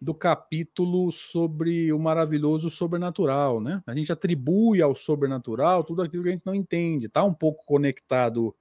Do 0.00 0.12
capítulo 0.12 1.12
sobre 1.12 1.92
o 1.92 1.98
maravilhoso 2.00 2.68
sobrenatural, 2.68 3.60
né? 3.60 3.80
A 3.86 3.94
gente 3.94 4.10
atribui 4.10 4.82
ao 4.82 4.96
sobrenatural 4.96 5.84
tudo 5.84 6.02
aquilo 6.02 6.24
que 6.24 6.28
a 6.28 6.32
gente 6.32 6.44
não 6.44 6.56
entende. 6.56 7.08
Tá 7.08 7.22
um 7.22 7.32
pouco 7.32 7.64
conectado 7.64 8.52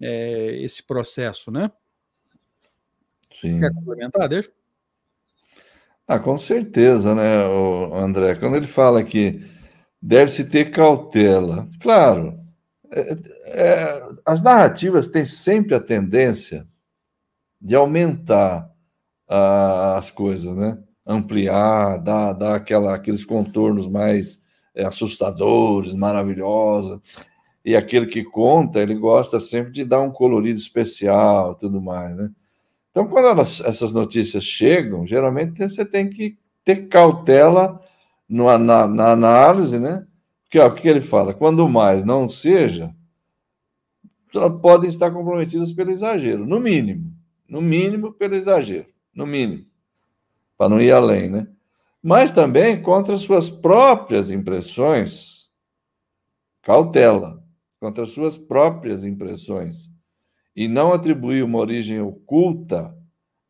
é, 0.00 0.56
esse 0.64 0.84
processo, 0.84 1.52
né? 1.52 1.70
Sim. 3.40 3.60
Quer 3.60 3.72
complementar, 3.72 4.28
Deixa? 4.28 4.50
Ah, 6.08 6.18
com 6.18 6.36
certeza, 6.36 7.14
né, 7.14 7.38
André? 7.94 8.34
Quando 8.34 8.56
ele 8.56 8.66
fala 8.66 9.04
que 9.04 9.61
deve-se 10.02 10.44
ter 10.44 10.72
cautela. 10.72 11.68
Claro, 11.80 12.40
é, 12.90 13.16
é, 13.46 14.08
as 14.26 14.42
narrativas 14.42 15.06
têm 15.06 15.24
sempre 15.24 15.74
a 15.74 15.80
tendência 15.80 16.66
de 17.60 17.76
aumentar 17.76 18.68
a, 19.28 19.96
as 19.98 20.10
coisas, 20.10 20.54
né? 20.56 20.78
Ampliar, 21.06 21.98
dar, 21.98 22.32
dar 22.32 22.56
aquela, 22.56 22.94
aqueles 22.94 23.24
contornos 23.24 23.86
mais 23.88 24.40
é, 24.74 24.84
assustadores, 24.84 25.94
maravilhosos. 25.94 27.00
e 27.64 27.76
aquele 27.76 28.06
que 28.06 28.24
conta, 28.24 28.80
ele 28.80 28.94
gosta 28.94 29.38
sempre 29.40 29.72
de 29.72 29.84
dar 29.84 30.00
um 30.00 30.10
colorido 30.10 30.58
especial, 30.58 31.54
tudo 31.54 31.80
mais, 31.80 32.16
né? 32.16 32.30
Então, 32.90 33.06
quando 33.08 33.28
elas, 33.28 33.60
essas 33.60 33.94
notícias 33.94 34.44
chegam, 34.44 35.06
geralmente 35.06 35.58
você 35.58 35.84
tem 35.84 36.10
que 36.10 36.36
ter 36.64 36.88
cautela 36.88 37.80
na, 38.32 38.56
na, 38.58 38.86
na 38.86 39.10
análise, 39.12 39.78
né? 39.78 40.06
Porque 40.44 40.58
ó, 40.58 40.68
o 40.68 40.74
que 40.74 40.88
ele 40.88 41.02
fala? 41.02 41.34
Quando 41.34 41.68
mais 41.68 42.02
não 42.02 42.28
seja, 42.28 42.94
podem 44.62 44.88
estar 44.88 45.10
comprometidas 45.10 45.70
pelo 45.72 45.90
exagero, 45.90 46.46
no 46.46 46.58
mínimo. 46.58 47.12
No 47.46 47.60
mínimo, 47.60 48.12
pelo 48.14 48.34
exagero. 48.34 48.86
No 49.14 49.26
mínimo. 49.26 49.66
Para 50.56 50.70
não 50.70 50.80
ir 50.80 50.92
além, 50.92 51.28
né? 51.28 51.46
Mas 52.02 52.32
também 52.32 52.80
contra 52.80 53.18
suas 53.18 53.50
próprias 53.50 54.30
impressões. 54.30 55.50
Cautela. 56.62 57.42
Contra 57.78 58.06
suas 58.06 58.38
próprias 58.38 59.04
impressões. 59.04 59.90
E 60.56 60.68
não 60.68 60.94
atribuir 60.94 61.42
uma 61.42 61.58
origem 61.58 62.00
oculta 62.00 62.96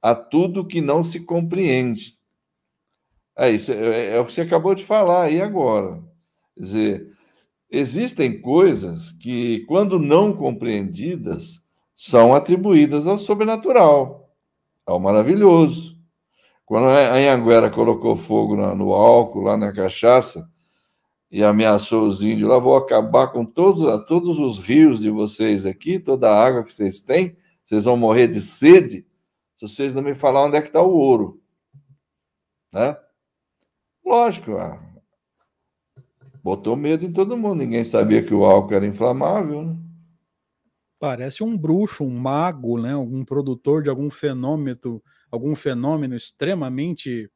a 0.01 0.15
tudo 0.15 0.67
que 0.67 0.81
não 0.81 1.05
se 1.05 1.25
compreende. 1.25 2.19
É, 3.37 3.51
isso, 3.51 3.73
é, 3.73 4.17
é 4.17 4.21
o 4.21 4.25
que 4.25 4.33
você 4.33 4.43
acabou 4.43 4.75
de 4.75 4.85
falar 4.85 5.25
aí 5.25 5.41
agora. 5.41 6.03
Quer 6.55 6.61
dizer, 6.61 7.01
existem 7.71 8.41
coisas 8.41 9.13
que, 9.13 9.61
quando 9.67 9.99
não 9.99 10.33
compreendidas, 10.35 11.63
são 11.95 12.35
atribuídas 12.35 13.07
ao 13.07 13.17
sobrenatural, 13.19 14.31
ao 14.87 14.99
maravilhoso. 15.01 15.97
Quando 16.67 16.87
a 16.87 17.15
Anhanguera 17.15 17.71
colocou 17.71 18.17
fogo 18.17 18.57
no 18.57 18.93
álcool, 18.93 19.43
lá 19.43 19.57
na 19.57 19.73
cachaça, 19.73 20.51
e 21.31 21.43
ameaçou 21.43 22.07
os 22.07 22.21
índios, 22.23 22.49
lá 22.49 22.59
vou 22.59 22.77
acabar 22.77 23.29
com 23.29 23.45
todos, 23.45 23.83
todos 24.07 24.39
os 24.39 24.59
rios 24.59 25.01
de 25.01 25.09
vocês 25.09 25.65
aqui, 25.65 25.99
toda 25.99 26.31
a 26.31 26.45
água 26.45 26.63
que 26.63 26.73
vocês 26.73 27.01
têm, 27.03 27.37
vocês 27.65 27.87
vão 27.87 27.97
morrer 27.97 28.29
de 28.29 28.43
sede, 28.43 29.07
se 29.57 29.67
vocês 29.67 29.95
não 29.95 30.03
me 30.03 30.15
falar 30.15 30.45
onde 30.45 30.57
é 30.57 30.61
que 30.61 30.69
está 30.69 30.83
o 30.83 30.95
ouro. 30.95 31.41
Né? 32.71 32.95
Lógico, 34.05 34.57
ah, 34.59 34.81
botou 36.43 36.77
medo 36.77 37.05
em 37.05 37.13
todo 37.13 37.37
mundo. 37.37 37.57
Ninguém 37.57 37.85
sabia 37.85 38.23
que 38.23 38.35
o 38.35 38.45
álcool 38.45 38.75
era 38.75 38.87
inflamável, 38.87 39.65
né? 39.65 39.77
Parece 40.99 41.43
um 41.43 41.57
bruxo, 41.57 42.05
um 42.05 42.17
mago, 42.17 42.81
né? 42.81 42.93
Algum 42.93 43.25
produtor 43.25 43.83
de 43.83 43.91
algum 43.91 44.09
fenômeno, 44.09 45.03
algum 45.31 45.55
fenômeno 45.55 46.15
extremamente 46.15 47.31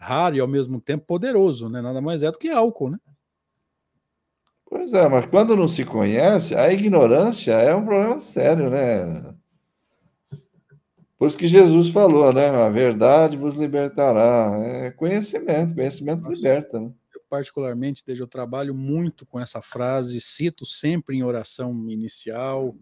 raro 0.00 0.36
e 0.36 0.40
ao 0.40 0.48
mesmo 0.48 0.80
tempo 0.80 1.06
poderoso, 1.06 1.68
né? 1.68 1.80
Nada 1.80 2.00
mais 2.00 2.22
é 2.22 2.30
do 2.30 2.38
que 2.38 2.50
álcool, 2.50 2.90
né? 2.90 2.98
Pois 4.68 4.92
é, 4.92 5.08
mas 5.08 5.26
quando 5.26 5.56
não 5.56 5.68
se 5.68 5.84
conhece, 5.84 6.54
a 6.54 6.72
ignorância 6.72 7.52
é 7.52 7.74
um 7.74 7.84
problema 7.84 8.18
sério, 8.18 8.68
né? 8.68 9.35
Por 11.18 11.28
isso 11.28 11.38
que 11.38 11.46
Jesus 11.46 11.88
falou, 11.88 12.32
né? 12.32 12.48
A 12.48 12.68
verdade 12.68 13.36
vos 13.36 13.56
libertará. 13.56 14.54
É 14.58 14.90
conhecimento, 14.90 15.74
conhecimento 15.74 16.22
Nossa. 16.22 16.34
liberta, 16.34 16.80
né? 16.80 16.92
particularmente, 17.28 18.04
desde 18.04 18.22
eu 18.22 18.28
trabalho 18.28 18.74
muito 18.74 19.26
com 19.26 19.38
essa 19.38 19.60
frase, 19.60 20.20
cito 20.20 20.64
sempre 20.64 21.16
em 21.16 21.22
oração 21.22 21.90
inicial, 21.90 22.76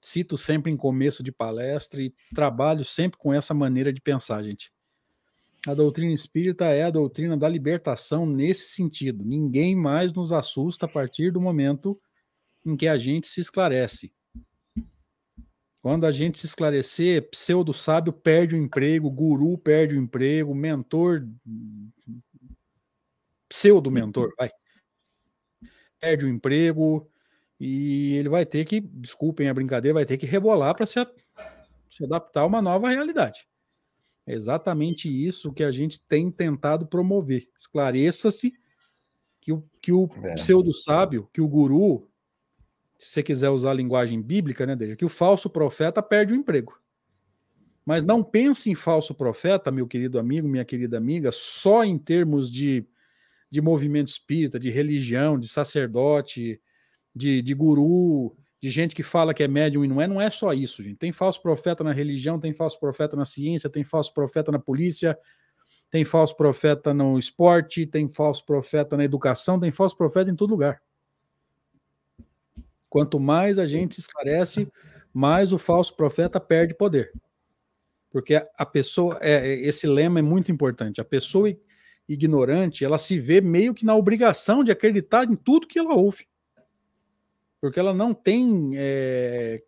cito 0.00 0.36
sempre 0.36 0.70
em 0.70 0.76
começo 0.76 1.22
de 1.22 1.32
palestra 1.32 2.00
e 2.00 2.14
trabalho 2.34 2.84
sempre 2.84 3.18
com 3.18 3.32
essa 3.32 3.52
maneira 3.52 3.92
de 3.92 4.00
pensar, 4.00 4.42
gente. 4.42 4.72
A 5.66 5.74
doutrina 5.74 6.12
espírita 6.12 6.66
é 6.66 6.84
a 6.84 6.90
doutrina 6.90 7.36
da 7.36 7.48
libertação 7.48 8.24
nesse 8.24 8.68
sentido. 8.68 9.24
Ninguém 9.24 9.74
mais 9.74 10.12
nos 10.12 10.32
assusta 10.32 10.86
a 10.86 10.88
partir 10.88 11.32
do 11.32 11.40
momento 11.40 12.00
em 12.64 12.76
que 12.76 12.86
a 12.86 12.96
gente 12.96 13.26
se 13.26 13.40
esclarece. 13.40 14.12
Quando 15.86 16.04
a 16.04 16.10
gente 16.10 16.36
se 16.36 16.46
esclarecer, 16.46 17.30
pseudo-sábio 17.30 18.12
perde 18.12 18.56
o 18.56 18.58
emprego, 18.58 19.08
guru 19.08 19.56
perde 19.56 19.94
o 19.94 20.02
emprego, 20.02 20.52
mentor 20.52 21.24
pseudo-mentor, 23.48 24.34
vai. 24.36 24.50
Perde 26.00 26.24
o 26.24 26.28
emprego 26.28 27.08
e 27.60 28.16
ele 28.16 28.28
vai 28.28 28.44
ter 28.44 28.64
que, 28.64 28.80
desculpem 28.80 29.48
a 29.48 29.54
brincadeira, 29.54 29.94
vai 29.94 30.04
ter 30.04 30.18
que 30.18 30.26
rebolar 30.26 30.74
para 30.74 30.86
se, 30.86 30.94
se 31.88 32.04
adaptar 32.04 32.40
a 32.40 32.46
uma 32.46 32.60
nova 32.60 32.90
realidade. 32.90 33.46
É 34.26 34.34
exatamente 34.34 35.08
isso 35.08 35.52
que 35.52 35.62
a 35.62 35.70
gente 35.70 36.00
tem 36.00 36.32
tentado 36.32 36.84
promover. 36.88 37.48
Esclareça-se 37.56 38.52
que 39.40 39.52
o, 39.52 39.64
que 39.80 39.92
o 39.92 40.10
é. 40.24 40.34
pseudo-sábio, 40.34 41.30
que 41.32 41.40
o 41.40 41.46
guru, 41.46 42.10
se 42.98 43.10
você 43.10 43.22
quiser 43.22 43.50
usar 43.50 43.70
a 43.70 43.74
linguagem 43.74 44.20
bíblica, 44.20 44.66
né, 44.66 44.74
Deja, 44.74 44.96
que 44.96 45.04
o 45.04 45.08
falso 45.08 45.50
profeta 45.50 46.02
perde 46.02 46.32
o 46.32 46.36
emprego. 46.36 46.78
Mas 47.84 48.02
não 48.02 48.22
pense 48.22 48.70
em 48.70 48.74
falso 48.74 49.14
profeta, 49.14 49.70
meu 49.70 49.86
querido 49.86 50.18
amigo, 50.18 50.48
minha 50.48 50.64
querida 50.64 50.96
amiga, 50.96 51.30
só 51.32 51.84
em 51.84 51.98
termos 51.98 52.50
de 52.50 52.86
de 53.50 53.60
movimento 53.60 54.08
espírita, 54.08 54.58
de 54.58 54.70
religião, 54.70 55.38
de 55.38 55.48
sacerdote, 55.48 56.60
de, 57.14 57.40
de 57.40 57.54
guru, 57.54 58.36
de 58.60 58.68
gente 58.68 58.94
que 58.94 59.02
fala 59.02 59.32
que 59.32 59.42
é 59.42 59.48
médium 59.48 59.84
e 59.84 59.88
não 59.88 60.00
é, 60.00 60.06
não 60.06 60.20
é 60.20 60.30
só 60.30 60.52
isso, 60.52 60.82
gente. 60.82 60.96
Tem 60.96 61.12
falso 61.12 61.40
profeta 61.40 61.84
na 61.84 61.92
religião, 61.92 62.38
tem 62.38 62.52
falso 62.52 62.78
profeta 62.78 63.16
na 63.16 63.24
ciência, 63.24 63.70
tem 63.70 63.84
falso 63.84 64.12
profeta 64.12 64.50
na 64.50 64.58
polícia, 64.58 65.18
tem 65.90 66.04
falso 66.04 66.36
profeta 66.36 66.92
no 66.92 67.18
esporte, 67.18 67.86
tem 67.86 68.08
falso 68.08 68.44
profeta 68.44 68.96
na 68.96 69.04
educação, 69.04 69.58
tem 69.60 69.70
falso 69.70 69.96
profeta 69.96 70.30
em 70.30 70.36
todo 70.36 70.50
lugar. 70.50 70.82
Quanto 72.96 73.20
mais 73.20 73.58
a 73.58 73.66
gente 73.66 73.98
esclarece, 73.98 74.72
mais 75.12 75.52
o 75.52 75.58
falso 75.58 75.94
profeta 75.94 76.40
perde 76.40 76.74
poder. 76.74 77.12
Porque 78.10 78.42
a 78.56 78.64
pessoa, 78.64 79.18
é, 79.20 79.54
esse 79.56 79.86
lema 79.86 80.20
é 80.20 80.22
muito 80.22 80.50
importante. 80.50 80.98
A 80.98 81.04
pessoa 81.04 81.54
ignorante, 82.08 82.86
ela 82.86 82.96
se 82.96 83.20
vê 83.20 83.42
meio 83.42 83.74
que 83.74 83.84
na 83.84 83.94
obrigação 83.94 84.64
de 84.64 84.72
acreditar 84.72 85.30
em 85.30 85.36
tudo 85.36 85.66
que 85.66 85.78
ela 85.78 85.92
ouve. 85.92 86.26
Porque 87.60 87.78
ela 87.78 87.92
não 87.92 88.14
tem 88.14 88.70
é, 88.76 89.62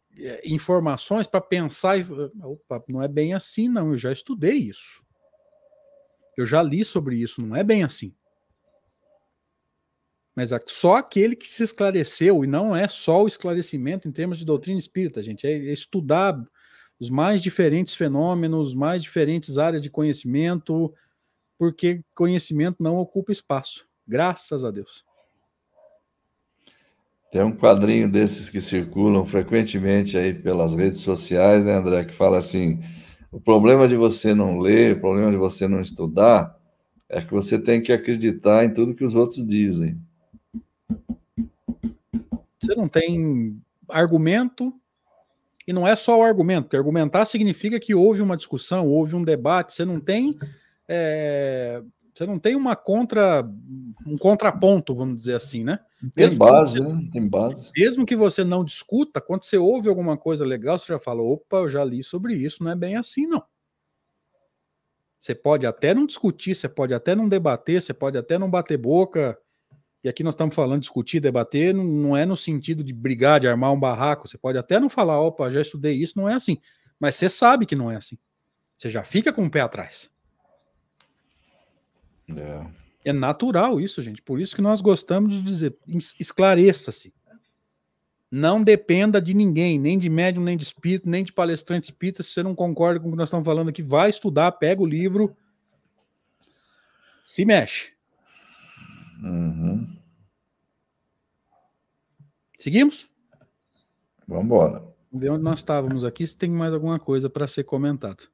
informações 0.47 1.27
para 1.27 1.43
pensar 1.43 1.99
e. 1.99 2.07
Opa, 2.43 2.83
não 2.89 3.03
é 3.03 3.09
bem 3.09 3.35
assim, 3.35 3.69
não. 3.69 3.91
Eu 3.91 3.99
já 3.99 4.11
estudei 4.11 4.57
isso. 4.57 5.05
Eu 6.35 6.47
já 6.47 6.63
li 6.63 6.83
sobre 6.83 7.17
isso, 7.17 7.43
não 7.43 7.55
é 7.55 7.63
bem 7.63 7.85
assim. 7.85 8.15
Mas 10.39 10.51
só 10.69 10.95
aquele 10.95 11.35
que 11.35 11.49
se 11.49 11.65
esclareceu, 11.65 12.45
e 12.45 12.47
não 12.47 12.77
é 12.77 12.87
só 12.87 13.25
o 13.25 13.27
esclarecimento 13.27 14.07
em 14.07 14.13
termos 14.13 14.39
de 14.39 14.45
doutrina 14.45 14.79
espírita, 14.79 15.21
gente, 15.21 15.45
é 15.45 15.51
estudar 15.53 16.41
os 17.01 17.11
mais 17.11 17.43
diferentes 17.43 17.97
fenômenos, 17.97 18.73
mais 18.73 19.03
diferentes 19.03 19.59
áreas 19.59 19.83
de 19.83 19.91
conhecimento, 19.91 20.95
porque 21.59 22.05
conhecimento 22.15 22.81
não 22.81 22.99
ocupa 22.99 23.33
espaço. 23.33 23.89
Graças 24.07 24.63
a 24.63 24.71
Deus. 24.71 25.05
Tem 27.33 27.43
um 27.43 27.51
quadrinho 27.51 28.09
desses 28.09 28.49
que 28.49 28.61
circulam 28.61 29.27
frequentemente 29.27 30.17
aí 30.17 30.33
pelas 30.33 30.73
redes 30.73 31.01
sociais, 31.01 31.65
né, 31.65 31.75
André, 31.75 32.05
que 32.05 32.15
fala 32.15 32.39
assim: 32.39 32.79
o 33.33 33.41
problema 33.41 33.89
de 33.89 33.97
você 33.97 34.33
não 34.33 34.61
ler, 34.61 34.95
o 34.95 35.01
problema 35.01 35.33
de 35.33 35.37
você 35.37 35.67
não 35.67 35.81
estudar, 35.81 36.57
é 37.09 37.21
que 37.21 37.33
você 37.33 37.59
tem 37.59 37.83
que 37.83 37.93
acreditar 37.93 38.65
em 38.65 38.73
tudo 38.73 38.95
que 38.95 39.05
os 39.05 39.17
outros 39.17 39.45
dizem. 39.45 40.01
Você 42.69 42.75
não 42.75 42.89
tem 42.89 43.61
argumento, 43.89 44.75
e 45.67 45.73
não 45.73 45.89
é 45.89 45.97
só 45.97 46.19
o 46.19 46.23
argumento, 46.23 46.65
porque 46.65 46.77
argumentar 46.77 47.25
significa 47.25 47.81
que 47.81 47.95
houve 47.95 48.21
uma 48.21 48.37
discussão, 48.37 48.87
houve 48.87 49.17
um 49.17 49.25
debate, 49.25 49.73
você 49.73 49.85
não 49.85 49.99
tem 49.99 50.39
é, 50.87 51.83
você 52.15 52.27
não 52.27 52.39
tem 52.39 52.57
uma 52.57 52.75
contra 52.75 53.49
um 54.07 54.19
contraponto, 54.19 54.95
vamos 54.95 55.17
dizer 55.17 55.37
assim, 55.37 55.63
né? 55.63 55.79
Tem 56.15 56.25
mesmo 56.25 56.39
base, 56.39 56.81
você, 56.81 56.89
né? 56.89 57.09
Tem 57.13 57.29
base. 57.29 57.71
Mesmo 57.77 58.05
que 58.05 58.17
você 58.17 58.43
não 58.43 58.65
discuta, 58.65 59.21
quando 59.21 59.45
você 59.45 59.57
ouve 59.57 59.89
alguma 59.89 60.17
coisa 60.17 60.45
legal, 60.45 60.79
você 60.79 60.93
já 60.93 60.99
fala: 60.99 61.23
opa, 61.23 61.59
eu 61.59 61.69
já 61.69 61.85
li 61.85 62.03
sobre 62.03 62.35
isso, 62.35 62.65
não 62.65 62.73
é 62.73 62.77
bem 62.77 62.97
assim, 62.97 63.27
não. 63.27 63.43
Você 65.21 65.35
pode 65.35 65.65
até 65.65 65.95
não 65.95 66.07
discutir, 66.07 66.55
você 66.55 66.69
pode 66.69 66.93
até 66.93 67.15
não 67.15 67.29
debater, 67.29 67.81
você 67.81 67.95
pode 67.95 68.19
até 68.19 68.39
não 68.39 68.51
bater 68.51 68.77
boca. 68.77 69.39
E 70.03 70.09
aqui 70.09 70.23
nós 70.23 70.35
estamos 70.35 70.55
falando 70.55 70.81
discutir, 70.81 71.21
debater, 71.21 71.75
não 71.75 72.17
é 72.17 72.25
no 72.25 72.37
sentido 72.37 72.85
de 72.85 72.93
brigar, 72.93 73.41
de 73.41 73.49
armar 73.49 73.73
um 73.73 73.81
barraco. 73.81 74.29
Você 74.29 74.39
pode 74.39 74.57
até 74.57 74.79
não 74.79 74.89
falar, 74.89 75.21
opa, 75.21 75.51
já 75.51 75.61
estudei 75.61 75.95
isso, 75.95 76.17
não 76.17 76.29
é 76.29 76.35
assim. 76.35 76.59
Mas 77.01 77.17
você 77.17 77.29
sabe 77.29 77.67
que 77.67 77.75
não 77.75 77.91
é 77.91 77.97
assim. 77.97 78.17
Você 78.77 78.89
já 78.89 79.03
fica 79.03 79.33
com 79.33 79.45
o 79.45 79.51
pé 79.51 79.61
atrás. 79.61 80.11
É. 82.29 83.11
é 83.11 83.13
natural 83.13 83.81
isso, 83.81 84.03
gente. 84.03 84.23
Por 84.23 84.41
isso 84.41 84.55
que 84.55 84.63
nós 84.63 84.81
gostamos 84.81 85.35
de 85.35 85.43
dizer: 85.43 85.77
esclareça-se. 86.19 87.13
Não 88.31 88.61
dependa 88.61 89.23
de 89.23 89.33
ninguém, 89.33 89.79
nem 89.79 89.99
de 89.99 90.11
médium, 90.11 90.45
nem 90.45 90.57
de 90.57 90.63
espírito, 90.63 91.09
nem 91.09 91.25
de 91.25 91.33
palestrante 91.33 91.87
espírita. 91.87 92.23
Se 92.23 92.31
você 92.31 92.43
não 92.43 92.55
concorda 92.55 93.01
com 93.01 93.09
o 93.09 93.13
que 93.13 93.17
nós 93.17 93.31
estamos 93.31 93.47
falando 93.47 93.71
aqui, 93.71 93.83
vai 93.83 94.11
estudar, 94.11 94.53
pega 94.53 94.83
o 94.83 94.87
livro, 94.87 95.35
se 97.25 97.45
mexe. 97.45 97.98
Uhum. 99.23 99.97
Seguimos? 102.59 103.09
Vamos 104.27 104.45
embora. 104.45 104.81
Vamos 105.11 105.23
ver 105.23 105.31
onde 105.31 105.43
nós 105.43 105.61
estávamos 105.61 106.05
aqui, 106.05 106.27
se 106.27 106.37
tem 106.37 106.51
mais 106.51 106.75
alguma 106.75 106.99
coisa 106.99 107.31
para 107.31 107.49
ser 107.49 107.65
comentado. 107.65 108.29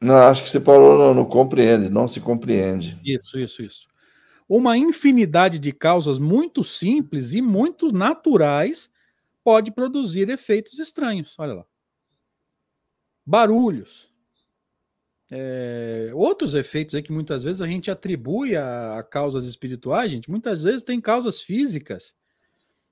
Não, 0.00 0.16
acho 0.16 0.44
que 0.44 0.50
você 0.50 0.60
parou 0.60 0.96
no, 0.96 1.14
no 1.14 1.26
compreende, 1.26 1.88
não 1.88 2.06
se 2.06 2.20
compreende. 2.20 2.98
Isso, 3.04 3.38
isso, 3.38 3.62
isso. 3.62 3.88
Uma 4.48 4.78
infinidade 4.78 5.58
de 5.58 5.72
causas 5.72 6.18
muito 6.18 6.62
simples 6.62 7.32
e 7.32 7.42
muito 7.42 7.92
naturais 7.92 8.90
pode 9.42 9.70
produzir 9.70 10.28
efeitos 10.30 10.78
estranhos. 10.78 11.34
Olha 11.38 11.54
lá. 11.54 11.64
Barulhos. 13.26 14.07
É, 15.30 16.10
outros 16.14 16.54
efeitos 16.54 16.94
aí 16.94 17.02
que 17.02 17.12
muitas 17.12 17.42
vezes 17.42 17.60
a 17.60 17.66
gente 17.66 17.90
atribui 17.90 18.56
a, 18.56 18.98
a 18.98 19.02
causas 19.02 19.44
espirituais, 19.44 20.10
gente, 20.10 20.30
muitas 20.30 20.62
vezes 20.62 20.82
tem 20.82 21.00
causas 21.00 21.42
físicas 21.42 22.14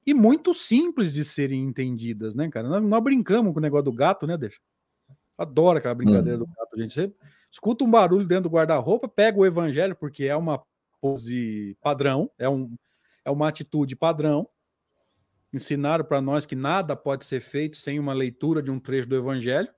e 0.07 0.15
muito 0.15 0.55
simples 0.55 1.13
de 1.13 1.25
serem 1.25 1.65
entendidas, 1.65 2.35
né, 2.35 2.49
cara? 2.49 2.69
Nós, 2.69 2.83
nós 2.83 3.03
brincamos 3.03 3.53
com 3.53 3.59
o 3.59 3.63
negócio 3.63 3.85
do 3.85 3.93
gato, 3.93 4.27
né, 4.27 4.37
Deixa? 4.37 4.59
Adoro 5.37 5.79
aquela 5.79 5.95
brincadeira 5.95 6.37
hum. 6.37 6.41
do 6.41 6.47
gato, 6.47 6.79
gente. 6.79 6.95
Você 6.95 7.13
escuta 7.51 7.85
um 7.85 7.91
barulho 7.91 8.27
dentro 8.27 8.45
do 8.45 8.55
guarda-roupa, 8.55 9.09
pega 9.09 9.39
o 9.39 9.45
evangelho, 9.45 9.97
porque 9.97 10.25
é 10.25 10.37
uma 10.37 10.63
pose 11.01 11.77
padrão, 11.81 12.31
é, 12.39 12.49
um, 12.49 12.75
é 13.25 13.31
uma 13.31 13.49
atitude 13.49 13.97
padrão. 13.97 14.49
Ensinaram 15.53 16.05
para 16.05 16.21
nós 16.21 16.47
que 16.47 16.57
nada 16.57 16.95
pode 16.97 17.25
ser 17.25 17.41
feito 17.41 17.77
sem 17.77 17.99
uma 17.99 18.13
leitura 18.13 18.63
de 18.63 18.71
um 18.71 18.79
trecho 18.79 19.09
do 19.09 19.17
evangelho. 19.17 19.69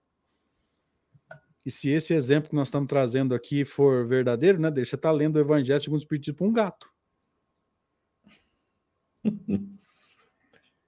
E 1.68 1.70
se 1.70 1.90
esse 1.90 2.14
exemplo 2.14 2.48
que 2.48 2.56
nós 2.56 2.68
estamos 2.68 2.88
trazendo 2.88 3.34
aqui 3.34 3.62
for 3.62 4.06
verdadeiro, 4.06 4.58
né? 4.58 4.70
Deixa 4.70 4.96
estar 4.96 5.10
tá 5.10 5.14
lendo 5.14 5.36
o 5.36 5.38
evangelho 5.38 5.78
segundo 5.78 5.98
o 5.98 6.02
Espírito 6.02 6.32
para 6.32 6.46
um 6.46 6.52
gato. 6.54 6.90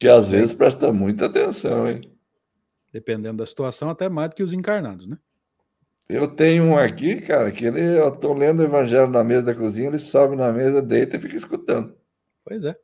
que 0.00 0.08
às 0.08 0.30
vezes 0.30 0.54
presta 0.54 0.90
muita 0.90 1.26
atenção, 1.26 1.86
hein? 1.86 2.10
Dependendo 2.90 3.36
da 3.36 3.46
situação, 3.46 3.90
até 3.90 4.08
mais 4.08 4.30
do 4.30 4.36
que 4.36 4.42
os 4.42 4.54
encarnados, 4.54 5.06
né? 5.06 5.18
Eu 6.08 6.26
tenho 6.26 6.64
um 6.64 6.78
aqui, 6.78 7.20
cara, 7.20 7.52
que 7.52 7.66
ele, 7.66 7.98
eu 7.98 8.10
tô 8.16 8.32
lendo 8.32 8.60
o 8.60 8.64
evangelho 8.64 9.08
na 9.08 9.22
mesa 9.22 9.44
da 9.44 9.54
cozinha, 9.54 9.88
ele 9.88 9.98
sobe 9.98 10.34
na 10.34 10.50
mesa, 10.50 10.80
deita 10.80 11.18
e 11.18 11.20
fica 11.20 11.36
escutando. 11.36 11.94
Pois 12.42 12.64
é. 12.64 12.74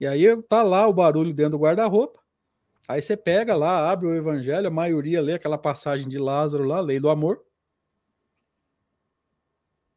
E 0.00 0.06
aí 0.06 0.42
tá 0.44 0.62
lá 0.62 0.88
o 0.88 0.94
barulho 0.94 1.34
dentro 1.34 1.58
do 1.58 1.62
guarda-roupa. 1.62 2.25
Aí 2.88 3.02
você 3.02 3.16
pega 3.16 3.56
lá, 3.56 3.90
abre 3.90 4.06
o 4.06 4.14
evangelho, 4.14 4.68
a 4.68 4.70
maioria 4.70 5.20
lê 5.20 5.34
aquela 5.34 5.58
passagem 5.58 6.08
de 6.08 6.18
Lázaro 6.18 6.64
lá, 6.64 6.80
lei 6.80 7.00
do 7.00 7.10
amor. 7.10 7.44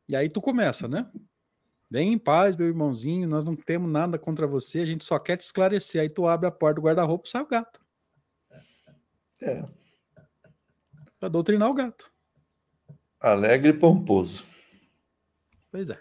E 0.08 0.16
aí 0.16 0.28
tu 0.28 0.42
começa, 0.42 0.88
né? 0.88 1.10
Vem 1.92 2.14
em 2.14 2.18
paz, 2.18 2.56
meu 2.56 2.68
irmãozinho, 2.68 3.28
nós 3.28 3.44
não 3.44 3.56
temos 3.56 3.92
nada 3.92 4.18
contra 4.18 4.48
você, 4.48 4.80
a 4.80 4.86
gente 4.86 5.04
só 5.04 5.20
quer 5.20 5.38
te 5.38 5.42
esclarecer. 5.42 6.02
Aí 6.02 6.10
tu 6.10 6.28
abre 6.28 6.48
a 6.48 6.52
porta 6.52 6.76
do 6.76 6.86
guarda-roupa 6.86 7.28
e 7.28 7.30
sai 7.30 7.42
o 7.42 7.48
gato. 7.48 7.80
É. 9.42 9.64
Pra 11.20 11.30
doutrinar 11.30 11.70
o 11.70 11.74
gato. 11.74 12.12
Alegre 13.20 13.70
e 13.70 13.74
pomposo. 13.74 14.46
Pois 15.72 15.90
é. 15.90 16.00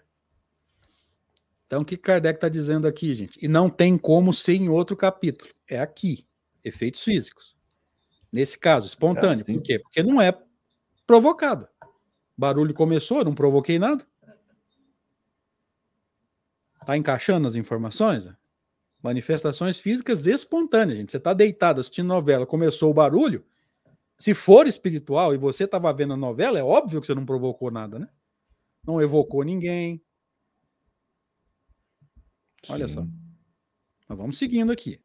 Então, 1.67 1.83
o 1.83 1.85
que 1.85 1.99
Kardec 1.99 2.39
está 2.39 2.49
dizendo 2.49 2.89
aqui, 2.89 3.13
gente? 3.15 3.39
E 3.45 3.47
não 3.47 3.69
tem 3.69 3.99
como 3.99 4.33
ser 4.33 4.55
em 4.55 4.71
outro 4.71 4.97
capítulo. 4.97 5.51
É 5.69 5.79
aqui. 5.79 6.27
Efeitos 6.65 7.03
físicos. 7.03 7.57
Nesse 8.33 8.59
caso, 8.59 8.87
espontâneo. 8.87 9.45
Assim. 9.45 9.55
Por 9.55 9.63
quê? 9.63 9.79
Porque 9.79 10.03
não 10.03 10.21
é 10.21 10.37
provocado. 11.07 11.69
Barulho 12.37 12.75
começou, 12.75 13.19
eu 13.19 13.25
não 13.25 13.35
provoquei 13.35 13.79
nada. 13.79 14.07
Tá 16.85 16.97
encaixando 16.97 17.47
as 17.47 17.57
informações? 17.57 18.29
Manifestações 19.03 19.81
físicas 19.81 20.27
espontâneas, 20.27 20.99
gente. 20.99 21.13
Você 21.13 21.19
está 21.19 21.33
deitado 21.33 21.81
assistindo 21.81 22.07
novela, 22.07 22.47
começou 22.47 22.91
o 22.91 22.95
barulho. 22.95 23.45
Se 24.19 24.35
for 24.35 24.67
espiritual 24.67 25.35
e 25.35 25.39
você 25.39 25.65
estava 25.65 25.93
vendo 25.93 26.15
a 26.15 26.17
novela, 26.17 26.59
é 26.59 26.63
óbvio 26.63 27.01
que 27.01 27.07
você 27.07 27.15
não 27.15 27.25
provocou 27.25 27.71
nada, 27.71 27.99
né? 27.99 28.09
Não 28.85 29.01
evocou 29.01 29.45
ninguém. 29.45 30.03
Olha 32.69 32.89
Sim. 32.89 32.95
só. 32.95 33.07
Mas 34.09 34.19
vamos 34.19 34.39
seguindo 34.39 34.73
aqui. 34.73 35.01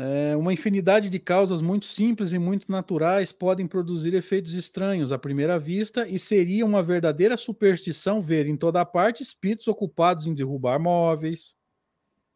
É, 0.00 0.36
uma 0.36 0.52
infinidade 0.52 1.10
de 1.10 1.18
causas 1.18 1.60
muito 1.60 1.86
simples 1.86 2.32
e 2.32 2.38
muito 2.38 2.70
naturais 2.70 3.32
podem 3.32 3.66
produzir 3.66 4.14
efeitos 4.14 4.54
estranhos 4.54 5.10
à 5.10 5.18
primeira 5.18 5.58
vista 5.58 6.06
e 6.06 6.20
seria 6.20 6.64
uma 6.64 6.84
verdadeira 6.84 7.36
superstição 7.36 8.22
ver 8.22 8.46
em 8.46 8.56
toda 8.56 8.84
parte 8.84 9.24
espíritos 9.24 9.66
ocupados 9.66 10.28
em 10.28 10.34
derrubar 10.34 10.78
móveis, 10.78 11.56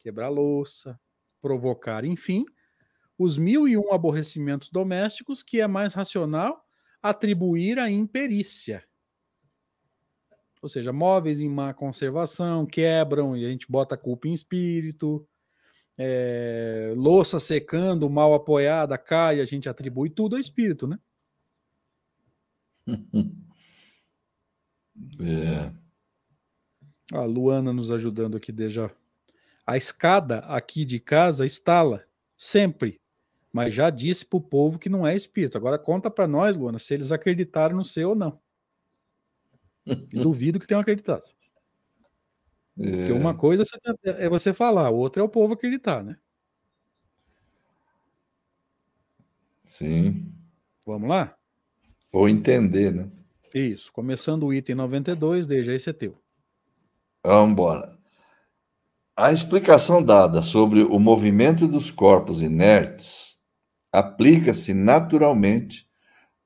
quebrar 0.00 0.28
louça, 0.28 0.98
provocar, 1.40 2.04
enfim, 2.04 2.44
os 3.16 3.38
mil 3.38 3.68
e 3.68 3.76
um 3.76 3.92
aborrecimentos 3.92 4.68
domésticos 4.68 5.40
que 5.40 5.60
é 5.60 5.68
mais 5.68 5.94
racional 5.94 6.64
atribuir 7.00 7.78
à 7.78 7.88
imperícia. 7.88 8.82
Ou 10.60 10.68
seja, 10.68 10.92
móveis 10.92 11.40
em 11.40 11.48
má 11.48 11.72
conservação 11.72 12.66
quebram 12.66 13.36
e 13.36 13.46
a 13.46 13.48
gente 13.48 13.70
bota 13.70 13.94
a 13.94 13.98
culpa 13.98 14.26
em 14.26 14.32
espírito 14.32 15.24
é, 15.98 16.92
louça 16.96 17.38
secando, 17.38 18.08
mal 18.08 18.34
apoiada, 18.34 18.96
cai, 18.98 19.40
a 19.40 19.44
gente 19.44 19.68
atribui 19.68 20.10
tudo 20.10 20.36
ao 20.36 20.40
espírito, 20.40 20.86
né? 20.86 20.98
É. 25.18 25.72
A 27.12 27.24
Luana 27.24 27.72
nos 27.72 27.90
ajudando 27.90 28.36
aqui, 28.36 28.52
já. 28.68 28.90
A 29.66 29.76
escada 29.76 30.40
aqui 30.40 30.84
de 30.84 31.00
casa 31.00 31.46
estala, 31.46 32.04
sempre. 32.36 33.00
Mas 33.52 33.74
já 33.74 33.90
disse 33.90 34.24
para 34.24 34.36
o 34.36 34.40
povo 34.40 34.78
que 34.78 34.88
não 34.88 35.06
é 35.06 35.14
espírito. 35.14 35.58
Agora 35.58 35.78
conta 35.78 36.10
para 36.10 36.26
nós, 36.26 36.56
Luana, 36.56 36.78
se 36.78 36.94
eles 36.94 37.12
acreditaram 37.12 37.76
no 37.76 37.84
seu 37.84 38.10
ou 38.10 38.14
não. 38.14 38.40
Duvido 40.10 40.58
que 40.58 40.66
tenham 40.66 40.80
acreditado. 40.80 41.24
É. 42.78 42.90
Porque 42.90 43.12
uma 43.12 43.34
coisa 43.34 43.64
é 44.04 44.28
você 44.28 44.54
falar, 44.54 44.90
outra 44.90 45.22
é 45.22 45.24
o 45.24 45.28
povo 45.28 45.54
acreditar, 45.54 46.02
né? 46.02 46.16
Sim. 49.66 50.32
Vamos 50.86 51.08
lá? 51.08 51.34
Ou 52.12 52.28
entender, 52.28 52.92
né? 52.92 53.10
Isso. 53.54 53.92
Começando 53.92 54.44
o 54.44 54.52
item 54.52 54.74
92, 54.74 55.46
deixa 55.46 55.72
esse 55.72 55.90
é 55.90 55.92
teu. 55.92 56.18
Vamos 57.24 57.52
embora. 57.52 57.96
A 59.16 59.32
explicação 59.32 60.02
dada 60.02 60.42
sobre 60.42 60.82
o 60.82 60.98
movimento 60.98 61.68
dos 61.68 61.90
corpos 61.90 62.40
inertes 62.40 63.36
aplica-se 63.92 64.72
naturalmente 64.72 65.86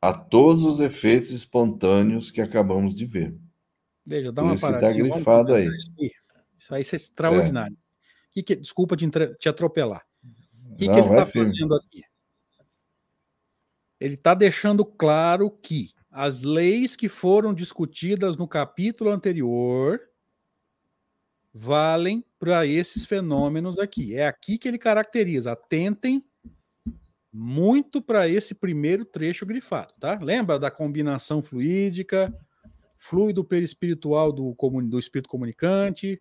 a 0.03 0.13
todos 0.13 0.65
os 0.65 0.81
efeitos 0.81 1.31
espontâneos 1.31 2.31
que 2.31 2.41
acabamos 2.41 2.97
de 2.97 3.07
ver. 3.07 3.37
Veja, 4.07 4.31
dá 4.31 4.43
Por 4.43 4.49
uma 4.49 4.55
isso 4.55 4.61
paradinha. 4.61 5.03
Está 5.03 5.15
grifado 5.17 5.55
aí. 5.55 5.69
Isso 6.57 6.75
aí 6.75 6.83
é 6.83 6.97
extraordinário. 6.97 7.77
É. 7.77 7.87
Que 8.33 8.43
que, 8.43 8.57
desculpa 8.57 8.97
te, 8.97 9.09
te 9.39 9.49
atropelar. 9.49 10.05
O 10.71 10.77
que, 10.77 10.87
que 10.87 10.93
ele 10.93 11.01
está 11.01 11.23
é 11.23 11.27
fazendo 11.27 11.75
aqui? 11.75 12.03
Ele 13.99 14.15
está 14.15 14.35
deixando 14.35 14.85
claro 14.85 15.51
que 15.51 15.91
as 16.11 16.43
leis 16.43 16.95
que 16.95 17.09
foram 17.09 17.53
discutidas 17.53 18.37
no 18.37 18.47
capítulo 18.47 19.11
anterior 19.11 20.01
valem 21.53 22.23
para 22.39 22.67
esses 22.67 23.07
fenômenos 23.07 23.79
aqui. 23.79 24.15
É 24.15 24.27
aqui 24.27 24.59
que 24.59 24.69
ele 24.69 24.79
caracteriza. 24.79 25.53
Atentem 25.53 26.23
muito 27.33 28.01
para 28.03 28.29
esse 28.29 28.55
primeiro 28.55 29.05
trecho 29.05 29.45
grifado, 29.47 29.95
tá? 29.99 30.19
Lembra 30.21 30.59
da 30.59 30.71
combinação 30.71 31.43
fluídica, 31.43 32.35
fluido 32.99 33.45
perispiritual 33.45 34.33
do, 34.33 34.55
do 34.89 34.99
espírito 34.99 35.29
comunicante, 35.29 36.21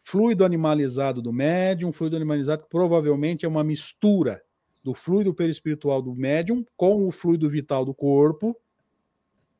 fluido 0.00 0.44
animalizado 0.44 1.20
do 1.20 1.32
médium, 1.32 1.92
fluido 1.92 2.16
animalizado 2.16 2.66
provavelmente 2.68 3.44
é 3.44 3.48
uma 3.48 3.64
mistura 3.64 4.42
do 4.82 4.94
fluido 4.94 5.34
perispiritual 5.34 6.00
do 6.00 6.14
médium 6.14 6.64
com 6.76 7.06
o 7.06 7.10
fluido 7.10 7.48
vital 7.48 7.84
do 7.84 7.92
corpo, 7.92 8.56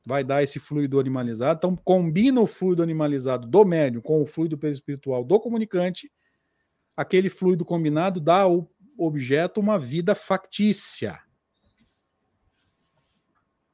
vai 0.07 0.25
dar 0.25 0.43
esse 0.43 0.59
fluido 0.59 0.99
animalizado. 0.99 1.59
Então, 1.59 1.77
combina 1.77 2.41
o 2.41 2.47
fluido 2.47 2.83
animalizado 2.83 3.47
do 3.47 3.65
médium 3.65 4.01
com 4.01 4.23
o 4.23 4.27
fluido 4.27 4.57
perispiritual 4.57 5.23
do 5.23 5.39
comunicante, 5.39 6.11
aquele 6.97 7.29
fluido 7.29 7.65
combinado 7.65 8.21
dá 8.21 8.43
ao 8.43 8.71
objeto 8.97 9.61
uma 9.61 9.79
vida 9.79 10.15
factícia. 10.15 11.21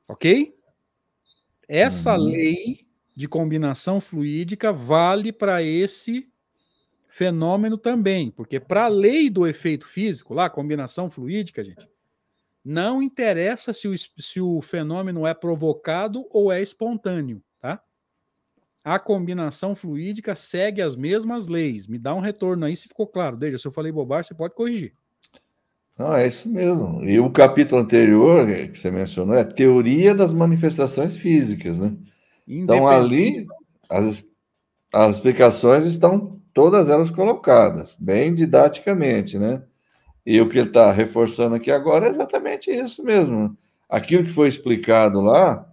Ok? 0.08 0.53
Essa 1.68 2.16
uhum. 2.16 2.24
lei 2.24 2.86
de 3.14 3.28
combinação 3.28 4.00
fluídica 4.00 4.72
vale 4.72 5.32
para 5.32 5.62
esse 5.62 6.30
fenômeno 7.06 7.78
também, 7.78 8.30
porque 8.30 8.58
para 8.58 8.86
a 8.86 8.88
lei 8.88 9.30
do 9.30 9.46
efeito 9.46 9.86
físico, 9.86 10.34
lá, 10.34 10.50
combinação 10.50 11.08
fluídica, 11.08 11.62
gente, 11.62 11.88
não 12.64 13.00
interessa 13.00 13.72
se 13.72 13.86
o, 13.86 13.94
se 13.96 14.40
o 14.40 14.60
fenômeno 14.60 15.26
é 15.26 15.32
provocado 15.32 16.26
ou 16.30 16.50
é 16.50 16.60
espontâneo, 16.60 17.42
tá? 17.60 17.80
a 18.84 18.98
combinação 18.98 19.74
fluídica 19.74 20.36
segue 20.36 20.82
as 20.82 20.94
mesmas 20.94 21.48
leis. 21.48 21.86
Me 21.86 21.98
dá 21.98 22.14
um 22.14 22.20
retorno 22.20 22.66
aí 22.66 22.76
se 22.76 22.86
ficou 22.86 23.06
claro. 23.06 23.36
Deja, 23.36 23.56
se 23.56 23.66
eu 23.66 23.72
falei 23.72 23.90
bobagem, 23.90 24.28
você 24.28 24.34
pode 24.34 24.54
corrigir. 24.54 24.94
Não, 25.98 26.12
é 26.12 26.26
isso 26.26 26.48
mesmo. 26.48 27.04
E 27.04 27.20
o 27.20 27.30
capítulo 27.30 27.80
anterior 27.80 28.46
que 28.46 28.76
você 28.78 28.90
mencionou 28.90 29.36
é 29.36 29.44
teoria 29.44 30.14
das 30.14 30.32
manifestações 30.32 31.16
físicas, 31.16 31.78
né? 31.78 31.96
Então 32.46 32.88
ali 32.88 33.46
as, 33.88 34.24
as 34.92 35.16
explicações 35.16 35.86
estão 35.86 36.40
todas 36.52 36.90
elas 36.90 37.10
colocadas, 37.10 37.96
bem 37.98 38.34
didaticamente, 38.34 39.38
né? 39.38 39.62
E 40.26 40.40
o 40.40 40.48
que 40.48 40.58
ele 40.58 40.68
está 40.68 40.90
reforçando 40.90 41.54
aqui 41.54 41.70
agora 41.70 42.06
é 42.06 42.10
exatamente 42.10 42.70
isso 42.70 43.04
mesmo. 43.04 43.56
Aquilo 43.88 44.24
que 44.24 44.30
foi 44.30 44.48
explicado 44.48 45.20
lá 45.20 45.68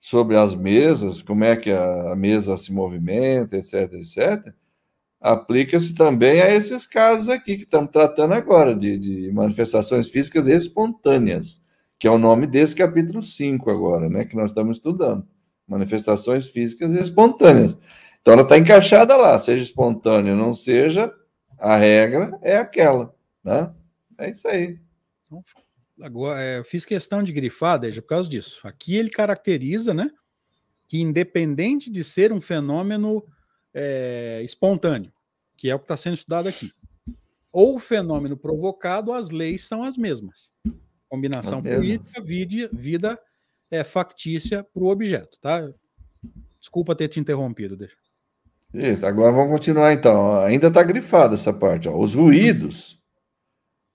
sobre 0.00 0.36
as 0.36 0.54
mesas, 0.54 1.20
como 1.20 1.44
é 1.44 1.56
que 1.56 1.70
a 1.72 2.14
mesa 2.16 2.56
se 2.56 2.72
movimenta, 2.72 3.56
etc, 3.56 3.92
etc, 3.94 4.54
aplica-se 5.26 5.92
também 5.92 6.40
a 6.40 6.54
esses 6.54 6.86
casos 6.86 7.28
aqui 7.28 7.56
que 7.56 7.64
estamos 7.64 7.90
tratando 7.90 8.34
agora, 8.34 8.74
de, 8.74 8.96
de, 8.96 9.32
manifestações 9.32 10.08
físicas 10.08 10.46
espontâneas, 10.46 11.60
que 11.98 12.06
é 12.06 12.10
o 12.10 12.18
nome 12.18 12.46
desse 12.46 12.76
capítulo 12.76 13.20
5 13.20 13.68
agora, 13.68 14.08
né, 14.08 14.24
que 14.24 14.36
nós 14.36 14.52
estamos 14.52 14.76
estudando. 14.76 15.26
Manifestações 15.66 16.46
físicas 16.48 16.94
espontâneas. 16.94 17.76
Então 18.22 18.34
ela 18.34 18.42
está 18.42 18.56
encaixada 18.56 19.16
lá, 19.16 19.36
seja 19.36 19.62
espontânea 19.62 20.32
ou 20.32 20.38
não 20.38 20.54
seja, 20.54 21.12
a 21.58 21.76
regra 21.76 22.38
é 22.40 22.56
aquela, 22.56 23.12
né? 23.42 23.72
É 24.18 24.30
isso 24.30 24.46
aí. 24.46 24.78
Então, 25.26 25.42
agora, 26.02 26.40
é, 26.40 26.58
eu 26.58 26.64
fiz 26.64 26.84
questão 26.84 27.22
de 27.22 27.32
grifar, 27.32 27.80
desde 27.80 28.00
por 28.00 28.08
causa 28.08 28.28
disso. 28.28 28.60
Aqui 28.66 28.96
ele 28.96 29.10
caracteriza, 29.10 29.92
né, 29.92 30.08
que 30.86 31.00
independente 31.00 31.90
de 31.90 32.04
ser 32.04 32.32
um 32.32 32.40
fenômeno 32.40 33.24
é, 33.74 34.40
espontâneo, 34.44 35.12
que 35.56 35.70
é 35.70 35.74
o 35.74 35.78
que 35.78 35.84
está 35.84 35.96
sendo 35.96 36.14
estudado 36.14 36.48
aqui, 36.48 36.70
ou 37.52 37.78
fenômeno 37.78 38.36
provocado, 38.36 39.12
as 39.12 39.30
leis 39.30 39.64
são 39.66 39.82
as 39.82 39.96
mesmas. 39.96 40.52
Combinação 41.08 41.62
política, 41.62 42.22
vida, 42.22 42.68
vida 42.72 43.18
é 43.70 43.82
factícia 43.82 44.62
para 44.62 44.82
o 44.82 44.88
objeto, 44.88 45.38
tá? 45.40 45.68
Desculpa 46.60 46.94
ter 46.94 47.08
te 47.08 47.20
interrompido, 47.20 47.76
deixa. 47.76 47.96
Isso, 48.74 49.06
agora 49.06 49.32
vamos 49.32 49.52
continuar 49.52 49.92
então. 49.92 50.34
Ainda 50.40 50.66
está 50.66 50.82
grifada 50.82 51.34
essa 51.34 51.52
parte. 51.52 51.88
Ó. 51.88 51.98
Os 51.98 52.14
ruídos, 52.14 53.00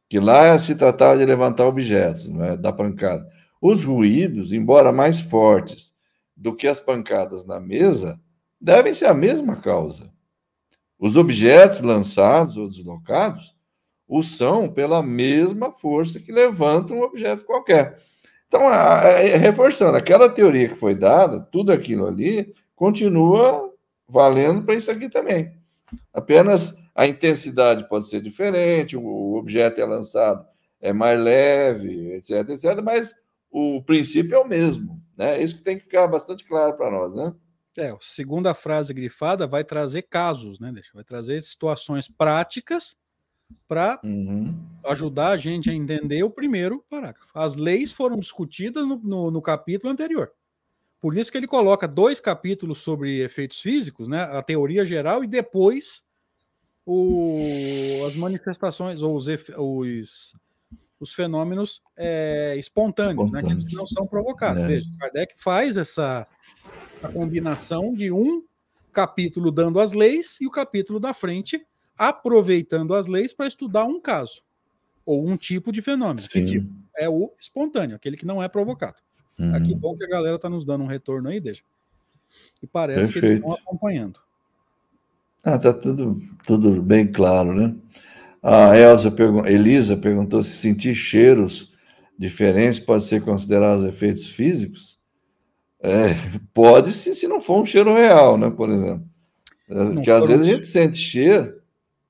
que 0.09 0.20
lá 0.20 0.57
se 0.57 0.74
tratava 0.76 1.20
de 1.20 1.26
levantar 1.26 1.66
objetos, 1.68 2.28
é? 2.39 2.57
da 2.57 2.74
pancada. 2.74 3.28
Os 3.62 3.84
ruídos, 3.84 4.51
embora 4.51 4.91
mais 4.91 5.20
fortes 5.20 5.93
do 6.36 6.55
que 6.55 6.68
as 6.68 6.80
pancadas 6.80 7.45
na 7.45 7.59
mesa, 7.59 8.20
devem 8.59 8.93
ser 8.93 9.05
a 9.05 9.14
mesma 9.14 9.57
causa. 9.57 10.12
Os 11.02 11.18
objetos 11.18 11.82
lançados 11.82 12.56
ou 12.56 12.70
deslocados 12.70 13.56
o 14.08 14.22
são 14.22 14.70
pela 14.70 15.02
mesma 15.02 15.72
força 15.72 16.20
que 16.20 16.32
levanta 16.32 16.93
um 16.93 17.02
objeto 17.02 17.43
qualquer. 17.43 17.99
Então, 18.47 18.62
reforçando, 19.39 19.97
aquela 19.97 20.30
teoria 20.30 20.70
que 20.70 20.76
foi 20.76 20.93
dada, 20.93 21.39
tudo 21.39 21.72
aquilo 21.72 22.06
ali, 22.06 22.54
continua 22.76 23.74
valendo 24.08 24.64
para 24.64 24.76
isso 24.76 24.91
aqui 24.91 25.10
também. 25.10 25.52
Apenas 26.14 26.78
a 26.93 27.08
intensidade 27.08 27.89
pode 27.89 28.08
ser 28.08 28.22
diferente, 28.22 28.95
o 28.95 29.36
objeto 29.36 29.82
é 29.82 29.86
lançado 29.86 30.45
é 30.82 30.91
mais 30.91 31.20
leve, 31.20 32.14
etc, 32.16 32.49
etc, 32.49 32.82
mas 32.84 33.16
o 33.52 33.82
princípio 33.84 34.36
é 34.36 34.39
o 34.39 34.47
mesmo, 34.47 34.99
né? 35.16 35.41
Isso 35.41 35.56
que 35.56 35.62
tem 35.62 35.78
que 35.78 35.84
ficar 35.84 36.08
bastante 36.08 36.43
claro 36.43 36.74
para 36.74 36.89
nós, 36.89 37.14
né? 37.14 37.34
É, 37.78 37.88
a 37.88 37.97
segunda 38.01 38.53
frase 38.53 38.93
grifada 38.93 39.47
vai 39.47 39.63
trazer 39.63 40.03
casos, 40.03 40.59
né? 40.59 40.74
Vai 40.93 41.03
trazer 41.03 41.41
situações 41.41 42.09
práticas 42.09 42.97
para 43.67 43.99
uhum. 44.03 44.57
ajudar 44.86 45.30
a 45.30 45.38
gente 45.38 45.69
a 45.69 45.74
entender 45.74 46.24
o 46.24 46.30
primeiro 46.30 46.84
parágrafo. 46.89 47.32
As 47.34 47.55
leis 47.55 47.91
foram 47.91 48.17
discutidas 48.17 48.88
no, 48.88 48.97
no, 48.97 49.32
no, 49.32 49.41
capítulo 49.41 49.91
anterior. 49.91 50.32
Por 50.99 51.17
isso 51.17 51.32
que 51.32 51.38
ele 51.38 51.47
coloca 51.47 51.88
dois 51.88 52.19
capítulos 52.19 52.80
sobre 52.80 53.22
efeitos 53.22 53.59
físicos, 53.59 54.07
né? 54.07 54.22
A 54.22 54.41
teoria 54.41 54.86
geral 54.86 55.24
e 55.24 55.28
depois 55.28 56.03
o, 56.86 58.05
as 58.07 58.15
manifestações 58.15 59.01
ou 59.01 59.15
os, 59.15 59.28
os, 59.57 60.34
os 60.99 61.13
fenômenos 61.13 61.82
é, 61.97 62.55
espontâneos, 62.57 63.13
espontâneos, 63.13 63.32
né? 63.32 63.39
Aqueles 63.39 63.63
que 63.63 63.76
não 63.76 63.88
são 63.88 64.05
provocados. 64.05 64.61
É. 64.63 64.67
Veja, 64.67 64.88
Kardec 64.99 65.34
faz 65.38 65.78
essa 65.78 66.28
a 67.02 67.08
combinação 67.08 67.93
de 67.93 68.12
um 68.12 68.43
capítulo 68.93 69.52
dando 69.52 69.80
as 69.80 69.93
leis 69.93 70.38
e 70.41 70.47
o 70.47 70.52
capítulo 70.52 70.99
da 70.99 71.14
frente 71.14 71.66
aproveitando 71.97 72.93
as 72.93 73.08
leis 73.08 73.34
para 73.34 73.47
estudar 73.47 73.86
um 73.86 73.99
caso 73.99 74.41
ou 75.06 75.28
um 75.28 75.38
tipo 75.38 75.72
de 75.72 75.82
fenômeno. 75.82 76.28
Que 76.28 76.43
tipo? 76.43 76.74
É 76.97 77.10
o 77.10 77.32
espontâneo, 77.39 77.95
aquele 77.95 78.18
que 78.18 78.26
não 78.26 78.41
é 78.41 78.47
provocado. 78.47 78.97
Uhum. 79.39 79.56
Aqui 79.56 79.74
bom 79.74 79.95
que 79.95 80.04
a 80.04 80.10
galera 80.10 80.36
está 80.36 80.49
nos 80.49 80.66
dando 80.66 80.84
um 80.84 80.88
retorno 80.88 81.30
aí, 81.30 81.39
deixa. 81.39 81.64
E 82.62 82.68
parece 82.68 83.12
Perfeito. 83.12 83.20
que 83.20 83.26
eles 83.26 83.34
estão 83.39 83.54
acompanhando. 83.54 84.20
Ah, 85.43 85.58
tá 85.58 85.74
tudo, 85.74 86.22
tudo 86.45 86.82
bem 86.82 87.12
claro, 87.12 87.54
né? 87.54 87.76
A 88.43 88.78
Elsa 88.78 89.12
pergun 89.12 89.45
Elisa 89.45 89.97
perguntou 89.97 90.41
se 90.43 90.56
sentir 90.56 90.95
cheiros 90.95 91.72
diferentes 92.18 92.80
pode 92.80 93.04
ser 93.04 93.22
considerado 93.22 93.88
efeitos 93.88 94.30
físicos. 94.30 94.99
É, 95.84 96.13
pode 96.53 96.93
se, 96.93 97.15
se 97.15 97.27
não 97.27 97.41
for 97.41 97.61
um 97.61 97.65
cheiro 97.65 97.93
real, 97.93 98.38
né? 98.38 98.49
Por 98.49 98.69
exemplo. 98.69 99.09
Porque 99.67 100.11
às 100.11 100.25
vezes 100.27 100.47
a 100.47 100.49
gente 100.49 100.67
sente 100.67 100.97
cheiro. 100.97 101.61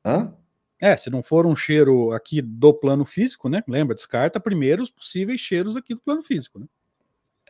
Hã? 0.03 0.33
É, 0.81 0.97
se 0.97 1.09
não 1.09 1.21
for 1.21 1.45
um 1.45 1.55
cheiro 1.55 2.11
aqui 2.11 2.41
do 2.41 2.73
plano 2.73 3.05
físico, 3.05 3.47
né? 3.47 3.63
Lembra, 3.67 3.95
descarta 3.95 4.39
primeiro 4.39 4.81
os 4.81 4.89
possíveis 4.89 5.39
cheiros 5.39 5.77
aqui 5.77 5.93
do 5.93 6.01
plano 6.01 6.23
físico, 6.23 6.59
né? 6.59 6.65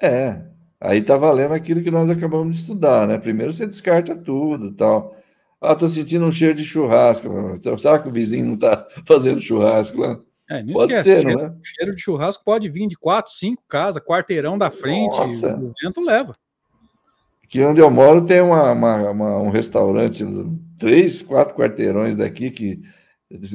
É, 0.02 0.42
aí 0.80 1.02
tá 1.02 1.16
valendo 1.16 1.54
aquilo 1.54 1.82
que 1.82 1.90
nós 1.90 2.10
acabamos 2.10 2.56
de 2.56 2.62
estudar, 2.62 3.08
né? 3.08 3.18
Primeiro 3.18 3.54
você 3.54 3.66
descarta 3.66 4.16
tudo 4.16 4.74
tal. 4.74 5.16
Ah, 5.62 5.76
tô 5.76 5.88
sentindo 5.88 6.26
um 6.26 6.32
cheiro 6.32 6.56
de 6.56 6.66
churrasco. 6.66 7.30
Será 7.78 8.00
que 8.00 8.10
o 8.10 8.12
vizinho 8.12 8.48
não 8.48 8.58
tá 8.58 8.86
fazendo 9.06 9.40
churrasco 9.40 10.02
lá? 10.02 10.20
É, 10.52 10.62
não 10.62 10.74
pode 10.74 10.92
esquece, 10.92 11.16
ser, 11.16 11.22
cheiro, 11.22 11.40
não 11.40 11.46
é? 11.46 11.56
cheiro 11.64 11.96
de 11.96 12.02
churrasco 12.02 12.44
pode 12.44 12.68
vir 12.68 12.86
de 12.86 12.98
quatro, 12.98 13.32
cinco 13.32 13.64
casas, 13.70 14.04
quarteirão 14.04 14.58
da 14.58 14.70
frente, 14.70 15.18
Nossa. 15.18 15.56
o 15.56 15.74
vento 15.82 16.02
leva. 16.02 16.38
Aqui 17.42 17.64
onde 17.64 17.80
eu 17.80 17.90
moro 17.90 18.26
tem 18.26 18.42
uma, 18.42 18.74
uma, 18.74 19.12
uma, 19.12 19.38
um 19.38 19.50
restaurante, 19.50 20.26
três, 20.78 21.22
quatro 21.22 21.56
quarteirões 21.56 22.18
daqui, 22.18 22.52
que 22.52 22.82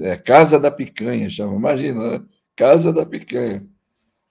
é 0.00 0.16
Casa 0.16 0.58
da 0.58 0.70
Picanha, 0.70 1.28
chama. 1.28 1.54
Imagina, 1.54 2.12
né? 2.18 2.24
Casa 2.56 2.90
da 2.94 3.04
Picanha. 3.04 3.66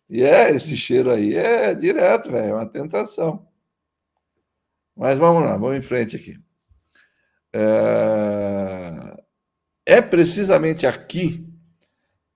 E 0.10 0.24
é, 0.24 0.50
esse 0.50 0.76
cheiro 0.76 1.12
aí 1.12 1.36
é 1.36 1.76
direto, 1.76 2.32
velho, 2.32 2.48
é 2.48 2.54
uma 2.54 2.66
tentação. 2.66 3.48
Mas 4.96 5.20
vamos 5.20 5.44
lá, 5.44 5.56
vamos 5.56 5.78
em 5.78 5.82
frente 5.84 6.16
aqui. 6.16 6.36
É, 7.54 9.24
é 9.86 10.02
precisamente 10.02 10.88
aqui 10.88 11.45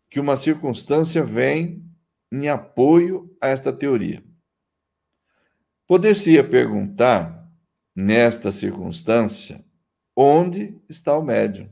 que 0.09 0.19
uma 0.19 0.35
circunstância 0.35 1.23
vem 1.23 1.83
em 2.31 2.49
apoio 2.49 3.35
a 3.41 3.47
esta 3.47 3.71
teoria. 3.71 4.23
Poder-se-ia 5.87 6.43
perguntar, 6.43 7.39
nesta 7.95 8.51
circunstância, 8.51 9.63
onde 10.15 10.77
está 10.87 11.17
o 11.17 11.23
médium? 11.23 11.69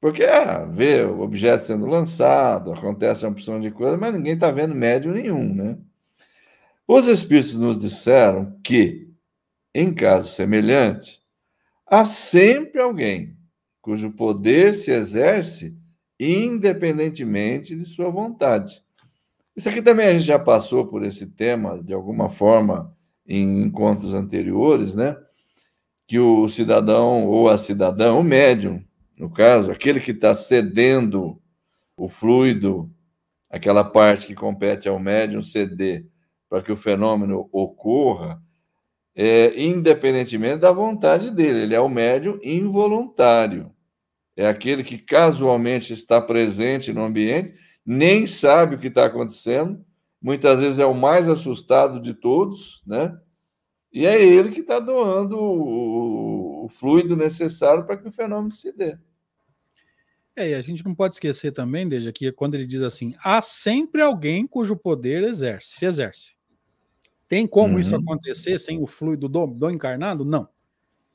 Porque 0.00 0.24
ah, 0.24 0.64
vê 0.64 1.02
o 1.02 1.20
objeto 1.20 1.64
sendo 1.64 1.86
lançado, 1.86 2.72
acontece 2.72 3.24
uma 3.24 3.32
opção 3.32 3.60
de 3.60 3.70
coisa, 3.70 3.96
mas 3.96 4.14
ninguém 4.14 4.34
está 4.34 4.50
vendo 4.50 4.74
médium 4.74 5.12
nenhum, 5.12 5.54
né? 5.54 5.78
Os 6.86 7.06
Espíritos 7.06 7.54
nos 7.54 7.78
disseram 7.78 8.58
que, 8.64 9.12
em 9.74 9.92
caso 9.92 10.28
semelhante, 10.28 11.20
há 11.86 12.04
sempre 12.04 12.80
alguém 12.80 13.36
cujo 13.80 14.10
poder 14.10 14.74
se 14.74 14.90
exerce 14.90 15.76
independentemente 16.20 17.74
de 17.74 17.86
sua 17.86 18.10
vontade. 18.10 18.84
Isso 19.56 19.70
aqui 19.70 19.80
também 19.80 20.06
a 20.06 20.12
gente 20.12 20.24
já 20.24 20.38
passou 20.38 20.86
por 20.86 21.02
esse 21.02 21.26
tema 21.26 21.82
de 21.82 21.94
alguma 21.94 22.28
forma 22.28 22.94
em 23.26 23.62
encontros 23.62 24.12
anteriores, 24.12 24.94
né? 24.94 25.16
Que 26.06 26.18
o 26.18 26.46
cidadão 26.46 27.26
ou 27.26 27.48
a 27.48 27.56
cidadã, 27.56 28.12
o 28.12 28.22
médium, 28.22 28.84
no 29.16 29.30
caso, 29.30 29.70
aquele 29.72 29.98
que 29.98 30.10
está 30.10 30.34
cedendo 30.34 31.40
o 31.96 32.08
fluido, 32.08 32.90
aquela 33.48 33.84
parte 33.84 34.26
que 34.26 34.34
compete 34.34 34.88
ao 34.88 34.98
médium 34.98 35.42
ceder 35.42 36.06
para 36.48 36.62
que 36.62 36.72
o 36.72 36.76
fenômeno 36.76 37.48
ocorra, 37.52 38.42
é, 39.14 39.58
independentemente 39.62 40.58
da 40.60 40.72
vontade 40.72 41.30
dele, 41.30 41.60
ele 41.60 41.74
é 41.74 41.80
o 41.80 41.88
médium 41.88 42.38
involuntário 42.42 43.72
é 44.36 44.46
aquele 44.46 44.82
que 44.82 44.98
casualmente 44.98 45.92
está 45.92 46.20
presente 46.20 46.92
no 46.92 47.04
ambiente, 47.04 47.54
nem 47.84 48.26
sabe 48.26 48.74
o 48.74 48.78
que 48.78 48.88
está 48.88 49.06
acontecendo, 49.06 49.84
muitas 50.20 50.58
vezes 50.58 50.78
é 50.78 50.86
o 50.86 50.94
mais 50.94 51.28
assustado 51.28 52.00
de 52.00 52.14
todos, 52.14 52.82
né? 52.86 53.18
E 53.92 54.06
é 54.06 54.22
ele 54.22 54.50
que 54.50 54.60
está 54.60 54.78
doando 54.78 55.36
o, 55.36 56.64
o, 56.64 56.68
fluido 56.68 57.16
necessário 57.16 57.84
para 57.84 57.96
que 57.96 58.06
o 58.06 58.12
fenômeno 58.12 58.54
se 58.54 58.72
dê. 58.72 58.96
É, 60.36 60.50
e 60.50 60.54
a 60.54 60.60
gente 60.60 60.84
não 60.84 60.94
pode 60.94 61.16
esquecer 61.16 61.50
também, 61.50 61.88
desde 61.88 62.12
que 62.12 62.30
quando 62.30 62.54
ele 62.54 62.66
diz 62.66 62.82
assim, 62.82 63.14
há 63.22 63.42
sempre 63.42 64.00
alguém 64.00 64.46
cujo 64.46 64.76
poder 64.76 65.24
exerce, 65.24 65.76
se 65.76 65.86
exerce. 65.86 66.36
Tem 67.28 67.46
como 67.46 67.74
uhum. 67.74 67.80
isso 67.80 67.94
acontecer 67.96 68.58
sem 68.58 68.80
o 68.80 68.86
fluido 68.86 69.28
do, 69.28 69.46
do 69.46 69.70
encarnado? 69.70 70.24
Não. 70.24 70.48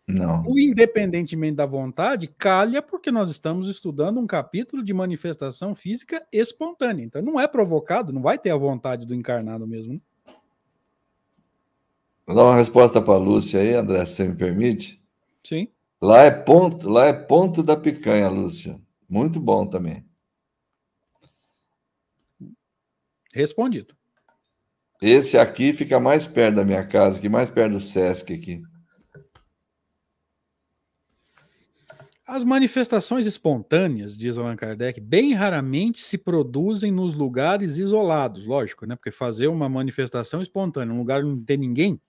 Não. 0.07 0.43
O 0.45 0.59
independentemente 0.59 1.55
da 1.55 1.65
vontade 1.65 2.27
calha 2.27 2.81
porque 2.81 3.11
nós 3.11 3.31
estamos 3.31 3.67
estudando 3.67 4.19
um 4.19 4.27
capítulo 4.27 4.83
de 4.83 4.93
manifestação 4.93 5.73
física 5.73 6.25
espontânea. 6.31 7.03
Então 7.03 7.21
não 7.21 7.39
é 7.39 7.47
provocado, 7.47 8.13
não 8.13 8.21
vai 8.21 8.37
ter 8.37 8.51
a 8.51 8.57
vontade 8.57 9.05
do 9.05 9.15
encarnado 9.15 9.65
mesmo. 9.65 9.93
Né? 9.93 10.01
Vou 12.27 12.35
dar 12.35 12.43
uma 12.43 12.55
resposta 12.55 13.01
para 13.01 13.15
a 13.15 13.17
Lúcia 13.17 13.59
aí, 13.59 13.73
André, 13.73 14.05
se 14.05 14.15
você 14.15 14.27
me 14.27 14.35
permite. 14.35 15.01
Sim. 15.43 15.67
Lá 16.01 16.23
é 16.23 16.31
ponto, 16.31 16.87
lá 16.87 17.05
é 17.07 17.13
ponto 17.13 17.63
da 17.63 17.75
picanha, 17.75 18.29
Lúcia. 18.29 18.79
Muito 19.09 19.39
bom 19.39 19.65
também. 19.65 20.05
Respondido. 23.33 23.95
Esse 25.01 25.37
aqui 25.37 25.73
fica 25.73 25.99
mais 25.99 26.25
perto 26.25 26.55
da 26.55 26.65
minha 26.65 26.85
casa, 26.85 27.19
que 27.19 27.27
mais 27.27 27.49
perto 27.49 27.73
do 27.73 27.79
Sesc 27.79 28.33
aqui. 28.33 28.63
As 32.27 32.43
manifestações 32.43 33.27
espontâneas, 33.27 34.17
diz 34.17 34.37
Allan 34.37 34.55
Kardec, 34.55 34.99
bem 34.99 35.33
raramente 35.33 36.01
se 36.01 36.17
produzem 36.17 36.91
nos 36.91 37.13
lugares 37.13 37.77
isolados, 37.77 38.47
lógico, 38.47 38.85
né? 38.87 38.95
Porque 38.95 39.11
fazer 39.11 39.47
uma 39.47 39.69
manifestação 39.69 40.41
espontânea 40.41 40.91
num 40.91 40.99
lugar 40.99 41.23
onde 41.23 41.37
não 41.37 41.45
tem 41.45 41.57
ninguém 41.57 42.01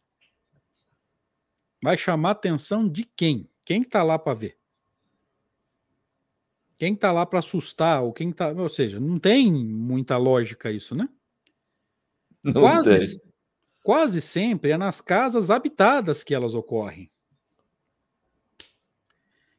vai 1.83 1.99
chamar 1.99 2.31
a 2.31 2.33
atenção 2.33 2.89
de 2.89 3.05
quem? 3.05 3.49
Quem 3.65 3.83
está 3.83 4.03
lá 4.03 4.19
para 4.19 4.35
ver? 4.35 4.59
Quem 6.79 6.95
está 6.95 7.13
lá 7.13 7.25
para 7.25 7.39
assustar 7.39 8.03
ou 8.03 8.13
quem 8.13 8.33
tá, 8.33 8.51
ou 8.53 8.69
seja, 8.69 8.99
não 8.99 9.19
tem 9.19 9.53
muita 9.53 10.17
lógica 10.17 10.73
isso, 10.73 10.95
né? 10.95 11.09
Não 12.43 12.53
quase, 12.53 13.23
tem. 13.23 13.33
quase 13.83 14.21
sempre 14.21 14.71
é 14.71 14.77
nas 14.77 15.01
casas 15.01 15.51
habitadas 15.51 16.25
que 16.25 16.35
elas 16.35 16.55
ocorrem 16.55 17.09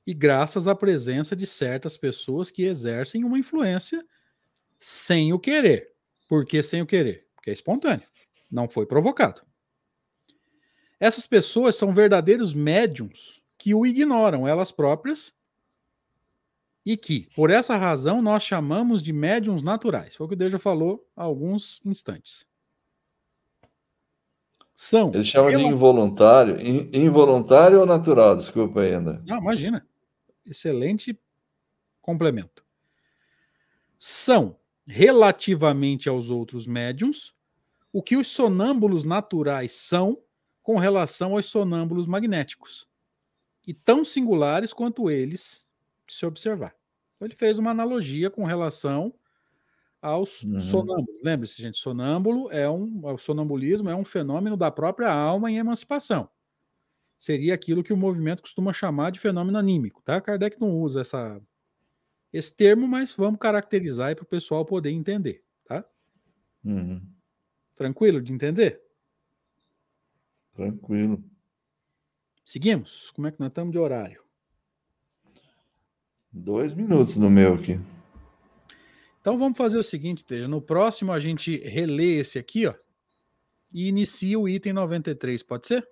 e 0.08 0.14
graças 0.14 0.70
à 0.70 0.74
presença 0.74 1.36
de 1.36 1.46
certas 1.46 1.98
pessoas 1.98 2.50
que 2.50 2.64
exercem 2.64 3.26
uma 3.26 3.38
influência 3.38 4.08
sem 4.80 5.34
o 5.34 5.40
querer. 5.40 5.92
Por 6.30 6.46
que 6.46 6.64
sem 6.64 6.82
o 6.82 6.88
querer? 6.88 7.28
Porque 7.36 7.50
é 7.50 7.54
espontâneo, 7.54 8.08
não 8.50 8.70
foi 8.70 8.86
provocado. 8.86 9.42
Essas 10.98 11.28
pessoas 11.28 11.76
são 11.76 11.92
verdadeiros 11.92 12.54
médiums 12.54 13.44
que 13.58 13.76
o 13.76 13.86
ignoram 13.86 14.48
elas 14.48 14.72
próprias 14.72 15.36
e 16.86 16.96
que, 16.96 17.28
por 17.36 17.50
essa 17.50 17.76
razão, 17.76 18.22
nós 18.22 18.44
chamamos 18.44 19.04
de 19.04 19.12
médiums 19.12 19.62
naturais. 19.62 20.16
Foi 20.16 20.26
o 20.26 20.30
que 20.30 20.36
o 20.36 20.38
Deja 20.38 20.58
falou 20.58 21.06
há 21.18 21.24
alguns 21.24 21.82
instantes. 21.86 22.48
São. 24.74 25.12
Ele 25.14 25.26
chama 25.26 25.52
de 25.52 25.62
involuntário. 25.62 26.58
Involuntário 26.96 27.82
ou 27.82 27.86
natural? 27.86 28.38
Desculpa 28.38 28.82
aí, 28.82 28.94
André. 28.94 29.20
Não, 29.26 29.40
imagina 29.40 29.86
excelente 30.50 31.20
complemento. 32.02 32.66
São, 33.98 34.58
relativamente 34.86 36.08
aos 36.08 36.30
outros 36.30 36.66
médiums, 36.66 37.34
o 37.92 38.02
que 38.02 38.16
os 38.16 38.28
sonâmbulos 38.28 39.04
naturais 39.04 39.72
são 39.72 40.22
com 40.62 40.78
relação 40.78 41.36
aos 41.36 41.48
sonâmbulos 41.48 42.08
magnéticos. 42.08 42.88
E 43.66 43.74
tão 43.74 44.06
singulares 44.06 44.72
quanto 44.72 45.10
eles 45.10 45.68
de 46.06 46.14
se 46.14 46.26
observar. 46.26 46.76
Então, 47.16 47.28
ele 47.28 47.36
fez 47.36 47.60
uma 47.60 47.72
analogia 47.72 48.30
com 48.30 48.46
relação 48.46 49.14
aos 50.02 50.44
uhum. 50.44 50.60
sonâmbulos. 50.60 51.22
Lembre-se, 51.24 51.62
gente, 51.62 51.78
sonâmbulo 51.78 52.50
é 52.52 52.70
um, 52.70 53.02
o 53.04 53.18
sonambulismo 53.18 53.90
é 53.90 53.96
um 53.96 54.06
fenômeno 54.06 54.56
da 54.56 54.72
própria 54.72 55.12
alma 55.12 55.52
em 55.52 55.58
emancipação 55.58 56.30
seria 57.18 57.54
aquilo 57.54 57.84
que 57.84 57.94
o 57.94 57.98
movimento 57.98 58.42
costuma 58.42 58.72
chamar 58.74 59.12
de 59.12 59.20
fenômeno 59.20 59.58
anímico, 59.58 60.02
tá? 60.04 60.20
Kardec 60.22 60.60
não 60.60 60.72
usa 60.72 61.02
essa, 61.02 61.42
esse 62.32 62.56
termo, 62.56 62.88
mas 62.88 63.14
vamos 63.14 63.40
caracterizar 63.40 64.16
para 64.16 64.24
o 64.24 64.28
pessoal 64.28 64.66
poder 64.66 64.92
entender, 64.92 65.44
tá? 65.66 65.84
Uhum. 66.64 67.02
Tranquilo 67.76 68.22
de 68.22 68.34
entender? 68.34 68.82
Tranquilo. 70.54 71.24
Seguimos? 72.44 73.12
Como 73.12 73.28
é 73.28 73.32
que 73.32 73.40
nós 73.40 73.50
estamos 73.50 73.72
de 73.72 73.78
horário? 73.78 74.24
Dois 76.32 76.74
minutos 76.74 77.16
no 77.16 77.30
meu 77.30 77.56
aqui. 77.56 77.80
Então 79.20 79.38
vamos 79.38 79.58
fazer 79.58 79.78
o 79.78 79.84
seguinte, 79.84 80.24
Teja. 80.24 80.48
No 80.48 80.62
próximo 80.62 81.12
a 81.12 81.20
gente 81.20 81.58
relê 81.58 82.20
esse 82.20 82.40
aqui, 82.40 82.66
ó, 82.66 82.74
e 83.74 83.88
inicia 83.88 84.40
o 84.40 84.48
item 84.48 84.74
93, 84.74 85.44
pode 85.44 85.68
ser? 85.68 85.88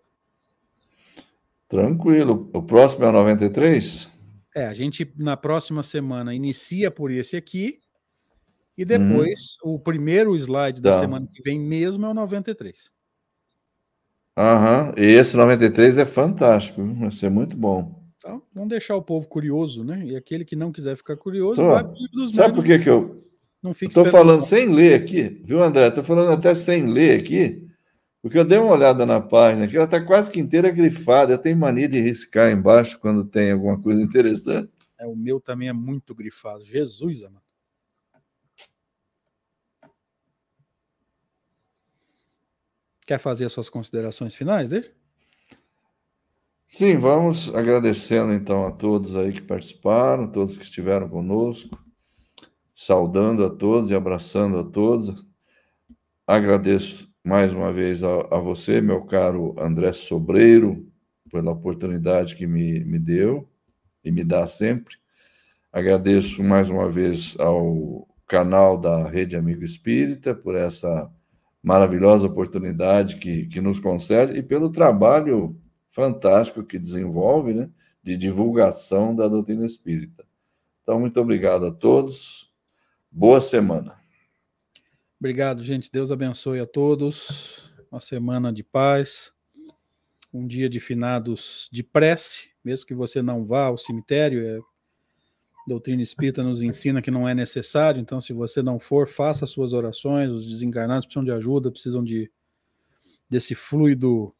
Tranquilo. 1.68 2.49
O 2.53 2.61
próximo 2.61 3.05
é 3.05 3.09
o 3.09 3.11
93? 3.11 4.09
É, 4.55 4.68
a 4.68 4.74
gente 4.74 5.11
na 5.18 5.36
próxima 5.36 5.84
semana 5.84 6.34
inicia 6.34 6.89
por 6.89 7.11
esse 7.11 7.36
aqui 7.36 7.80
e 8.78 8.86
depois 8.86 9.57
uhum. 9.63 9.74
o 9.74 9.80
primeiro 9.80 10.36
slide 10.36 10.82
da 10.82 10.91
tá. 10.91 10.99
semana 10.99 11.28
que 11.34 11.41
vem 11.41 11.59
mesmo 11.59 12.05
é 12.05 12.09
o 12.09 12.13
93. 12.13 12.91
Aham, 14.38 14.88
uhum. 14.88 15.03
e 15.03 15.05
esse 15.05 15.36
93 15.36 15.97
é 15.97 16.05
fantástico, 16.05 16.84
vai 16.95 17.11
ser 17.11 17.30
muito 17.30 17.55
bom. 17.55 18.03
Então, 18.18 18.41
vamos 18.53 18.70
deixar 18.70 18.95
o 18.95 19.01
povo 19.01 19.28
curioso, 19.28 19.84
né? 19.84 20.03
E 20.05 20.16
aquele 20.16 20.43
que 20.43 20.55
não 20.55 20.72
quiser 20.72 20.97
ficar 20.97 21.16
curioso, 21.16 21.61
Tô. 21.61 21.70
vai 21.70 21.84
dos 22.11 22.34
Sabe 22.34 22.55
por 22.55 22.63
que, 22.63 22.80
que 22.80 22.89
eu 22.89 23.16
não 23.61 23.72
estou 23.72 24.05
falando 24.05 24.41
sem 24.41 24.68
ler 24.68 24.93
aqui, 24.93 25.41
viu, 25.43 25.61
André? 25.63 25.88
Estou 25.88 26.03
falando 26.03 26.32
até 26.32 26.53
sem 26.53 26.86
ler 26.86 27.20
aqui, 27.20 27.64
porque 28.26 28.39
eu 28.39 28.43
dei 28.43 28.57
uma 28.57 28.73
olhada 28.73 29.05
na 29.05 29.21
página 29.21 29.65
aqui, 29.65 29.76
ela 29.76 29.86
está 29.86 30.03
quase 30.03 30.32
que 30.32 30.39
inteira 30.39 30.71
grifada. 30.71 31.32
Eu 31.32 31.38
tenho 31.38 31.55
mania 31.55 31.88
de 31.88 31.99
riscar 31.99 32.51
embaixo 32.51 32.99
quando 32.99 33.23
tem 33.23 33.51
alguma 33.51 33.80
coisa 33.80 34.01
interessante. 34.01 34.73
É, 34.97 35.05
o 35.05 35.15
meu 35.15 35.39
também 35.39 35.67
é 35.67 35.73
muito 35.73 36.15
grifado. 36.15 36.65
Jesus, 36.65 37.21
amado. 37.21 37.45
Quer 43.05 43.19
fazer 43.19 43.45
as 43.45 43.53
suas 43.53 43.69
considerações 43.69 44.34
finais, 44.34 44.71
deixa? 44.71 44.91
Sim, 46.67 46.97
vamos 46.97 47.53
agradecendo 47.53 48.34
então 48.34 48.65
a 48.65 48.71
todos 48.71 49.15
aí 49.15 49.34
que 49.34 49.41
participaram, 49.41 50.32
todos 50.32 50.57
que 50.57 50.63
estiveram 50.63 51.07
conosco, 51.07 51.80
saudando 52.73 53.45
a 53.45 53.51
todos 53.51 53.91
e 53.91 53.95
abraçando 53.95 54.57
a 54.57 54.63
todos. 54.63 55.23
Agradeço 56.26 57.13
mais 57.26 57.51
uma 57.51 57.73
vez 57.73 58.03
a, 58.03 58.07
a, 58.30 58.39
você, 58.39 58.80
meu 58.80 59.01
caro 59.01 59.55
André 59.59 59.91
Sobreiro, 59.93 60.88
pela 61.32 61.51
oportunidade 61.51 62.36
que 62.36 62.45
me, 62.45 62.84
me 62.84 62.99
deu 62.99 63.49
e 64.03 64.11
me 64.11 64.23
dá 64.23 64.45
sempre. 64.45 64.95
Agradeço 65.73 66.43
mais 66.43 66.69
uma 66.69 66.88
vez 66.88 67.36
ao 67.39 68.07
canal 68.28 68.78
da 68.78 69.09
Rede 69.09 69.36
Amigo 69.36 69.63
Espírita 69.63 70.36
por 70.36 70.53
essa 70.53 71.11
maravilhosa 71.63 72.28
oportunidade 72.28 73.15
que, 73.15 73.47
que 73.47 73.59
nos 73.59 73.80
concede 73.80 74.38
e 74.38 74.43
pelo 74.43 74.69
trabalho 74.69 75.59
fantástico 75.89 76.63
que 76.63 76.78
desenvolve, 76.78 77.55
né, 77.55 77.69
de 78.03 78.15
divulgação 78.15 79.15
da 79.15 79.28
doutrina 79.28 79.65
espírita. 79.65 80.23
Então, 80.84 80.99
muito 80.99 81.19
obrigado 81.19 81.65
a 81.65 81.71
todos. 81.71 82.53
Boa 83.11 83.41
semana. 83.41 84.05
Obrigado, 85.18 85.63
gente. 85.63 85.89
Deus 85.89 86.11
abençoe 86.11 86.59
a 86.59 86.66
todos. 86.66 87.74
Uma 87.89 88.01
semana 88.01 88.51
de 88.51 88.63
paz. 88.63 89.34
Um 90.34 90.45
dia 90.45 90.70
de 90.70 90.82
finados 90.82 91.70
de 91.72 91.82
prece, 91.82 92.49
mesmo 92.63 92.86
que 92.86 92.93
você 92.93 93.22
não 93.22 93.45
vá 93.45 93.68
ao 93.68 93.78
cemitério. 93.78 94.45
É... 94.45 94.57
A 94.57 95.70
doutrina 95.70 96.01
espírita 96.01 96.43
nos 96.43 96.61
ensina 96.61 97.01
que 97.01 97.09
não 97.09 97.28
é 97.28 97.34
necessário, 97.34 97.99
então, 97.99 98.22
se 98.22 98.34
você 98.34 98.61
não 98.61 98.78
for, 98.78 99.07
faça 99.07 99.45
suas 99.45 99.72
orações. 99.72 100.30
Os 100.30 100.45
desencarnados 100.45 101.05
precisam 101.05 101.24
de 101.24 101.32
ajuda, 101.32 101.72
precisam 101.72 102.03
de 102.03 102.30
desse 103.30 103.55
fluido 103.55 104.36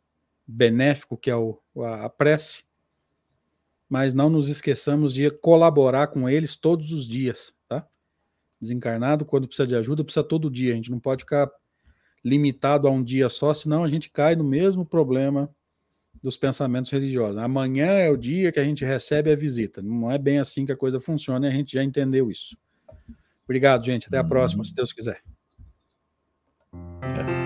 benéfico 0.45 1.17
que 1.17 1.32
é 1.32 1.36
o, 1.36 1.59
a, 1.80 2.05
a 2.05 2.09
prece. 2.09 2.63
Mas 3.89 4.13
não 4.13 4.30
nos 4.30 4.49
esqueçamos 4.49 5.13
de 5.13 5.32
colaborar 5.32 6.07
com 6.07 6.30
eles 6.30 6.57
todos 6.57 6.91
os 6.91 7.07
dias 7.07 7.54
desencarnado, 8.59 9.25
quando 9.25 9.47
precisa 9.47 9.67
de 9.67 9.75
ajuda, 9.75 10.03
precisa 10.03 10.23
todo 10.23 10.49
dia. 10.49 10.73
A 10.73 10.75
gente 10.75 10.91
não 10.91 10.99
pode 10.99 11.23
ficar 11.23 11.49
limitado 12.23 12.87
a 12.87 12.91
um 12.91 13.03
dia 13.03 13.29
só, 13.29 13.53
senão 13.53 13.83
a 13.83 13.87
gente 13.87 14.09
cai 14.09 14.35
no 14.35 14.43
mesmo 14.43 14.85
problema 14.85 15.49
dos 16.23 16.35
pensamentos 16.35 16.89
religiosos. 16.89 17.37
Amanhã 17.37 17.91
é 17.91 18.09
o 18.09 18.17
dia 18.17 18.51
que 18.51 18.59
a 18.59 18.63
gente 18.63 18.83
recebe 18.83 19.31
a 19.31 19.35
visita. 19.35 19.81
Não 19.81 20.11
é 20.11 20.17
bem 20.17 20.39
assim 20.39 20.65
que 20.65 20.71
a 20.71 20.77
coisa 20.77 20.99
funciona 20.99 21.45
e 21.45 21.49
a 21.49 21.53
gente 21.53 21.73
já 21.73 21.83
entendeu 21.83 22.31
isso. 22.31 22.57
Obrigado, 23.43 23.85
gente. 23.85 24.07
Até 24.07 24.17
a 24.17 24.23
próxima, 24.23 24.63
se 24.63 24.73
Deus 24.73 24.91
quiser. 24.91 25.21
É. 26.73 27.44